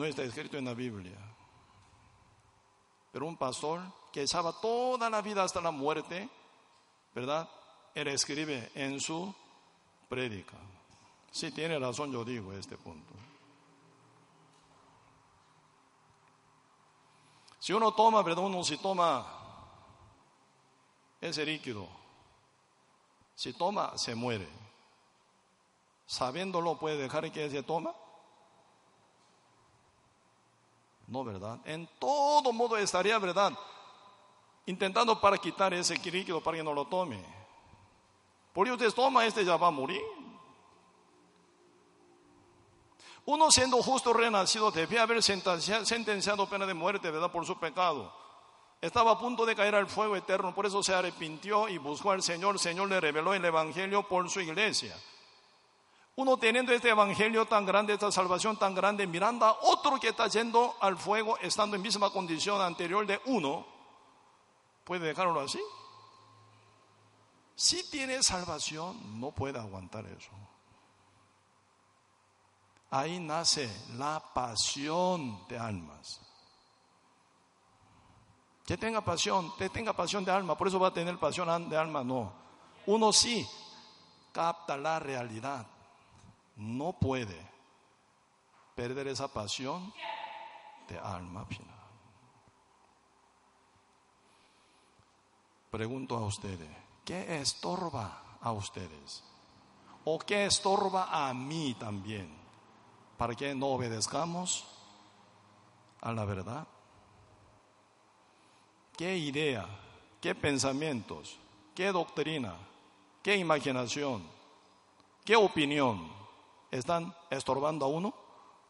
No 0.00 0.06
está 0.06 0.22
escrito 0.22 0.56
en 0.56 0.64
la 0.64 0.72
Biblia. 0.72 1.18
Pero 3.12 3.26
un 3.26 3.36
pastor 3.36 3.82
que 4.10 4.22
echaba 4.22 4.58
toda 4.58 5.10
la 5.10 5.20
vida 5.20 5.42
hasta 5.42 5.60
la 5.60 5.70
muerte, 5.70 6.26
¿verdad? 7.14 7.46
Él 7.94 8.08
escribe 8.08 8.70
en 8.74 8.98
su 8.98 9.34
prédica. 10.08 10.56
Si 11.30 11.52
tiene 11.52 11.78
razón, 11.78 12.10
yo 12.10 12.24
digo 12.24 12.50
este 12.54 12.78
punto. 12.78 13.12
Si 17.58 17.74
uno 17.74 17.92
toma, 17.92 18.22
¿verdad? 18.22 18.44
Uno 18.44 18.64
si 18.64 18.78
toma 18.78 19.26
ese 21.20 21.44
líquido, 21.44 21.86
si 23.34 23.52
toma, 23.52 23.98
se 23.98 24.14
muere. 24.14 24.48
Sabiéndolo, 26.06 26.78
puede 26.78 26.96
dejar 26.96 27.30
que 27.30 27.50
se 27.50 27.62
toma. 27.62 27.94
No, 31.10 31.24
¿verdad? 31.24 31.58
En 31.64 31.88
todo 31.98 32.52
modo 32.52 32.76
estaría, 32.76 33.18
¿verdad? 33.18 33.52
Intentando 34.66 35.20
para 35.20 35.36
quitar 35.38 35.74
ese 35.74 35.96
líquido 35.96 36.40
para 36.40 36.56
que 36.56 36.62
no 36.62 36.72
lo 36.72 36.86
tome. 36.86 37.20
Porque 38.52 38.70
usted 38.70 38.92
toma 38.92 39.26
este 39.26 39.44
ya 39.44 39.56
va 39.56 39.66
a 39.66 39.72
morir. 39.72 40.00
Uno 43.24 43.50
siendo 43.50 43.82
justo 43.82 44.12
renacido 44.12 44.70
debía 44.70 45.02
haber 45.02 45.20
sentenciado 45.20 46.48
pena 46.48 46.64
de 46.64 46.74
muerte, 46.74 47.10
¿verdad? 47.10 47.32
Por 47.32 47.44
su 47.44 47.58
pecado. 47.58 48.12
Estaba 48.80 49.10
a 49.10 49.18
punto 49.18 49.44
de 49.44 49.56
caer 49.56 49.74
al 49.74 49.88
fuego 49.88 50.14
eterno, 50.14 50.54
por 50.54 50.64
eso 50.64 50.80
se 50.80 50.94
arrepintió 50.94 51.68
y 51.68 51.78
buscó 51.78 52.12
al 52.12 52.22
Señor. 52.22 52.54
El 52.54 52.60
Señor 52.60 52.88
le 52.88 53.00
reveló 53.00 53.34
el 53.34 53.44
Evangelio 53.44 54.06
por 54.06 54.30
su 54.30 54.40
iglesia. 54.40 54.96
Uno 56.16 56.36
teniendo 56.36 56.72
este 56.72 56.90
evangelio 56.90 57.46
tan 57.46 57.64
grande, 57.64 57.94
esta 57.94 58.10
salvación 58.10 58.56
tan 58.58 58.74
grande, 58.74 59.06
mirando 59.06 59.46
a 59.46 59.56
otro 59.62 59.98
que 59.98 60.08
está 60.08 60.26
yendo 60.26 60.76
al 60.80 60.96
fuego, 60.96 61.38
estando 61.38 61.76
en 61.76 61.82
misma 61.82 62.10
condición 62.10 62.60
anterior 62.60 63.06
de 63.06 63.20
uno, 63.26 63.66
¿puede 64.84 65.06
dejarlo 65.08 65.40
así? 65.40 65.60
Si 67.54 67.88
tiene 67.90 68.22
salvación, 68.22 69.20
no 69.20 69.30
puede 69.30 69.58
aguantar 69.58 70.04
eso. 70.06 70.30
Ahí 72.90 73.20
nace 73.20 73.70
la 73.96 74.20
pasión 74.34 75.46
de 75.48 75.58
almas. 75.58 76.20
Que 78.66 78.76
tenga 78.76 79.00
pasión, 79.00 79.54
que 79.56 79.68
tenga 79.68 79.92
pasión 79.92 80.24
de 80.24 80.32
alma, 80.32 80.56
por 80.56 80.68
eso 80.68 80.80
va 80.80 80.88
a 80.88 80.94
tener 80.94 81.18
pasión 81.18 81.68
de 81.70 81.76
alma, 81.76 82.02
no. 82.02 82.32
Uno 82.86 83.12
sí 83.12 83.48
capta 84.32 84.76
la 84.76 84.98
realidad 84.98 85.66
no 86.56 86.92
puede 86.92 87.48
perder 88.74 89.08
esa 89.08 89.28
pasión 89.28 89.92
de 90.88 90.98
alma 90.98 91.44
final. 91.46 91.80
Pregunto 95.70 96.16
a 96.16 96.26
ustedes, 96.26 96.68
¿qué 97.04 97.40
estorba 97.40 98.38
a 98.40 98.52
ustedes? 98.52 99.22
¿O 100.04 100.18
qué 100.18 100.46
estorba 100.46 101.28
a 101.28 101.32
mí 101.32 101.76
también? 101.78 102.34
Para 103.16 103.34
que 103.34 103.54
no 103.54 103.66
obedezcamos 103.68 104.66
a 106.00 106.12
la 106.12 106.24
verdad. 106.24 106.66
¿Qué 108.96 109.16
idea? 109.16 109.66
¿Qué 110.20 110.34
pensamientos? 110.34 111.38
¿Qué 111.74 111.92
doctrina? 111.92 112.54
¿Qué 113.22 113.36
imaginación? 113.36 114.22
¿Qué 115.24 115.36
opinión? 115.36 116.19
Están 116.70 117.14
estorbando 117.30 117.84
a 117.84 117.88
uno 117.88 118.14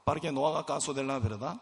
para 0.04 0.20
que 0.20 0.32
no 0.32 0.46
haga 0.46 0.66
caso 0.66 0.92
de 0.94 1.04
la 1.04 1.18
verdad. 1.18 1.56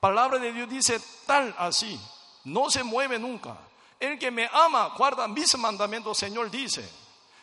Palabra 0.00 0.38
de 0.38 0.52
Dios 0.52 0.68
dice 0.68 1.00
tal 1.26 1.54
así, 1.58 1.98
no 2.44 2.70
se 2.70 2.82
mueve 2.84 3.18
nunca. 3.18 3.56
El 3.98 4.18
que 4.18 4.30
me 4.30 4.48
ama 4.52 4.94
guarda 4.96 5.26
mis 5.28 5.56
mandamientos, 5.56 6.18
Señor 6.18 6.50
dice. 6.50 6.88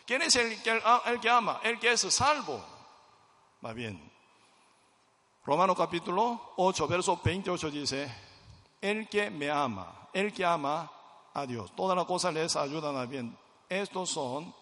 ¿Quién 0.05 0.21
es 0.23 0.35
el 0.35 0.61
que, 0.61 0.81
que 1.21 1.29
ama? 1.29 1.59
El 1.63 1.79
que 1.79 1.91
es 1.91 2.01
salvo. 2.01 2.63
Va 3.63 3.73
bien. 3.73 4.11
Romano 5.43 5.75
capítulo 5.75 6.53
8, 6.57 6.87
verso 6.87 7.19
28 7.23 7.71
dice, 7.71 8.15
el 8.79 9.09
que 9.09 9.31
me 9.31 9.49
ama, 9.49 10.09
el 10.13 10.31
que 10.31 10.45
ama 10.45 10.91
a 11.33 11.45
Dios, 11.47 11.75
todas 11.75 11.97
las 11.97 12.05
cosas 12.05 12.31
les 12.33 12.55
ayudan 12.55 12.95
a 12.95 13.05
bien. 13.05 13.35
Estos 13.67 14.09
son 14.09 14.53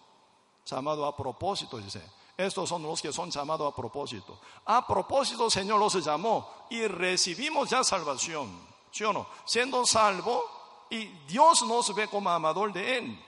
llamados 0.64 1.06
a 1.06 1.14
propósito, 1.14 1.76
dice. 1.76 2.02
Estos 2.46 2.68
son 2.68 2.82
los 2.82 3.02
que 3.02 3.12
son 3.12 3.30
llamados 3.30 3.72
a 3.72 3.76
propósito. 3.76 4.38
A 4.66 4.86
propósito, 4.86 5.50
Señor 5.50 5.78
los 5.78 6.04
llamó 6.04 6.66
y 6.70 6.86
recibimos 6.86 7.70
ya 7.70 7.84
salvación. 7.84 8.68
¿Sí 8.90 9.04
o 9.04 9.12
no? 9.12 9.26
Siendo 9.44 9.84
salvo 9.86 10.86
y 10.90 11.04
Dios 11.26 11.62
nos 11.62 11.94
ve 11.94 12.08
como 12.08 12.30
amador 12.30 12.72
de 12.72 12.98
Él. 12.98 13.24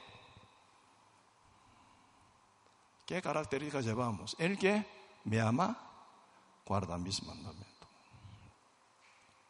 ¿Qué 3.06 3.20
características 3.20 3.84
llevamos? 3.84 4.34
El 4.39 4.59
que 4.59 4.86
me 5.24 5.40
ama, 5.40 5.76
guarda 6.66 6.97
mis 6.97 7.22
mandamientos. 7.22 7.89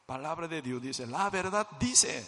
Palabra 0.06 0.48
de 0.48 0.60
Dios 0.60 0.82
dice, 0.82 1.06
la 1.06 1.30
verdad 1.30 1.66
dice, 1.78 2.26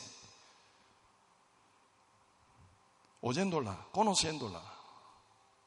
oyéndola, 3.21 3.77
conociéndola 3.91 4.63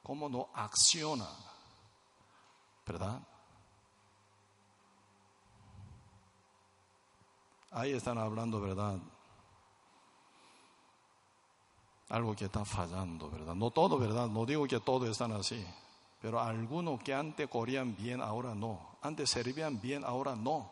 cómo 0.02 0.30
no 0.30 0.50
acciona, 0.54 1.28
¿verdad? 2.88 3.22
Ahí 7.72 7.92
están 7.92 8.18
hablando, 8.18 8.62
¿verdad? 8.62 8.98
Algo 12.10 12.36
que 12.36 12.46
está 12.46 12.64
fallando, 12.64 13.30
¿verdad? 13.30 13.54
No 13.54 13.70
todo, 13.72 14.00
¿verdad? 14.00 14.28
No 14.28 14.46
digo 14.46 14.66
que 14.66 14.80
todos 14.80 15.10
están 15.10 15.34
así, 15.34 15.64
pero 16.22 16.40
algunos 16.40 17.04
que 17.04 17.14
antes 17.14 17.50
corrían 17.50 17.96
bien, 17.96 18.22
ahora 18.22 18.56
no. 18.56 18.98
Antes 19.02 19.30
servían 19.30 19.80
bien, 19.82 20.04
ahora 20.06 20.36
no. 20.36 20.72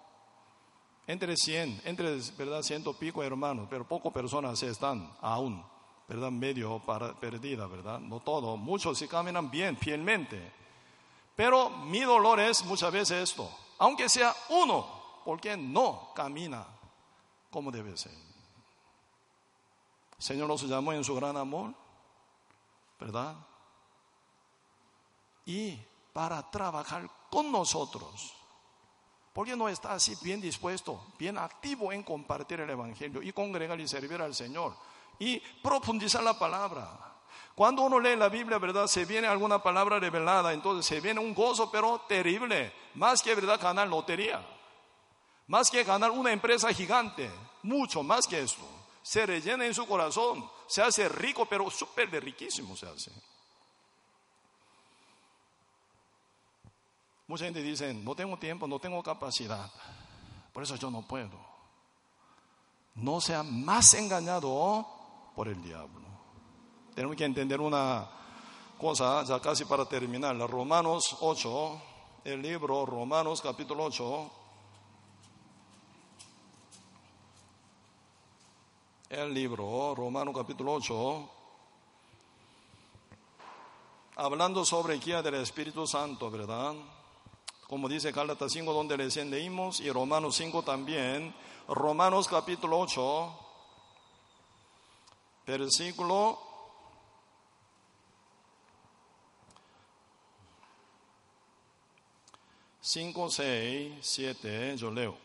Entre 1.07 1.35
100, 1.35 1.81
entre, 1.85 2.17
¿verdad? 2.37 2.63
Ciento 2.63 2.93
pico 2.93 3.21
hermanos, 3.21 3.67
pero 3.69 3.87
pocas 3.87 4.11
personas 4.11 4.63
están 4.63 5.11
aún, 5.21 5.63
¿verdad? 6.07 6.31
Medio 6.31 6.79
para, 6.79 7.13
perdida, 7.19 7.67
¿verdad? 7.67 7.99
No 7.99 8.21
todo, 8.21 8.55
muchos 8.55 8.97
sí 8.97 9.07
caminan 9.07 9.51
bien, 9.51 9.77
fielmente. 9.77 10.64
Pero 11.35 11.69
mi 11.69 12.01
dolor 12.01 12.39
es 12.39 12.63
muchas 12.63 12.91
veces 12.91 13.29
esto, 13.29 13.49
aunque 13.77 14.07
sea 14.07 14.33
uno, 14.49 15.21
porque 15.25 15.57
no 15.57 16.11
camina 16.15 16.65
como 17.49 17.71
debe 17.71 17.97
ser. 17.97 18.13
El 20.17 20.23
Señor 20.23 20.47
nos 20.47 20.63
llamó 20.63 20.93
en 20.93 21.03
su 21.03 21.13
gran 21.15 21.35
amor, 21.35 21.73
¿verdad? 22.99 23.35
Y 25.45 25.77
para 26.13 26.49
trabajar 26.49 27.09
con 27.29 27.51
nosotros. 27.51 28.33
Porque 29.33 29.57
no 29.57 29.67
está 29.67 29.91
así 29.91 30.15
bien 30.21 30.39
dispuesto, 30.39 31.07
bien 31.19 31.37
activo 31.37 31.91
en 31.91 32.03
compartir 32.03 32.61
el 32.61 32.69
Evangelio 32.69 33.21
y 33.21 33.33
congregar 33.33 33.77
y 33.81 33.87
servir 33.87 34.21
al 34.21 34.33
Señor 34.33 34.73
y 35.19 35.39
profundizar 35.61 36.23
la 36.23 36.39
palabra. 36.39 37.14
Cuando 37.55 37.83
uno 37.83 38.01
lee 38.01 38.17
la 38.17 38.27
Biblia, 38.27 38.57
¿verdad? 38.57 38.85
Se 38.87 39.05
viene 39.05 39.27
alguna 39.27 39.63
palabra 39.63 39.97
revelada, 39.97 40.51
entonces 40.51 40.85
se 40.85 40.99
viene 40.99 41.21
un 41.21 41.33
gozo, 41.33 41.71
pero 41.71 42.01
terrible, 42.07 42.73
más 42.95 43.21
que, 43.21 43.33
¿verdad? 43.33 43.59
Ganar 43.61 43.87
lotería. 43.87 44.45
Más 45.47 45.71
que 45.71 45.85
ganar 45.85 46.11
una 46.11 46.33
empresa 46.33 46.73
gigante, 46.73 47.31
mucho 47.63 48.03
más 48.03 48.27
que 48.27 48.41
esto. 48.41 48.67
Se 49.01 49.25
rellena 49.25 49.65
en 49.65 49.73
su 49.73 49.87
corazón, 49.87 50.49
se 50.67 50.81
hace 50.81 51.07
rico, 51.07 51.45
pero 51.45 51.69
súper 51.69 52.11
de 52.11 52.19
riquísimo 52.19 52.75
se 52.75 52.87
hace. 52.87 53.11
Mucha 57.27 57.45
gente 57.45 57.61
dice, 57.61 57.93
no 57.93 58.15
tengo 58.15 58.37
tiempo, 58.37 58.67
no 58.67 58.79
tengo 58.79 59.01
capacidad, 59.01 59.71
por 60.51 60.63
eso 60.63 60.75
yo 60.75 60.91
no 60.91 61.03
puedo. 61.03 61.39
No 62.95 63.21
sea 63.21 63.43
más 63.43 63.93
engañado 63.93 64.85
por 65.35 65.47
el 65.47 65.61
diablo. 65.61 66.04
Tenemos 66.95 67.17
que 67.17 67.25
entender 67.25 67.59
una 67.59 68.07
cosa, 68.77 69.21
ya 69.25 69.41
casi 69.41 69.65
para 69.65 69.83
terminar, 69.83 70.37
Romanos 70.49 71.17
8, 71.19 71.81
el 72.23 72.41
libro 72.41 72.85
Romanos 72.85 73.41
capítulo 73.41 73.83
8, 73.83 74.31
el 79.09 79.33
libro, 79.33 79.93
Romano 79.93 80.31
capítulo 80.31 80.71
8, 80.75 81.29
hablando 84.15 84.63
sobre 84.63 84.97
guía 84.97 85.21
del 85.21 85.35
Espíritu 85.35 85.85
Santo, 85.85 86.31
¿verdad? 86.31 86.75
Como 87.67 87.89
dice 87.89 88.13
Gálatas 88.13 88.53
5, 88.53 88.71
donde 88.71 88.95
leímos, 88.95 89.81
y 89.81 89.91
Romanos 89.91 90.37
5 90.37 90.63
también. 90.63 91.35
Romanos 91.67 92.29
capítulo 92.29 92.79
8, 92.79 93.39
versículo 95.45 96.54
cinco, 102.85 103.29
seis, 103.31 103.93
siete, 104.01 104.77
yo 104.77 104.91
leo. 104.91 105.17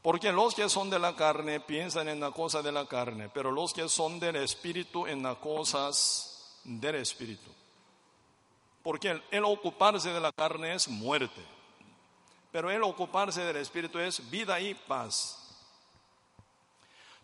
Porque 0.00 0.32
los 0.32 0.54
que 0.54 0.68
son 0.68 0.90
de 0.90 0.98
la 0.98 1.14
carne 1.14 1.60
piensan 1.60 2.08
en 2.08 2.20
la 2.20 2.30
cosa 2.30 2.62
de 2.62 2.72
la 2.72 2.86
carne, 2.86 3.28
pero 3.28 3.50
los 3.50 3.72
que 3.72 3.88
son 3.88 4.18
del 4.18 4.36
Espíritu 4.36 5.06
en 5.06 5.22
las 5.22 5.36
cosas 5.38 6.60
del 6.64 6.96
Espíritu. 6.96 7.50
Porque 8.82 9.20
el, 9.30 9.44
ocuparse 9.44 10.12
de 10.12 10.20
la 10.20 10.32
carne 10.32 10.74
es 10.74 10.88
muerte, 10.88 11.40
pero 12.50 12.70
el 12.70 12.82
ocuparse 12.82 13.42
del 13.42 13.56
Espíritu 13.56 13.98
es 13.98 14.28
vida 14.30 14.60
y 14.60 14.74
paz. 14.74 15.38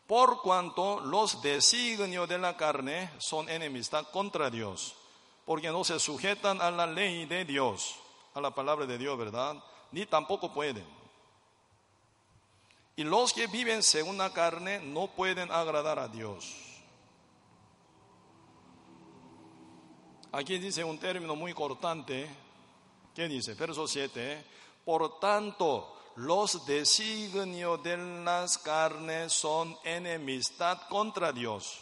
Por 0.06 0.40
cuanto 0.40 1.00
los 1.00 1.42
designios 1.42 2.28
de 2.28 2.38
la 2.38 2.56
carne 2.56 3.10
son 3.18 3.48
enemistad 3.48 4.06
contra 4.10 4.50
Dios, 4.50 4.94
porque 5.44 5.68
no 5.68 5.84
se 5.84 5.98
sujetan 5.98 6.60
a 6.62 6.70
la 6.70 6.86
ley 6.86 7.26
de 7.26 7.44
Dios, 7.44 7.96
a 8.34 8.40
la 8.40 8.54
palabra 8.54 8.86
de 8.86 8.98
Dios, 8.98 9.16
¿verdad? 9.18 9.56
Ni 9.92 10.06
tampoco 10.06 10.52
pueden. 10.52 10.86
Y 12.96 13.04
los 13.04 13.32
que 13.32 13.46
viven 13.46 13.82
según 13.82 14.18
la 14.18 14.32
carne 14.32 14.80
no 14.80 15.06
pueden 15.06 15.50
agradar 15.52 15.98
a 15.98 16.08
Dios. 16.08 16.54
Aquí 20.32 20.58
dice 20.58 20.84
un 20.84 20.98
término 20.98 21.34
muy 21.36 21.54
cortante. 21.54 22.28
¿Qué 23.14 23.28
dice? 23.28 23.54
Verso 23.54 23.86
7. 23.86 24.44
Por 24.84 25.20
tanto, 25.20 25.96
los 26.16 26.66
designios 26.66 27.82
de 27.82 27.96
las 27.96 28.58
carnes 28.58 29.32
son 29.32 29.76
enemistad 29.84 30.82
contra 30.88 31.32
Dios. 31.32 31.78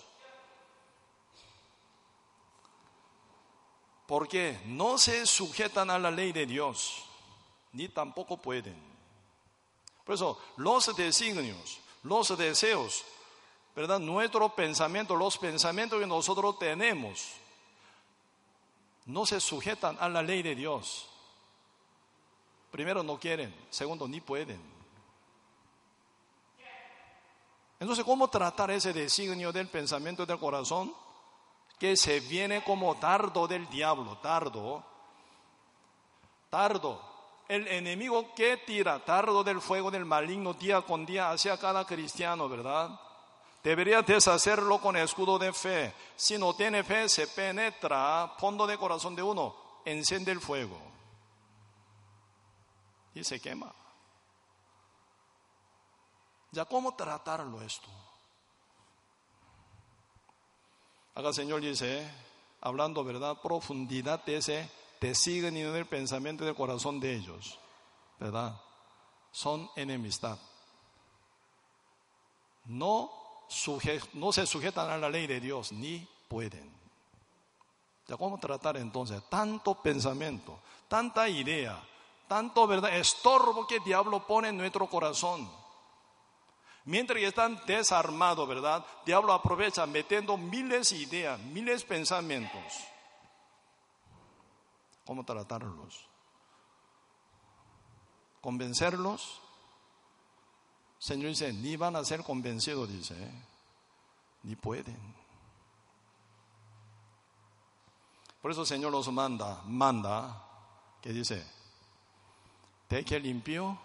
Porque 4.07 4.61
no 4.67 4.99
se 4.99 5.27
sujetan 5.27 5.91
a 5.91 5.99
la 5.99 6.11
ley 6.11 6.33
de 6.33 6.47
Dios, 6.47 7.05
ni 7.73 7.89
tampoco 7.89 8.37
pueden. 8.37 8.77
Por 10.05 10.15
eso, 10.15 10.41
los 10.57 10.95
designios, 10.97 11.81
los 12.05 12.37
deseos, 12.39 13.05
¿verdad? 13.75 13.99
Nuestro 13.99 14.49
pensamiento, 14.55 15.17
los 15.17 15.37
pensamientos 15.37 15.99
que 15.99 16.07
nosotros 16.07 16.59
tenemos, 16.59 17.33
no 19.07 19.27
se 19.27 19.41
sujetan 19.41 19.97
a 20.01 20.09
la 20.09 20.23
ley 20.23 20.43
de 20.43 20.55
Dios. 20.55 21.09
Primero, 22.71 23.03
no 23.03 23.19
quieren. 23.19 23.55
Segundo, 23.71 24.07
ni 24.07 24.21
pueden. 24.21 24.61
Entonces, 27.79 28.05
¿cómo 28.05 28.29
tratar 28.29 28.71
ese 28.71 28.93
designio 28.93 29.53
del 29.53 29.69
pensamiento 29.69 30.25
del 30.25 30.39
corazón? 30.39 30.95
Que 31.79 31.97
se 31.97 32.21
viene 32.21 32.65
como 32.65 32.95
dardo 32.95 33.47
del 33.47 33.69
diablo, 33.69 34.19
dardo, 34.23 34.83
dardo 36.51 37.03
el 37.49 37.69
enemigo 37.69 38.35
que 38.35 38.57
tira 38.59 39.05
tardo 39.05 39.45
del 39.45 39.61
fuego 39.61 39.91
del 39.91 40.05
maligno 40.05 40.55
día 40.55 40.83
con 40.83 41.07
día 41.07 41.31
hacia 41.31 41.59
cada 41.59 41.85
cristiano, 41.85 42.49
¿verdad? 42.49 42.99
Debería 43.63 44.03
deshacerlo 44.03 44.81
con 44.81 44.97
escudo 44.97 45.39
de 45.39 45.53
fe. 45.53 45.95
Si 46.15 46.39
no 46.39 46.55
tiene 46.55 46.83
fe, 46.83 47.09
se 47.09 47.27
penetra 47.27 48.33
fondo 48.39 48.67
de 48.67 48.79
corazón 48.79 49.15
de 49.15 49.23
uno, 49.23 49.55
enciende 49.85 50.33
el 50.33 50.41
fuego 50.41 50.87
y 53.17 53.25
se 53.25 53.41
quema. 53.41 53.73
¿Ya 56.53 56.65
cómo 56.65 56.95
tratarlo 56.95 57.63
esto? 57.63 57.89
Acá 61.17 61.29
el 61.29 61.35
Señor 61.35 61.63
dice, 61.63 62.07
hablando 62.61 63.03
verdad, 63.03 63.41
profundidad 63.41 64.23
de 64.27 64.37
ese 64.37 64.71
te 64.99 65.15
siguen 65.15 65.55
no 65.55 65.75
el 65.75 65.87
pensamiento 65.87 66.45
del 66.45 66.55
corazón 66.55 67.01
de 67.01 67.15
ellos, 67.15 67.59
¿verdad? 68.21 68.61
Son 69.33 69.71
enemistad. 69.77 70.39
No, 72.67 73.11
no 74.13 74.33
se 74.33 74.47
sujetan 74.47 74.91
a 74.91 74.99
la 74.99 75.09
ley 75.09 75.27
de 75.27 75.41
Dios, 75.41 75.73
ni 75.73 76.07
pueden. 76.29 76.71
¿Ya 78.07 78.19
cómo 78.19 78.39
tratar 78.39 78.77
entonces 78.77 79.23
tanto 79.31 79.75
pensamiento, 79.75 80.61
tanta 80.87 81.31
idea, 81.31 81.83
tanto 82.29 82.67
verdad, 82.67 82.95
estorbo 82.95 83.67
que 83.67 83.77
el 83.77 83.85
diablo 83.85 84.27
pone 84.27 84.51
en 84.51 84.59
nuestro 84.59 84.87
corazón? 84.87 85.51
Mientras 86.87 87.23
están 87.23 87.61
desarmados, 87.67 88.49
¿verdad? 88.49 88.85
Diablo 89.05 89.33
aprovecha 89.33 89.87
metiendo 89.87 90.37
miles 90.37 90.91
de 90.91 90.97
ideas, 90.97 91.39
miles 91.41 91.83
de 91.83 91.89
pensamientos 91.89 92.63
cómo 95.07 95.25
tratarlos. 95.25 96.05
Convencerlos. 98.43 99.41
Señor 100.99 101.29
dice, 101.29 101.53
ni 101.53 101.77
van 101.77 101.97
a 101.97 102.05
ser 102.05 102.23
convencidos, 102.23 102.89
dice, 102.89 103.15
¿eh? 103.15 103.43
ni 104.43 104.57
pueden. 104.57 105.15
Por 108.43 108.51
eso 108.51 108.63
el 108.63 108.67
Señor 108.67 108.93
los 108.93 109.11
manda, 109.13 109.63
manda, 109.67 110.45
que 111.01 111.13
dice, 111.13 111.47
de 112.89 113.05
que 113.05 113.21
limpió 113.21 113.79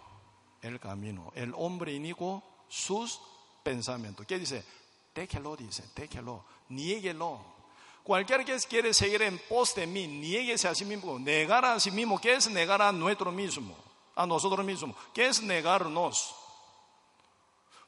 el 0.60 0.80
camino, 0.80 1.32
el 1.34 1.52
hombre 1.56 1.92
inicuo 1.92 2.42
sus 2.72 3.20
pensamientos. 3.62 4.26
¿Qué 4.26 4.38
dice? 4.38 4.64
Déjelo, 5.14 5.56
dice, 5.56 5.84
déjelo, 5.94 6.42
niéguelo. 6.70 7.38
Cualquiera 8.02 8.44
que 8.44 8.56
quiere 8.60 8.94
seguir 8.94 9.20
en 9.22 9.38
pos 9.38 9.74
de 9.74 9.86
mí, 9.86 10.06
nieguese 10.06 10.68
a 10.68 10.74
sí 10.74 10.86
mismo, 10.86 11.18
negar 11.18 11.66
a 11.66 11.78
sí 11.78 11.90
mismo. 11.90 12.18
¿Qué 12.18 12.34
es 12.34 12.48
negar 12.48 12.80
a 12.80 12.90
nuestro 12.90 13.30
mismo? 13.30 13.76
A 14.16 14.26
nosotros 14.26 14.64
mismos. 14.64 14.96
¿Qué 15.12 15.26
es 15.26 15.42
negarnos? 15.42 16.34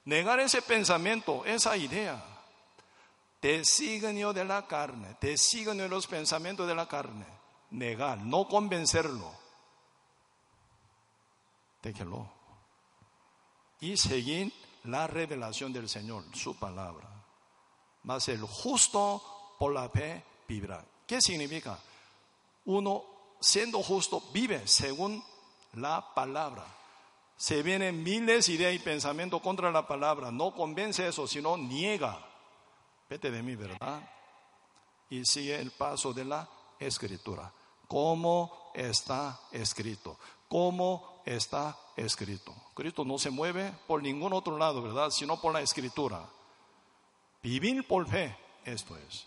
Negar 0.04 0.38
ese 0.40 0.60
pensamiento, 0.60 1.44
esa 1.46 1.76
idea. 1.78 2.22
Designio 3.40 4.34
de 4.34 4.44
la 4.44 4.66
carne, 4.66 5.16
designio 5.18 5.82
de 5.82 5.88
los 5.88 6.06
pensamientos 6.06 6.68
de 6.68 6.74
la 6.74 6.86
carne. 6.86 7.26
Negar, 7.70 8.18
no 8.18 8.46
convencerlo. 8.46 9.32
Déjelo. 11.82 12.30
Y 13.80 13.96
seguir 13.96 14.52
la 14.84 15.06
revelación 15.06 15.72
del 15.72 15.88
Señor, 15.88 16.24
su 16.34 16.56
palabra. 16.56 17.08
Mas 18.04 18.28
el 18.28 18.42
justo 18.42 19.22
por 19.58 19.72
la 19.72 19.88
fe 19.88 20.22
vivirá. 20.46 20.84
¿Qué 21.06 21.20
significa? 21.20 21.78
Uno, 22.66 23.04
siendo 23.40 23.82
justo, 23.82 24.22
vive 24.32 24.66
según 24.66 25.22
la 25.74 26.14
palabra. 26.14 26.64
Se 27.36 27.62
vienen 27.62 28.02
miles 28.02 28.46
de 28.46 28.52
ideas 28.52 28.74
y 28.74 28.78
pensamientos 28.78 29.40
contra 29.40 29.70
la 29.70 29.86
palabra. 29.86 30.30
No 30.30 30.54
convence 30.54 31.06
eso, 31.06 31.26
sino 31.26 31.56
niega. 31.56 32.18
Vete 33.08 33.30
de 33.30 33.42
mí, 33.42 33.56
¿verdad? 33.56 34.08
Y 35.10 35.24
sigue 35.24 35.58
el 35.58 35.70
paso 35.70 36.12
de 36.12 36.24
la 36.24 36.48
escritura. 36.78 37.52
¿Cómo 37.88 38.70
está 38.74 39.40
escrito? 39.52 40.18
¿Cómo 40.48 41.13
está 41.24 41.76
escrito? 41.96 42.54
Cristo 42.74 43.04
no 43.04 43.18
se 43.18 43.30
mueve 43.30 43.72
por 43.86 44.02
ningún 44.02 44.32
otro 44.32 44.58
lado, 44.58 44.82
¿verdad? 44.82 45.10
Sino 45.10 45.40
por 45.40 45.52
la 45.52 45.60
escritura. 45.60 46.24
Vivir 47.42 47.86
por 47.86 48.06
fe, 48.08 48.36
esto 48.64 48.96
es. 48.96 49.26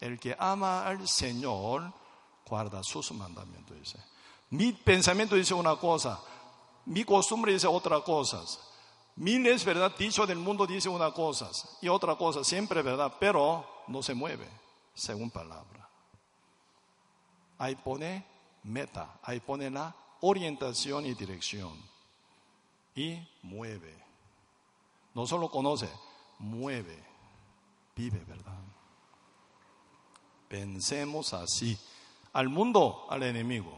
El 0.00 0.18
que 0.18 0.36
ama 0.38 0.86
al 0.86 1.08
Señor 1.08 1.92
guarda 2.46 2.82
sus 2.82 3.12
mandamientos, 3.12 3.76
dice. 3.76 3.98
Mi 4.50 4.72
pensamiento 4.72 5.34
dice 5.34 5.54
una 5.54 5.76
cosa, 5.76 6.20
mi 6.86 7.04
costumbre 7.04 7.52
dice 7.52 7.66
otra 7.66 8.00
cosa. 8.00 8.42
Miles, 9.16 9.64
¿verdad? 9.64 9.92
Dicho 9.98 10.26
del 10.26 10.38
mundo 10.38 10.66
dice 10.66 10.88
una 10.88 11.10
cosa 11.12 11.50
y 11.80 11.88
otra 11.88 12.16
cosa, 12.16 12.44
siempre, 12.44 12.82
¿verdad? 12.82 13.12
Pero 13.18 13.66
no 13.88 14.02
se 14.02 14.14
mueve 14.14 14.48
según 14.94 15.30
palabra. 15.30 15.88
Ahí 17.58 17.74
pone 17.74 18.24
meta, 18.62 19.18
ahí 19.22 19.40
pone 19.40 19.70
la 19.70 19.94
orientación 20.20 21.06
y 21.06 21.14
dirección. 21.14 21.72
Y 22.94 23.18
mueve. 23.42 23.94
No 25.14 25.26
solo 25.26 25.48
conoce, 25.50 25.88
mueve, 26.38 27.02
vive, 27.94 28.22
¿verdad? 28.26 28.58
Pensemos 30.48 31.34
así. 31.34 31.78
Al 32.32 32.48
mundo, 32.48 33.06
al 33.08 33.22
enemigo. 33.22 33.76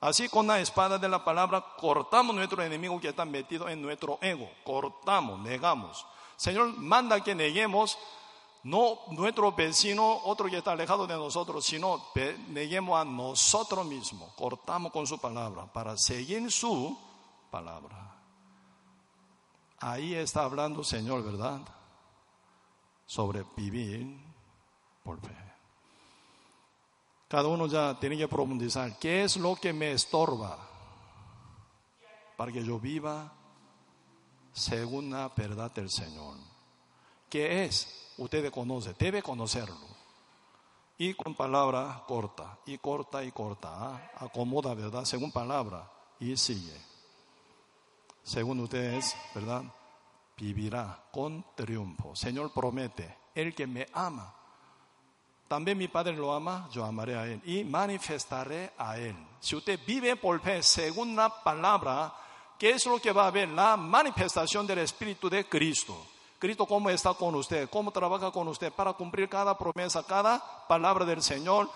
Así 0.00 0.28
con 0.28 0.48
la 0.48 0.60
espada 0.60 0.98
de 0.98 1.08
la 1.08 1.24
palabra 1.24 1.64
cortamos 1.78 2.34
nuestro 2.34 2.62
enemigo 2.62 3.00
que 3.00 3.08
está 3.08 3.24
metido 3.24 3.68
en 3.68 3.80
nuestro 3.80 4.18
ego. 4.20 4.50
Cortamos, 4.64 5.38
negamos. 5.40 6.04
Señor 6.36 6.76
manda 6.76 7.22
que 7.22 7.36
neguemos 7.36 7.96
no 8.64 9.00
nuestro 9.10 9.52
vecino, 9.52 10.20
otro 10.24 10.48
que 10.48 10.58
está 10.58 10.72
alejado 10.72 11.06
de 11.06 11.14
nosotros, 11.14 11.64
sino 11.64 12.10
neguemos 12.48 13.00
a 13.00 13.04
nosotros 13.04 13.84
mismos. 13.84 14.32
Cortamos 14.34 14.92
con 14.92 15.06
su 15.06 15.18
palabra 15.18 15.66
para 15.66 15.96
seguir 15.96 16.50
su 16.52 16.96
palabra. 17.50 18.16
Ahí 19.80 20.14
está 20.14 20.44
hablando 20.44 20.84
Señor, 20.84 21.24
¿verdad? 21.24 21.60
Sobre 23.04 23.44
vivir 23.56 24.16
por 25.02 25.20
fe. 25.20 25.36
Cada 27.26 27.48
uno 27.48 27.66
ya 27.66 27.98
tiene 27.98 28.16
que 28.16 28.28
profundizar. 28.28 28.96
¿Qué 28.98 29.24
es 29.24 29.36
lo 29.38 29.56
que 29.56 29.72
me 29.72 29.92
estorba 29.92 30.58
para 32.36 32.52
que 32.52 32.62
yo 32.62 32.78
viva 32.78 33.32
según 34.52 35.10
la 35.10 35.28
verdad 35.30 35.72
del 35.72 35.90
Señor? 35.90 36.36
¿Qué 37.28 37.64
es? 37.64 38.11
Usted 38.22 38.52
conoce, 38.52 38.94
debe 38.98 39.22
conocerlo. 39.22 39.86
Y 40.98 41.14
con 41.14 41.34
palabra 41.34 42.04
corta, 42.06 42.58
y 42.66 42.78
corta 42.78 43.24
y 43.24 43.32
corta. 43.32 43.68
¿ah? 43.72 44.10
Acomoda, 44.16 44.74
¿verdad? 44.74 45.04
Según 45.04 45.32
palabra, 45.32 45.90
y 46.20 46.36
sigue. 46.36 46.80
Según 48.22 48.60
ustedes, 48.60 49.16
¿verdad? 49.34 49.64
Vivirá 50.36 51.04
con 51.10 51.44
triunfo. 51.56 52.14
Señor 52.14 52.52
promete, 52.52 53.18
el 53.34 53.54
que 53.54 53.66
me 53.66 53.86
ama 53.92 54.34
también 55.52 55.76
mi 55.76 55.86
Padre 55.86 56.14
lo 56.14 56.32
ama, 56.32 56.66
yo 56.72 56.82
amaré 56.82 57.14
a 57.14 57.26
Él 57.26 57.38
y 57.44 57.62
manifestaré 57.62 58.72
a 58.78 58.96
Él. 58.96 59.14
Si 59.38 59.54
usted 59.54 59.78
vive 59.86 60.16
por 60.16 60.40
fe 60.40 60.62
según 60.62 61.14
la 61.14 61.42
palabra, 61.42 62.10
¿qué 62.58 62.70
es 62.70 62.86
lo 62.86 62.98
que 62.98 63.12
va 63.12 63.26
a 63.26 63.30
ver? 63.30 63.50
La 63.50 63.76
manifestación 63.76 64.66
del 64.66 64.78
Espíritu 64.78 65.28
de 65.28 65.46
Cristo. 65.46 66.06
Cristo, 66.42 66.66
¿cómo 66.66 66.90
está 66.90 67.14
con 67.14 67.36
usted? 67.36 67.70
¿Cómo 67.70 67.92
trabaja 67.92 68.32
con 68.32 68.48
usted 68.48 68.72
para 68.72 68.92
cumplir 68.94 69.28
cada 69.28 69.56
promesa, 69.56 70.02
cada 70.02 70.66
palabra 70.66 71.04
del 71.04 71.22
Señor 71.22 71.70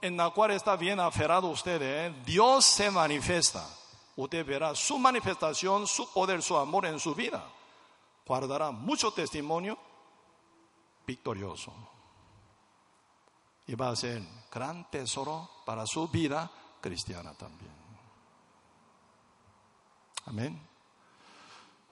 en 0.00 0.16
la 0.16 0.30
cual 0.30 0.50
está 0.50 0.74
bien 0.74 0.98
aferrado 0.98 1.46
usted? 1.46 1.80
Eh? 1.80 2.22
Dios 2.26 2.64
se 2.64 2.90
manifiesta. 2.90 3.64
Usted 4.16 4.44
verá 4.44 4.74
su 4.74 4.98
manifestación, 4.98 5.86
su 5.86 6.12
poder, 6.12 6.42
su 6.42 6.56
amor 6.56 6.86
en 6.86 6.98
su 6.98 7.14
vida. 7.14 7.44
Guardará 8.26 8.72
mucho 8.72 9.12
testimonio 9.12 9.78
victorioso 11.06 11.72
y 13.68 13.76
va 13.76 13.90
a 13.90 13.94
ser 13.94 14.24
gran 14.50 14.90
tesoro 14.90 15.48
para 15.64 15.86
su 15.86 16.08
vida 16.08 16.50
cristiana 16.80 17.32
también. 17.34 17.70
Amén. 20.26 20.69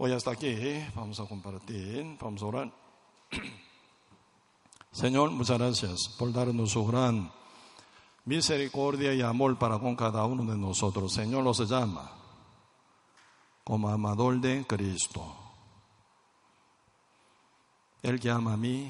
Hoy 0.00 0.12
hasta 0.12 0.30
aquí 0.30 0.46
¿eh? 0.46 0.92
vamos 0.94 1.18
a 1.18 1.26
compartir, 1.26 2.16
vamos 2.20 2.40
a 2.40 2.46
orar. 2.46 2.72
Señor, 4.92 5.32
muchas 5.32 5.58
gracias 5.58 6.14
por 6.16 6.32
darnos 6.32 6.70
su 6.70 6.86
gran 6.86 7.32
misericordia 8.24 9.12
y 9.12 9.22
amor 9.22 9.58
para 9.58 9.76
con 9.80 9.96
cada 9.96 10.24
uno 10.24 10.44
de 10.44 10.56
nosotros. 10.56 11.12
Señor 11.12 11.42
los 11.42 11.68
llama 11.68 12.12
como 13.64 13.88
amador 13.88 14.40
de 14.40 14.64
Cristo. 14.68 15.34
El 18.00 18.20
que 18.20 18.30
ama 18.30 18.52
a 18.52 18.56
mí, 18.56 18.88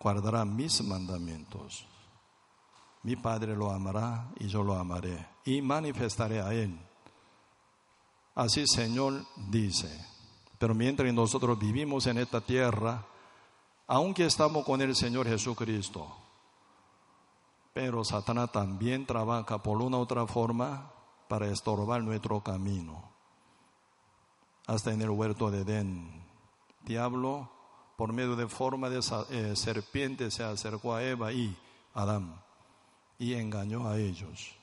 guardará 0.00 0.44
mis 0.44 0.82
mandamientos. 0.82 1.86
Mi 3.04 3.14
Padre 3.14 3.54
lo 3.54 3.70
amará 3.70 4.28
y 4.40 4.48
yo 4.48 4.64
lo 4.64 4.74
amaré 4.74 5.24
y 5.44 5.62
manifestaré 5.62 6.40
a 6.40 6.52
Él. 6.52 6.87
Así 8.38 8.68
Señor 8.68 9.24
dice. 9.50 9.90
Pero 10.60 10.72
mientras 10.72 11.12
nosotros 11.12 11.58
vivimos 11.58 12.06
en 12.06 12.18
esta 12.18 12.40
tierra, 12.40 13.04
aunque 13.88 14.26
estamos 14.26 14.64
con 14.64 14.80
el 14.80 14.94
Señor 14.94 15.26
Jesucristo, 15.26 16.06
pero 17.74 18.04
Satanás 18.04 18.52
también 18.52 19.06
trabaja 19.06 19.60
por 19.60 19.82
una 19.82 19.96
u 19.96 20.02
otra 20.02 20.24
forma 20.28 20.88
para 21.26 21.48
estorbar 21.48 22.00
nuestro 22.04 22.40
camino. 22.40 23.10
Hasta 24.68 24.92
en 24.92 25.02
el 25.02 25.10
huerto 25.10 25.50
de 25.50 25.62
Edén, 25.62 26.22
diablo 26.84 27.50
por 27.96 28.12
medio 28.12 28.36
de 28.36 28.46
forma 28.46 28.88
de 28.88 29.00
eh, 29.30 29.56
serpiente 29.56 30.30
se 30.30 30.44
acercó 30.44 30.94
a 30.94 31.02
Eva 31.02 31.32
y 31.32 31.56
Adán 31.92 32.40
y 33.18 33.34
engañó 33.34 33.88
a 33.88 33.98
ellos 33.98 34.54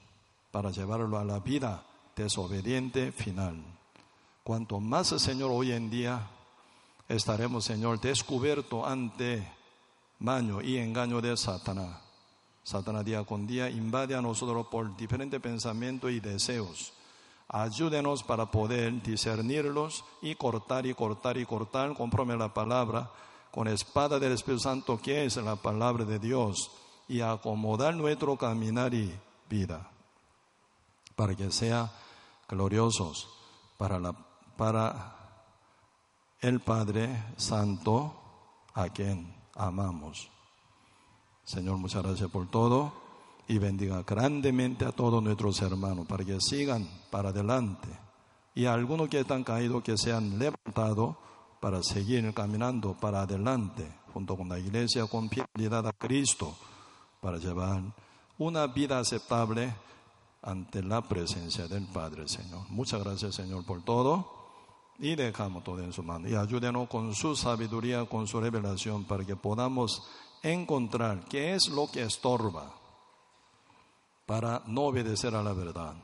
para 0.52 0.72
llevarlo 0.72 1.18
a 1.18 1.26
la 1.26 1.40
vida 1.40 1.84
desobediente 2.16 3.12
final. 3.12 3.64
Cuanto 4.44 4.80
más, 4.80 5.08
Señor, 5.08 5.52
hoy 5.52 5.72
en 5.72 5.90
día 5.90 6.28
estaremos, 7.10 7.66
Señor, 7.66 8.00
descubierto 8.00 8.86
ante 8.86 9.48
maño 10.20 10.62
y 10.62 10.78
engaño 10.78 11.22
de 11.22 11.36
Satanás. 11.36 12.00
Satanás 12.64 13.06
día 13.06 13.24
con 13.24 13.46
día 13.46 13.70
invade 13.70 14.16
a 14.16 14.22
nosotros 14.22 14.68
por 14.72 14.96
diferentes 14.98 15.40
pensamientos 15.40 16.12
y 16.12 16.20
deseos. 16.20 16.94
Ayúdenos 17.48 18.24
para 18.24 18.50
poder 18.50 19.04
discernirlos 19.04 20.04
y 20.22 20.34
cortar 20.34 20.88
y 20.88 20.96
cortar 20.96 21.38
y 21.38 21.46
cortar 21.46 21.94
conforme 21.94 22.36
la 22.36 22.54
palabra 22.54 23.12
con 23.52 23.68
espada 23.68 24.20
del 24.20 24.32
Espíritu 24.32 24.64
Santo 24.64 25.00
que 25.00 25.26
es 25.26 25.38
la 25.38 25.56
palabra 25.56 26.06
de 26.06 26.18
Dios 26.18 26.72
y 27.08 27.22
acomodar 27.22 27.96
nuestro 27.96 28.36
caminar 28.36 28.96
y 28.96 29.14
vida 29.48 29.92
para 31.16 31.36
que 31.36 31.52
sea 31.52 31.92
gloriosos 32.48 33.30
para, 33.78 34.00
la, 34.00 34.14
para 34.56 35.16
el 36.42 36.60
Padre 36.60 37.34
Santo 37.38 38.14
a 38.74 38.90
quien 38.90 39.36
amamos. 39.56 40.30
Señor, 41.44 41.78
muchas 41.78 42.04
gracias 42.04 42.30
por 42.30 42.50
todo 42.50 42.94
y 43.48 43.58
bendiga 43.60 44.04
grandemente 44.04 44.86
a 44.86 44.92
todos 44.92 45.22
nuestros 45.22 45.62
hermanos 45.62 46.08
para 46.08 46.26
que 46.26 46.40
sigan 46.42 46.88
para 47.12 47.30
adelante 47.30 47.88
y 48.56 48.66
a 48.66 48.74
algunos 48.74 49.10
que 49.10 49.20
están 49.20 49.44
caídos 49.44 49.84
que 49.84 49.98
sean 49.98 50.40
levantados 50.40 51.16
para 51.60 51.84
seguir 51.84 52.34
caminando 52.34 52.94
para 52.94 53.22
adelante, 53.22 53.92
junto 54.14 54.38
con 54.38 54.50
la 54.50 54.60
iglesia, 54.60 55.08
con 55.08 55.30
fidelidad 55.30 55.88
a 55.88 55.94
Cristo, 55.94 56.56
para 57.22 57.38
llevar 57.38 57.82
una 58.38 58.68
vida 58.68 59.00
aceptable 59.00 59.74
ante 60.46 60.84
la 60.84 61.02
presencia 61.02 61.68
del 61.68 61.88
Padre, 61.88 62.28
Señor. 62.28 62.70
Muchas 62.70 63.04
gracias, 63.04 63.36
Señor, 63.36 63.66
por 63.66 63.84
todo. 63.84 64.32
Y 65.00 65.16
dejamos 65.16 65.64
todo 65.64 65.80
en 65.80 65.92
su 65.92 66.04
mano. 66.04 66.30
Y 66.30 66.36
ayúdenos 66.36 66.88
con 66.88 67.14
su 67.14 67.36
sabiduría, 67.36 68.06
con 68.06 68.28
su 68.28 68.40
revelación, 68.40 69.04
para 69.04 69.26
que 69.26 69.36
podamos 69.36 70.08
encontrar 70.44 71.26
qué 71.26 71.56
es 71.56 71.68
lo 71.68 71.90
que 71.92 72.04
estorba 72.04 72.72
para 74.26 74.62
no 74.68 74.84
obedecer 74.84 75.36
a 75.36 75.44
la 75.44 75.54
verdad. 75.54 75.96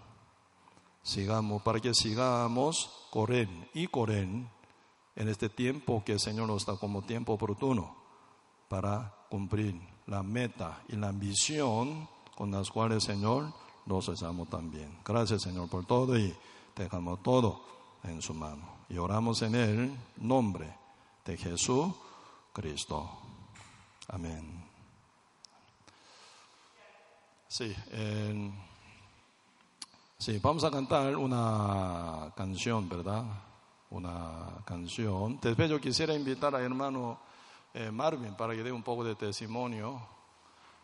Sigamos, 1.03 1.61
para 1.61 1.79
que 1.79 1.93
sigamos 1.93 2.89
correr 3.11 3.47
y 3.73 3.87
correr 3.87 4.27
en 4.27 5.27
este 5.27 5.49
tiempo 5.49 6.03
que 6.03 6.13
el 6.13 6.19
Señor 6.19 6.47
nos 6.47 6.65
da 6.65 6.75
como 6.77 7.03
tiempo 7.03 7.33
oportuno 7.33 7.95
para 8.67 9.13
cumplir 9.29 9.79
la 10.07 10.23
meta 10.23 10.81
y 10.87 10.95
la 10.95 11.09
ambición 11.09 12.09
con 12.35 12.51
las 12.51 12.69
cuales 12.69 12.95
el 12.95 13.15
Señor 13.15 13.53
nos 13.85 14.21
llama 14.21 14.45
también. 14.45 14.99
Gracias 15.03 15.41
Señor 15.43 15.69
por 15.69 15.85
todo 15.85 16.17
y 16.17 16.35
dejamos 16.75 17.21
todo 17.23 17.63
en 18.03 18.21
su 18.21 18.33
mano. 18.33 18.81
Y 18.89 18.97
oramos 18.97 19.41
en 19.41 19.55
el 19.55 19.97
nombre 20.17 20.75
de 21.25 21.37
Jesús 21.37 21.93
Cristo. 22.53 23.09
Amén. 24.09 24.65
Sí, 27.47 27.75
sí, 30.17 30.39
vamos 30.41 30.63
a 30.63 30.71
cantar 30.71 31.17
una 31.17 32.31
canción, 32.35 32.87
¿verdad? 32.87 33.25
Una 33.89 34.63
canción. 34.63 35.37
Después 35.41 35.69
yo 35.69 35.79
quisiera 35.81 36.13
invitar 36.13 36.55
a 36.55 36.61
hermano 36.61 37.19
eh, 37.73 37.91
Marvin 37.91 38.35
para 38.35 38.55
que 38.55 38.63
dé 38.63 38.71
un 38.71 38.83
poco 38.83 39.03
de 39.03 39.15
testimonio 39.15 40.01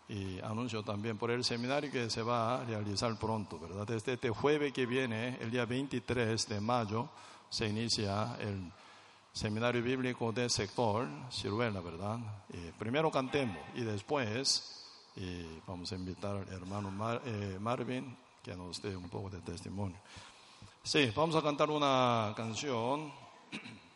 y 0.09 0.39
anuncio 0.39 0.84
también 0.84 1.17
por 1.17 1.31
el 1.31 1.43
seminario 1.43 1.91
que 1.91 2.09
se 2.09 2.21
va 2.21 2.61
a 2.61 2.65
realizar 2.65 3.17
pronto, 3.17 3.59
¿verdad? 3.59 3.85
Desde 3.85 4.13
este 4.13 4.29
jueves 4.29 4.71
que 4.71 4.85
viene, 4.85 5.38
el 5.41 5.51
día 5.51 5.65
23 5.65 6.47
de 6.47 6.61
mayo, 6.61 7.09
se 7.49 7.67
inicia 7.67 8.35
el 8.39 8.71
seminario 9.34 9.84
bíblico 9.84 10.31
del 10.31 10.49
sector 10.49 11.07
Ciruela, 11.31 11.81
¿verdad? 11.81 12.19
primero 12.79 13.11
cantemos 13.11 13.57
y 13.75 13.81
después 13.81 14.77
vamos 15.65 15.91
a 15.91 15.95
invitar 15.95 16.35
al 16.35 16.53
hermano 16.53 17.19
eh, 17.25 17.57
Marvin 17.59 18.15
que 18.43 18.55
nos 18.55 18.81
dé 18.81 18.95
un 18.95 19.09
poco 19.09 19.29
de 19.29 19.41
testimonio. 19.41 19.97
Sí, 20.84 21.11
vamos 21.15 21.35
a 21.35 21.41
cantar 21.41 21.69
una 21.69 22.34
canción. 22.35 23.11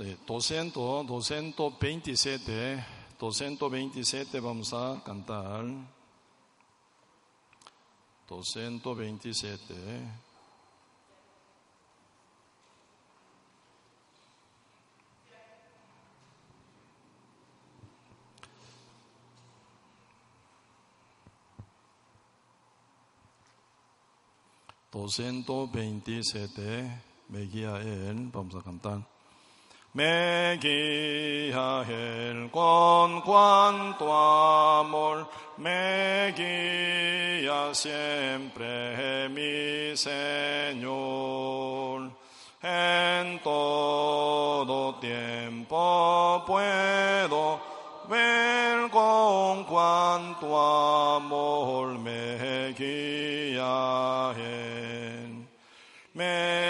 Sí, 0.00 0.16
200, 0.26 1.06
227, 1.06 2.86
227 3.18 4.40
vamos 4.40 4.72
a 4.72 5.02
cantar. 5.04 5.66
227. 8.26 9.74
Doscientos 24.90 25.70
veintisiete, 25.70 27.02
me 27.28 27.40
guía 27.40 27.76
él, 27.82 28.30
vamos 28.32 28.54
a 28.54 28.62
cantar. 28.62 29.09
Me 29.92 30.56
guía 30.60 31.84
Él 31.88 32.48
con 32.52 33.22
cuanto 33.22 34.12
amor, 34.12 35.28
me 35.56 36.32
guía 36.36 37.74
siempre 37.74 39.28
mi 39.30 39.96
Señor. 39.96 41.40
En 42.62 43.40
todo 43.40 44.94
tiempo 45.00 46.44
puedo 46.46 47.60
ver 48.08 48.88
con 48.90 49.64
cuanto 49.64 51.16
amor 51.16 51.98
me 51.98 52.72
guía 52.78 54.34
Él. 54.38 55.48
Me 56.14 56.69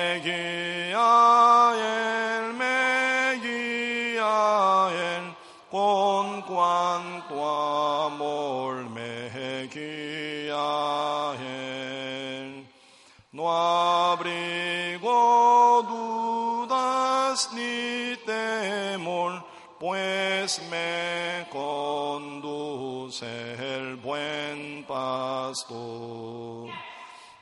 el 23.26 23.96
buen 23.96 24.84
pastor. 24.86 26.70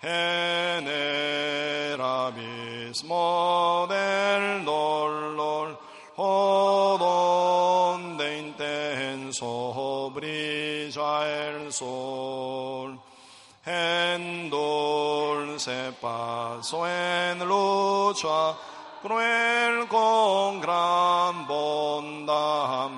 En 0.01 0.87
el 0.87 2.01
abismo 2.01 3.87
del 3.89 4.65
dolor, 4.65 5.81
oh, 6.17 6.97
donde 7.99 8.39
intenso 8.39 10.11
brilla 10.11 11.49
el 11.49 11.73
sol. 11.73 13.01
En 13.67 14.49
dulce 14.49 15.93
paso, 16.01 16.87
en 16.89 17.47
lucha 17.47 18.57
cruel 19.03 19.87
con 19.89 20.61
gran 20.61 21.47
bondad 21.47 22.89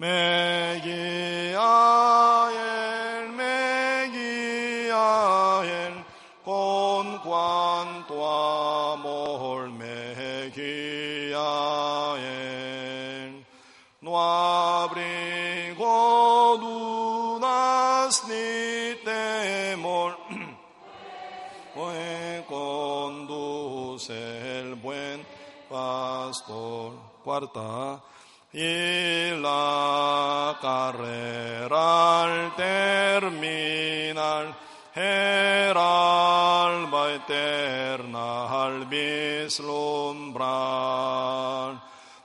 Me 0.00 0.80
guía 0.82 2.48
él, 2.48 3.28
me 3.32 4.08
guía 4.08 5.60
él, 5.62 5.94
con 6.42 7.18
cuanto 7.18 8.14
amor 8.94 9.68
me 9.68 10.48
guía 10.56 12.16
él. 12.16 13.44
No 14.00 14.18
abrigo 14.18 15.86
dudas 16.58 18.24
ni 18.26 18.94
temor, 19.04 20.16
me 21.76 22.42
conduce 22.48 24.14
el 24.60 24.76
buen 24.76 25.26
pastor. 25.68 26.94
Cuarta. 27.22 28.00
Y 28.52 29.30
la 29.40 30.58
carrera 30.60 32.24
al 32.24 32.56
terminar, 32.56 34.56
el 34.92 35.76
alma 35.76 37.12
eterna 37.14 38.64
al 38.64 38.86
vislumbrar. 38.86 41.80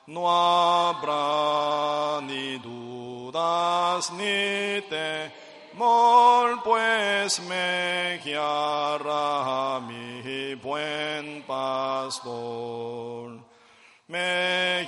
No 0.07 0.27
habrá 0.27 2.22
ni 2.22 2.57
dudas 2.57 4.11
ni 4.14 4.81
temor, 4.89 6.64
pues 6.64 7.39
me 7.41 8.19
guiará 8.26 9.80
mi 9.80 10.56
buen 10.56 11.43
pastor. 11.43 13.38
Me 14.07 14.88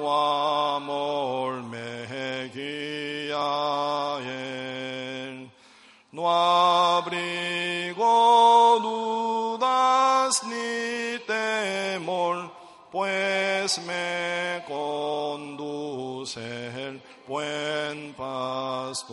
cuanto 0.00 0.76
amor 0.76 1.62
me 1.62 2.48
guía 2.48 4.18
él. 4.20 5.50
No 6.12 6.30
abrigo 6.30 8.08
dudas 8.80 10.42
ni 10.44 11.18
temor, 11.26 12.50
pues 12.90 13.78
me 13.84 14.64
conduce 14.66 16.40
el 16.88 17.02
buen 17.26 18.14
pastor. 18.14 19.08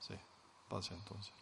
Sí, 0.00 0.14
pase 0.68 0.94
entonces. 0.94 1.35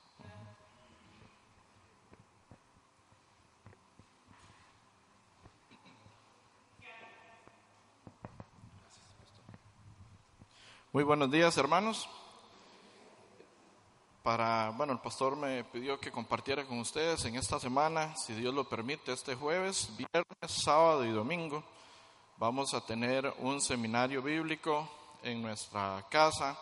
Muy 10.94 11.02
buenos 11.02 11.28
días, 11.28 11.58
hermanos. 11.58 12.08
Para, 14.22 14.70
bueno, 14.76 14.92
el 14.92 15.00
pastor 15.00 15.34
me 15.34 15.64
pidió 15.64 15.98
que 15.98 16.12
compartiera 16.12 16.64
con 16.64 16.78
ustedes 16.78 17.24
en 17.24 17.34
esta 17.34 17.58
semana, 17.58 18.14
si 18.14 18.32
Dios 18.32 18.54
lo 18.54 18.68
permite, 18.68 19.12
este 19.12 19.34
jueves, 19.34 19.90
viernes, 19.96 20.28
sábado 20.46 21.04
y 21.04 21.10
domingo, 21.10 21.64
vamos 22.38 22.74
a 22.74 22.86
tener 22.86 23.34
un 23.40 23.60
seminario 23.60 24.22
bíblico 24.22 24.88
en 25.24 25.42
nuestra 25.42 26.06
casa. 26.08 26.56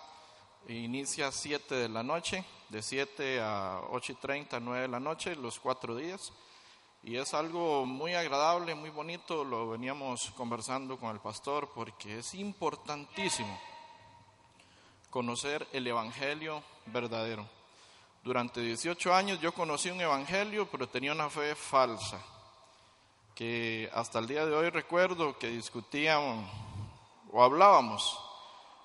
Inicia 0.67 1.27
a 1.27 1.33
7 1.33 1.75
de 1.75 1.91
la 1.91 2.03
noche, 2.03 2.43
de 2.71 2.81
7 2.81 3.39
a 3.39 3.83
8 3.91 4.13
y 4.13 4.15
30, 4.15 4.61
9 4.61 4.81
de 4.81 4.89
la 4.89 4.99
noche, 4.99 5.37
los 5.37 5.61
cuatro 5.61 5.95
días. 5.95 6.33
Y 7.03 7.17
es 7.17 7.35
algo 7.35 7.85
muy 7.85 8.15
agradable, 8.15 8.75
muy 8.75 8.89
bonito, 8.89 9.45
lo 9.45 9.69
veníamos 9.69 10.31
conversando 10.31 10.97
con 10.97 11.11
el 11.11 11.21
pastor, 11.21 11.71
porque 11.75 12.21
es 12.21 12.35
importantísimo 12.35 13.72
conocer 15.13 15.69
el 15.73 15.87
Evangelio 15.87 16.63
verdadero. 16.87 17.47
Durante 18.25 18.63
18 18.63 19.15
años 19.15 19.39
yo 19.41 19.53
conocí 19.53 19.91
un 19.91 20.01
Evangelio, 20.01 20.67
pero 20.71 20.89
tenía 20.89 21.13
una 21.13 21.29
fe 21.29 21.55
falsa, 21.55 22.19
que 23.35 23.91
hasta 23.93 24.19
el 24.19 24.27
día 24.27 24.47
de 24.47 24.55
hoy 24.55 24.71
recuerdo 24.71 25.39
que 25.39 25.49
discutíamos 25.51 26.51
o 27.31 27.45
hablábamos 27.45 28.19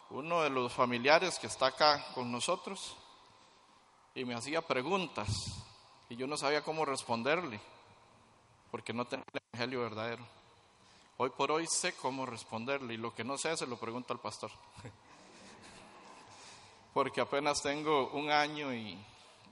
uno 0.09 0.41
de 0.41 0.49
los 0.49 0.73
familiares 0.73 1.39
que 1.39 1.47
está 1.47 1.67
acá 1.67 2.05
con 2.13 2.29
nosotros 2.29 2.97
y 4.13 4.25
me 4.25 4.35
hacía 4.35 4.61
preguntas 4.61 5.63
y 6.09 6.17
yo 6.17 6.27
no 6.27 6.35
sabía 6.35 6.61
cómo 6.61 6.83
responderle 6.83 7.61
porque 8.69 8.91
no 8.91 9.05
tenía 9.05 9.23
el 9.31 9.41
Evangelio 9.53 9.81
verdadero. 9.81 10.25
Hoy 11.15 11.29
por 11.29 11.51
hoy 11.51 11.67
sé 11.67 11.95
cómo 11.95 12.25
responderle 12.25 12.95
y 12.95 12.97
lo 12.97 13.15
que 13.15 13.23
no 13.23 13.37
sé 13.37 13.55
se 13.55 13.65
lo 13.65 13.77
pregunto 13.77 14.11
al 14.11 14.19
pastor. 14.19 14.51
Porque 16.97 17.21
apenas 17.21 17.61
tengo 17.61 18.09
un 18.13 18.31
año 18.31 18.73
y 18.73 18.97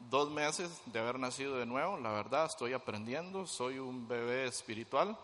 dos 0.09 0.31
meses 0.31 0.81
de 0.87 0.97
haber 0.97 1.19
nacido 1.19 1.57
de 1.57 1.67
nuevo, 1.67 1.95
la 1.95 2.09
verdad 2.09 2.47
estoy 2.47 2.73
aprendiendo, 2.73 3.45
soy 3.45 3.77
un 3.77 4.07
bebé 4.07 4.47
espiritual 4.47 5.15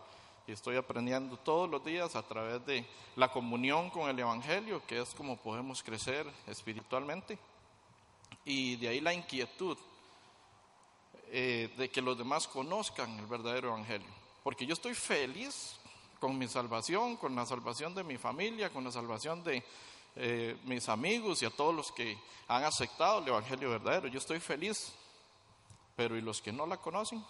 y 0.46 0.52
estoy 0.52 0.76
aprendiendo 0.76 1.36
todos 1.36 1.68
los 1.68 1.84
días 1.84 2.14
a 2.14 2.22
través 2.22 2.64
de 2.64 2.86
la 3.16 3.32
comunión 3.32 3.90
con 3.90 4.08
el 4.08 4.16
Evangelio, 4.16 4.86
que 4.86 5.00
es 5.00 5.12
como 5.14 5.36
podemos 5.36 5.82
crecer 5.82 6.24
espiritualmente. 6.46 7.40
Y 8.44 8.76
de 8.76 8.86
ahí 8.86 9.00
la 9.00 9.12
inquietud 9.12 9.76
eh, 11.26 11.74
de 11.76 11.90
que 11.90 12.00
los 12.00 12.16
demás 12.16 12.46
conozcan 12.46 13.18
el 13.18 13.26
verdadero 13.26 13.70
Evangelio. 13.70 14.06
Porque 14.44 14.64
yo 14.64 14.74
estoy 14.74 14.94
feliz 14.94 15.74
con 16.20 16.38
mi 16.38 16.46
salvación, 16.46 17.16
con 17.16 17.34
la 17.34 17.46
salvación 17.46 17.96
de 17.96 18.04
mi 18.04 18.16
familia, 18.16 18.70
con 18.70 18.84
la 18.84 18.92
salvación 18.92 19.42
de, 19.42 19.64
eh, 20.16 20.56
mis 20.64 20.88
amigos 20.88 21.42
y 21.42 21.46
a 21.46 21.50
todos 21.50 21.74
los 21.74 21.92
que 21.92 22.18
han 22.48 22.64
aceptado 22.64 23.20
el 23.20 23.28
Evangelio 23.28 23.70
verdadero. 23.70 24.08
Yo 24.08 24.18
estoy 24.18 24.40
feliz, 24.40 24.92
pero 25.96 26.16
¿y 26.16 26.20
los 26.20 26.42
que 26.42 26.52
no 26.52 26.66
la 26.66 26.76
conocen? 26.76 27.24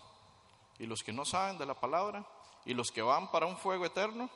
¿Y 0.79 0.87
los 0.87 1.03
que 1.03 1.13
no 1.13 1.25
saben 1.25 1.59
de 1.59 1.67
la 1.67 1.75
palabra? 1.75 2.25
¿Y 2.65 2.75
los 2.75 2.91
que 2.91 3.03
van 3.03 3.31
para 3.31 3.47
un 3.47 3.57
fuego 3.57 3.87
eterno? 3.87 4.29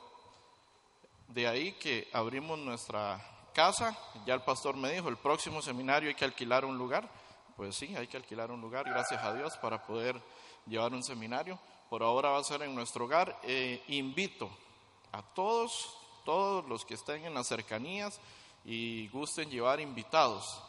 De 1.27 1.47
ahí 1.47 1.73
que 1.73 2.09
abrimos 2.13 2.57
nuestra 2.59 3.21
casa, 3.53 3.97
ya 4.25 4.33
el 4.33 4.41
pastor 4.41 4.77
me 4.77 4.91
dijo, 4.91 5.09
el 5.09 5.17
próximo 5.17 5.61
seminario 5.61 6.09
hay 6.09 6.15
que 6.15 6.25
alquilar 6.25 6.63
un 6.63 6.77
lugar. 6.77 7.09
Pues 7.57 7.75
sí, 7.75 7.95
hay 7.95 8.07
que 8.07 8.17
alquilar 8.17 8.51
un 8.51 8.61
lugar, 8.61 8.85
gracias 8.85 9.21
a 9.23 9.33
Dios, 9.33 9.57
para 9.57 9.83
poder 9.85 10.21
llevar 10.67 10.93
un 10.93 11.03
seminario. 11.03 11.59
Por 11.89 12.03
ahora 12.03 12.29
va 12.29 12.39
a 12.39 12.43
ser 12.43 12.61
en 12.61 12.75
nuestro 12.75 13.05
hogar. 13.05 13.39
Eh, 13.43 13.83
invito 13.87 14.49
a 15.11 15.21
todos, 15.21 15.97
todos 16.23 16.65
los 16.65 16.85
que 16.85 16.93
estén 16.93 17.25
en 17.25 17.33
las 17.33 17.47
cercanías, 17.47 18.19
y 18.67 19.07
gusten 19.07 19.49
llevar 19.49 19.79
invitados. 19.79 20.61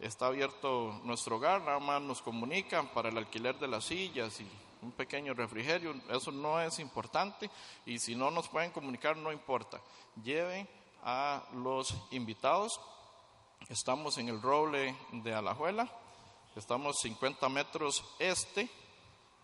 Está 0.00 0.26
abierto 0.26 0.98
nuestro 1.04 1.36
hogar, 1.36 1.60
nada 1.60 1.78
más 1.78 2.00
nos 2.00 2.22
comunican 2.22 2.88
para 2.88 3.10
el 3.10 3.18
alquiler 3.18 3.58
de 3.58 3.68
las 3.68 3.84
sillas 3.84 4.40
y 4.40 4.48
un 4.80 4.92
pequeño 4.92 5.34
refrigerio, 5.34 5.94
eso 6.10 6.32
no 6.32 6.60
es 6.60 6.78
importante 6.78 7.50
y 7.86 7.98
si 7.98 8.14
no 8.14 8.30
nos 8.30 8.48
pueden 8.48 8.70
comunicar 8.70 9.16
no 9.16 9.30
importa. 9.30 9.80
Lleven 10.22 10.68
a 11.02 11.42
los 11.54 11.94
invitados. 12.10 12.80
Estamos 13.68 14.18
en 14.18 14.28
el 14.30 14.40
roble 14.40 14.96
de 15.12 15.34
Alajuela, 15.34 15.90
estamos 16.56 16.98
50 17.00 17.48
metros 17.50 18.04
este 18.18 18.70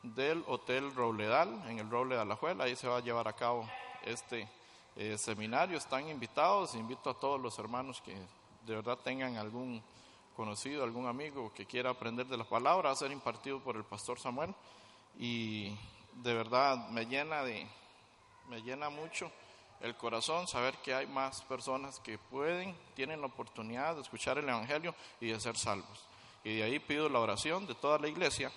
del 0.03 0.43
Hotel 0.47 0.95
Robledal, 0.95 1.49
en 1.69 1.79
el 1.79 1.91
roble 1.91 2.17
de 2.17 2.23
Alajuela, 2.23 2.65
ahí 2.65 2.77
se 2.77 2.89
va 2.89 2.99
a 2.99 3.03
llevar 3.03 3.29
a 3.29 3.35
cabo 3.35 3.69
este 4.05 4.49
eh, 4.97 5.17
seminario, 5.19 5.79
están 5.79 6.09
invitados. 6.09 6.75
Invito 6.75 7.11
a 7.11 7.15
todos 7.15 7.41
los 7.41 7.59
hermanos 7.59 8.01
que 8.01 8.15
de 8.67 8.75
verdad 8.75 8.99
tengan 9.03 9.37
algún 9.37 9.83
conocido, 10.37 10.85
algún 10.85 11.07
amigo 11.07 11.53
que 11.55 11.67
quiera 11.67 11.91
aprender 11.91 12.27
de 12.27 12.37
la 12.37 12.45
palabra, 12.45 12.91
a 12.91 12.97
ser 12.97 13.13
impartido 13.13 13.61
por 13.61 13.77
el 13.77 13.85
pastor 13.85 14.19
Samuel. 14.19 14.55
Y 15.19 15.77
de 16.15 16.35
verdad 16.35 16.89
me 16.91 17.07
llena 17.07 17.43
de, 17.43 17.67
me 18.49 18.63
llena 18.63 18.91
mucho 18.91 19.31
el 19.81 19.97
corazón 19.97 20.47
saber 20.47 20.77
que 20.79 20.95
hay 20.95 21.07
más 21.07 21.43
personas 21.43 21.99
que 22.01 22.19
pueden, 22.19 22.77
tienen 22.95 23.21
la 23.21 23.27
oportunidad 23.29 23.95
de 23.95 24.03
escuchar 24.03 24.39
el 24.39 24.49
Evangelio 24.49 24.95
y 25.21 25.29
de 25.29 25.41
ser 25.41 25.57
salvos. 25.57 26.07
Y 26.45 26.57
de 26.57 26.63
ahí 26.65 26.79
pido 26.79 27.09
la 27.09 27.21
oración 27.21 27.67
de 27.67 27.75
toda 27.75 27.99
la 27.99 28.09
iglesia 28.09 28.53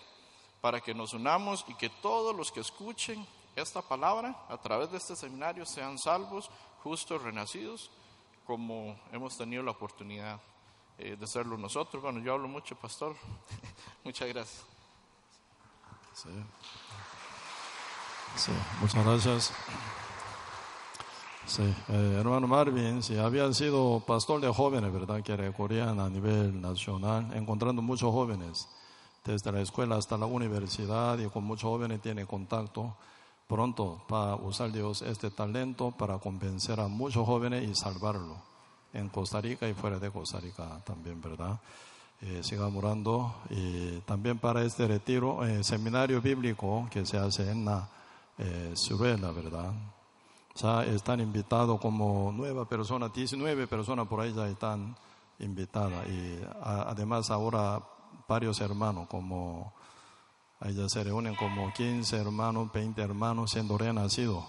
para 0.61 0.81
que 0.81 0.93
nos 0.93 1.13
unamos 1.13 1.65
y 1.67 1.75
que 1.75 1.89
todos 1.89 2.35
los 2.35 2.51
que 2.51 2.59
escuchen 2.59 3.25
esta 3.55 3.81
palabra 3.81 4.35
a 4.49 4.57
través 4.57 4.91
de 4.91 4.97
este 4.97 5.15
seminario 5.15 5.65
sean 5.65 5.97
salvos, 5.97 6.49
justos, 6.83 7.21
renacidos, 7.21 7.91
como 8.45 8.99
hemos 9.11 9.37
tenido 9.37 9.63
la 9.63 9.71
oportunidad 9.71 10.39
eh, 10.97 11.15
de 11.19 11.27
serlo 11.27 11.57
nosotros. 11.57 12.01
Bueno, 12.01 12.19
yo 12.19 12.33
hablo 12.33 12.47
mucho, 12.47 12.75
pastor. 12.75 13.15
Muchas 14.03 14.27
gracias. 14.27 14.65
Sí. 16.13 16.29
sí. 18.35 18.51
muchas 18.79 19.03
gracias. 19.03 19.53
Sí, 21.45 21.63
eh, 21.89 22.17
hermano 22.19 22.47
Marvin, 22.47 23.03
sí, 23.03 23.17
había 23.17 23.51
sido 23.51 23.99
pastor 24.05 24.39
de 24.39 24.53
jóvenes, 24.53 24.93
¿verdad? 24.93 25.21
Que 25.21 25.35
recorrían 25.35 25.99
a 25.99 26.09
nivel 26.09 26.61
nacional, 26.61 27.31
encontrando 27.33 27.81
muchos 27.81 28.11
jóvenes, 28.13 28.69
desde 29.25 29.51
la 29.51 29.61
escuela 29.61 29.97
hasta 29.97 30.17
la 30.17 30.25
universidad, 30.25 31.17
y 31.19 31.27
con 31.29 31.43
muchos 31.43 31.69
jóvenes 31.69 32.01
tiene 32.01 32.25
contacto 32.25 32.95
pronto 33.53 34.01
va 34.11 34.31
a 34.31 34.35
usar 34.35 34.71
Dios 34.71 35.03
este 35.03 35.29
talento 35.29 35.91
para 35.91 36.17
convencer 36.17 36.79
a 36.79 36.87
muchos 36.87 37.23
jóvenes 37.23 37.69
y 37.69 37.75
salvarlo 37.75 38.35
en 38.93 39.09
Costa 39.09 39.41
Rica 39.41 39.69
y 39.69 39.75
fuera 39.75 39.99
de 39.99 40.09
Costa 40.09 40.39
Rica 40.39 40.81
también, 40.83 41.21
¿verdad? 41.21 41.59
Eh, 42.19 42.39
siga 42.41 42.67
morando 42.69 43.35
y 43.51 43.99
también 44.07 44.39
para 44.39 44.63
este 44.63 44.87
retiro, 44.87 45.45
eh, 45.45 45.63
seminario 45.63 46.19
bíblico 46.19 46.87
que 46.89 47.05
se 47.05 47.19
hace 47.19 47.51
en 47.51 47.65
la 47.65 47.87
eh, 48.39 48.73
¿verdad? 48.89 49.71
Ya 50.55 50.83
están 50.85 51.19
invitados 51.19 51.79
como 51.79 52.33
nueve 52.35 52.65
personas, 52.65 53.13
19 53.13 53.67
personas 53.67 54.07
por 54.07 54.21
ahí 54.21 54.33
ya 54.33 54.47
están 54.47 54.95
invitadas 55.37 56.07
y 56.07 56.39
además 56.63 57.29
ahora 57.29 57.79
varios 58.27 58.59
hermanos 58.61 59.07
como 59.07 59.73
Allá 60.63 60.87
se 60.87 61.03
reúnen 61.03 61.35
como 61.35 61.73
15 61.73 62.15
hermanos, 62.15 62.71
20 62.71 63.01
hermanos 63.01 63.51
siendo 63.51 63.77
renacidos. 63.77 64.45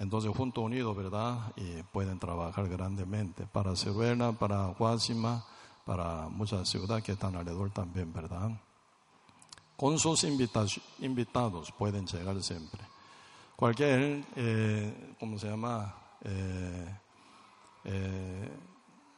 Entonces, 0.00 0.36
juntos 0.36 0.64
unidos, 0.64 0.96
¿verdad? 0.96 1.52
Y 1.54 1.84
pueden 1.84 2.18
trabajar 2.18 2.68
grandemente 2.68 3.46
para 3.46 3.76
Ciruela, 3.76 4.32
para 4.32 4.66
Guasima, 4.76 5.44
para 5.84 6.28
muchas 6.28 6.68
ciudades 6.68 7.04
que 7.04 7.12
están 7.12 7.36
alrededor 7.36 7.70
también, 7.70 8.12
¿verdad? 8.12 8.50
Con 9.76 10.00
sus 10.00 10.24
invitados 10.24 11.72
pueden 11.78 12.08
llegar 12.08 12.42
siempre. 12.42 12.80
Cualquier, 13.54 14.24
eh, 14.34 15.14
¿cómo 15.20 15.38
se 15.38 15.48
llama? 15.48 15.94
Eh, 16.24 16.96
eh, 17.84 18.50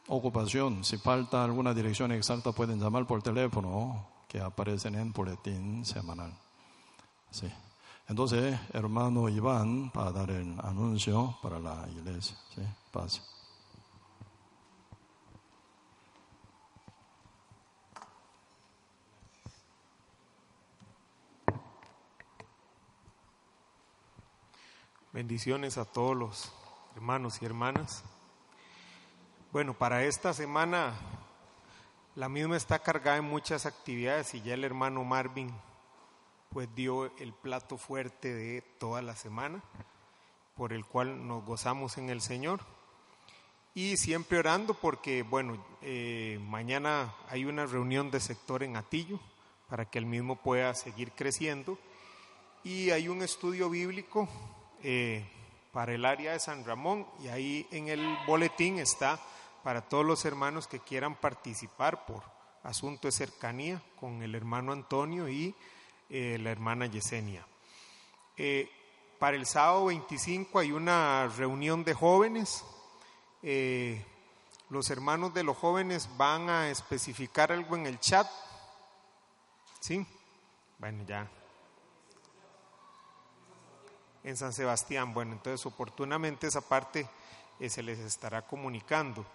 ocupación, 0.09 0.83
si 0.83 0.97
falta 0.97 1.43
alguna 1.43 1.73
dirección 1.73 2.11
exacta, 2.11 2.51
pueden 2.51 2.79
llamar 2.79 3.07
por 3.07 3.23
teléfono 3.23 4.18
que 4.29 4.39
aparecen 4.39 4.93
en 4.93 5.11
boletín 5.11 5.83
semanal. 5.83 6.31
Sí. 7.31 7.51
Entonces, 8.07 8.59
hermano 8.73 9.27
Iván 9.27 9.91
va 9.95 10.07
a 10.07 10.11
dar 10.11 10.29
el 10.29 10.55
anuncio 10.61 11.35
para 11.41 11.59
la 11.59 11.87
iglesia. 11.89 12.37
¿sí? 12.53 12.61
Pase. 12.91 13.21
Bendiciones 25.11 25.79
a 25.79 25.85
todos 25.85 26.15
los 26.15 26.51
hermanos 26.95 27.41
y 27.41 27.45
hermanas. 27.45 28.03
Bueno, 29.51 29.73
para 29.73 30.03
esta 30.03 30.33
semana 30.33 30.93
la 32.19 32.27
misma 32.27 32.57
está 32.57 32.79
cargada 32.79 33.15
en 33.15 33.23
muchas 33.23 33.65
actividades 33.65 34.33
y 34.33 34.41
ya 34.41 34.53
el 34.53 34.65
hermano 34.65 35.05
Marvin 35.05 35.53
pues 36.49 36.67
dio 36.75 37.15
el 37.17 37.31
plato 37.31 37.77
fuerte 37.77 38.33
de 38.33 38.61
toda 38.77 39.01
la 39.01 39.15
semana, 39.15 39.63
por 40.53 40.73
el 40.73 40.83
cual 40.83 41.25
nos 41.29 41.45
gozamos 41.45 41.97
en 41.97 42.09
el 42.09 42.19
Señor. 42.19 42.59
Y 43.73 43.95
siempre 43.95 44.37
orando 44.37 44.73
porque, 44.73 45.23
bueno, 45.23 45.63
eh, 45.81 46.41
mañana 46.41 47.15
hay 47.29 47.45
una 47.45 47.65
reunión 47.65 48.11
de 48.11 48.19
sector 48.19 48.63
en 48.63 48.75
Atillo 48.75 49.17
para 49.69 49.85
que 49.85 49.97
el 49.97 50.05
mismo 50.05 50.35
pueda 50.35 50.75
seguir 50.75 51.13
creciendo. 51.13 51.79
Y 52.65 52.89
hay 52.89 53.07
un 53.07 53.21
estudio 53.21 53.69
bíblico 53.69 54.27
eh, 54.83 55.25
para 55.71 55.93
el 55.93 56.03
área 56.03 56.33
de 56.33 56.39
San 56.41 56.65
Ramón 56.65 57.07
y 57.23 57.29
ahí 57.29 57.65
en 57.71 57.87
el 57.87 58.17
boletín 58.27 58.77
está 58.77 59.21
para 59.63 59.81
todos 59.81 60.05
los 60.05 60.25
hermanos 60.25 60.67
que 60.67 60.79
quieran 60.79 61.15
participar 61.15 62.05
por 62.05 62.23
asunto 62.63 63.07
de 63.07 63.11
cercanía 63.11 63.81
con 63.99 64.21
el 64.21 64.35
hermano 64.35 64.71
Antonio 64.71 65.27
y 65.29 65.55
eh, 66.09 66.37
la 66.39 66.51
hermana 66.51 66.85
Yesenia. 66.85 67.45
Eh, 68.37 68.69
para 69.19 69.35
el 69.35 69.45
sábado 69.45 69.85
25 69.85 70.59
hay 70.59 70.71
una 70.71 71.27
reunión 71.27 71.83
de 71.83 71.93
jóvenes. 71.93 72.63
Eh, 73.43 74.05
los 74.69 74.89
hermanos 74.89 75.33
de 75.33 75.43
los 75.43 75.57
jóvenes 75.57 76.09
van 76.17 76.49
a 76.49 76.69
especificar 76.69 77.51
algo 77.51 77.75
en 77.75 77.85
el 77.85 77.99
chat. 77.99 78.27
¿Sí? 79.79 80.05
Bueno, 80.77 81.03
ya. 81.05 81.29
En 84.23 84.37
San 84.37 84.53
Sebastián. 84.53 85.13
Bueno, 85.13 85.33
entonces 85.33 85.65
oportunamente 85.65 86.47
esa 86.47 86.61
parte 86.61 87.09
se 87.67 87.83
les 87.83 87.99
estará 87.99 88.41
comunicando. 88.43 89.25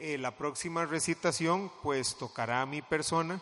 La 0.00 0.36
próxima 0.36 0.86
recitación 0.86 1.72
pues 1.82 2.16
tocará 2.16 2.62
a 2.62 2.66
mi 2.66 2.82
persona 2.82 3.40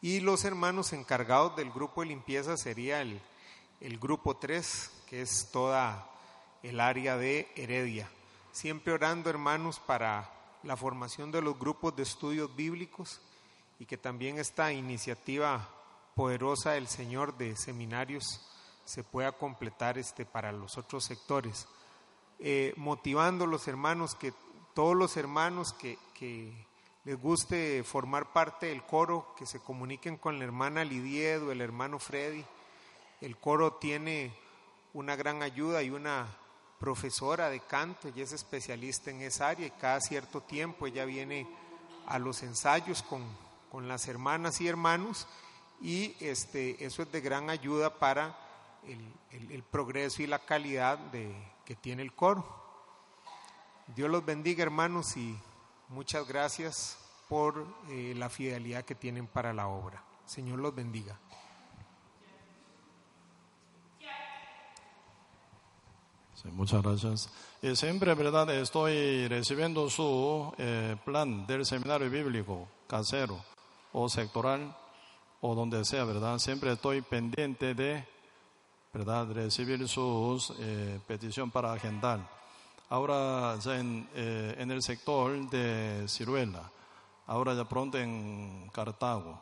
y 0.00 0.20
los 0.20 0.44
hermanos 0.44 0.92
encargados 0.92 1.56
del 1.56 1.72
grupo 1.72 2.02
de 2.02 2.08
limpieza 2.08 2.56
sería 2.56 3.02
el, 3.02 3.20
el 3.80 3.98
grupo 3.98 4.36
3, 4.36 4.92
que 5.08 5.22
es 5.22 5.50
toda 5.50 6.08
el 6.62 6.78
área 6.78 7.16
de 7.16 7.50
Heredia. 7.56 8.08
Siempre 8.52 8.92
orando, 8.92 9.28
hermanos, 9.28 9.80
para 9.80 10.32
la 10.62 10.76
formación 10.76 11.32
de 11.32 11.42
los 11.42 11.58
grupos 11.58 11.96
de 11.96 12.04
estudios 12.04 12.54
bíblicos 12.54 13.20
y 13.80 13.86
que 13.86 13.98
también 13.98 14.38
esta 14.38 14.72
iniciativa 14.72 15.68
poderosa 16.14 16.72
del 16.72 16.86
Señor 16.86 17.36
de 17.36 17.56
seminarios 17.56 18.40
se 18.84 19.02
pueda 19.02 19.32
completar 19.32 19.98
este, 19.98 20.24
para 20.24 20.52
los 20.52 20.78
otros 20.78 21.04
sectores. 21.04 21.66
Eh, 22.38 22.72
motivando 22.76 23.44
a 23.44 23.48
los 23.48 23.66
hermanos, 23.66 24.14
que 24.14 24.32
todos 24.78 24.94
los 24.94 25.16
hermanos 25.16 25.72
que, 25.72 25.98
les 27.02 27.20
guste 27.20 27.82
formar 27.82 28.32
parte 28.32 28.66
del 28.66 28.84
coro, 28.84 29.34
que 29.36 29.44
se 29.44 29.58
comuniquen 29.58 30.16
con 30.16 30.38
la 30.38 30.44
hermana 30.44 30.84
Lidiedo, 30.84 31.50
el 31.50 31.60
hermano 31.62 31.98
Freddy. 31.98 32.44
El 33.20 33.36
coro 33.38 33.72
tiene 33.72 34.32
una 34.94 35.16
gran 35.16 35.42
ayuda 35.42 35.82
y 35.82 35.90
una 35.90 36.28
profesora 36.78 37.50
de 37.50 37.58
canto, 37.58 38.06
ella 38.06 38.22
es 38.22 38.30
especialista 38.30 39.10
en 39.10 39.22
esa 39.22 39.48
área 39.48 39.66
y 39.66 39.72
cada 39.72 40.00
cierto 40.00 40.42
tiempo 40.42 40.86
ella 40.86 41.04
viene 41.04 41.48
a 42.06 42.20
los 42.20 42.44
ensayos 42.44 43.02
con, 43.02 43.88
las 43.88 44.06
hermanas 44.06 44.60
y 44.60 44.68
hermanos 44.68 45.26
y 45.80 46.14
este, 46.20 46.84
eso 46.84 47.02
es 47.02 47.10
de 47.10 47.20
gran 47.20 47.50
ayuda 47.50 47.98
para 47.98 48.38
el, 48.86 49.64
progreso 49.72 50.22
y 50.22 50.28
la 50.28 50.38
calidad 50.38 51.00
que 51.64 51.74
tiene 51.74 52.02
el 52.02 52.14
coro. 52.14 52.67
Dios 53.94 54.10
los 54.10 54.24
bendiga 54.24 54.62
hermanos 54.62 55.16
y 55.16 55.38
Muchas 55.88 56.28
gracias 56.28 56.98
por 57.30 57.66
eh, 57.88 58.12
la 58.14 58.28
fidelidad 58.28 58.84
que 58.84 58.94
tienen 58.94 59.26
para 59.26 59.54
la 59.54 59.68
obra. 59.68 60.04
Señor 60.26 60.58
los 60.58 60.74
bendiga. 60.74 61.18
muchas 66.52 66.82
gracias. 66.82 67.30
Y 67.60 67.74
siempre, 67.76 68.14
¿verdad? 68.14 68.48
Estoy 68.54 69.28
recibiendo 69.28 69.90
su 69.90 70.52
eh, 70.56 70.96
plan 71.04 71.46
del 71.46 71.66
seminario 71.66 72.08
bíblico 72.08 72.68
casero 72.86 73.42
o 73.92 74.08
sectoral 74.08 74.74
o 75.40 75.54
donde 75.54 75.84
sea, 75.84 76.04
¿verdad? 76.04 76.38
Siempre 76.38 76.72
estoy 76.72 77.02
pendiente 77.02 77.74
de, 77.74 78.06
¿verdad? 78.94 79.30
Recibir 79.32 79.86
sus 79.88 80.52
eh, 80.58 81.00
petición 81.06 81.50
para 81.50 81.72
agendar 81.72 82.20
ahora 82.88 83.56
ya 83.58 83.78
en, 83.78 84.08
eh, 84.14 84.54
en 84.58 84.70
el 84.70 84.82
sector 84.82 85.48
de 85.50 86.06
Ciruela, 86.08 86.70
ahora 87.26 87.54
ya 87.54 87.64
pronto 87.64 87.98
en 87.98 88.70
Cartago, 88.72 89.40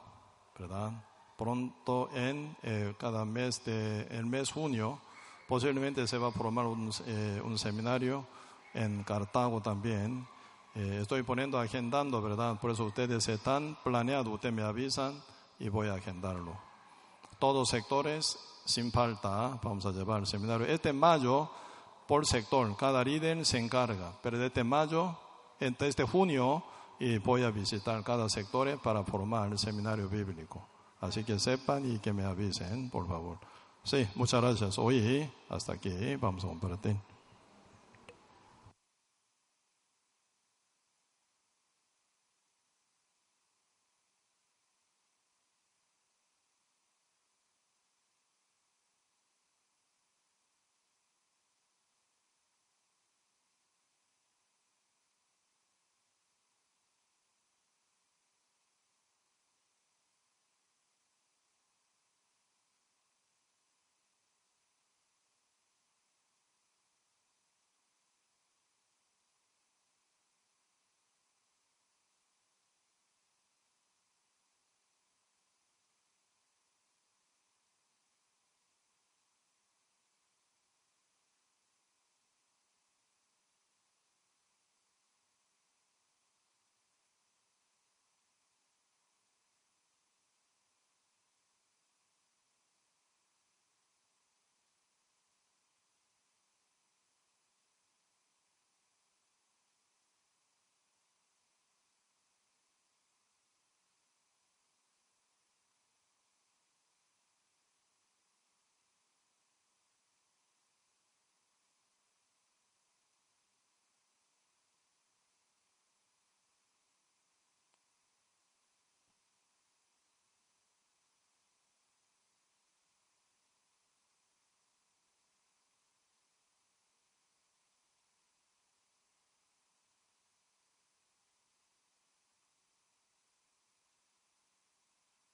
¿verdad? 0.58 0.92
Pronto 1.36 2.08
en 2.14 2.56
eh, 2.62 2.94
cada 2.98 3.24
mes 3.24 3.64
de 3.64 4.02
el 4.10 4.26
mes 4.26 4.50
junio, 4.50 5.00
posiblemente 5.48 6.06
se 6.06 6.18
va 6.18 6.28
a 6.28 6.32
formar 6.32 6.66
un, 6.66 6.90
eh, 7.06 7.40
un 7.44 7.58
seminario 7.58 8.26
en 8.74 9.04
Cartago 9.04 9.60
también. 9.60 10.26
estoy 10.74 11.22
poniendo 11.22 11.58
agendando, 11.58 12.20
¿verdad? 12.20 12.60
Por 12.60 12.70
eso 12.70 12.84
ustedes 12.84 13.26
están 13.28 13.78
planeados, 13.82 14.34
ustedes 14.34 14.54
me 14.54 14.62
avisan 14.62 15.14
y 15.58 15.70
voy 15.70 15.88
a 15.88 15.94
agendarlo. 15.94 16.54
Todos 17.38 17.70
sectores, 17.70 18.38
sin 18.66 18.92
falta, 18.92 19.58
vamos 19.62 19.86
a 19.86 19.92
llevar 19.92 20.20
el 20.20 20.26
seminario. 20.26 20.66
Este 20.66 20.92
mayo 20.92 21.48
por 22.06 22.26
sector. 22.26 22.76
Cada 22.76 23.04
líder 23.04 23.44
se 23.44 23.58
encarga. 23.58 24.12
Pero 24.22 24.38
desde 24.38 24.64
mayo, 24.64 25.16
este 25.60 26.04
junio, 26.04 26.62
y 26.98 27.18
voy 27.18 27.42
a 27.42 27.50
visitar 27.50 28.02
cada 28.02 28.28
sector 28.28 28.78
para 28.82 29.04
formar 29.04 29.50
el 29.50 29.58
seminario 29.58 30.08
bíblico. 30.08 30.66
Así 31.00 31.24
que 31.24 31.38
sepan 31.38 31.90
y 31.90 31.98
que 31.98 32.12
me 32.12 32.24
avisen, 32.24 32.90
por 32.90 33.06
favor. 33.06 33.38
Sí, 33.82 34.06
muchas 34.14 34.40
gracias. 34.40 34.78
Hoy 34.78 35.30
hasta 35.48 35.74
aquí 35.74 36.16
vamos 36.16 36.44
a 36.44 36.48
compartir. 36.48 37.15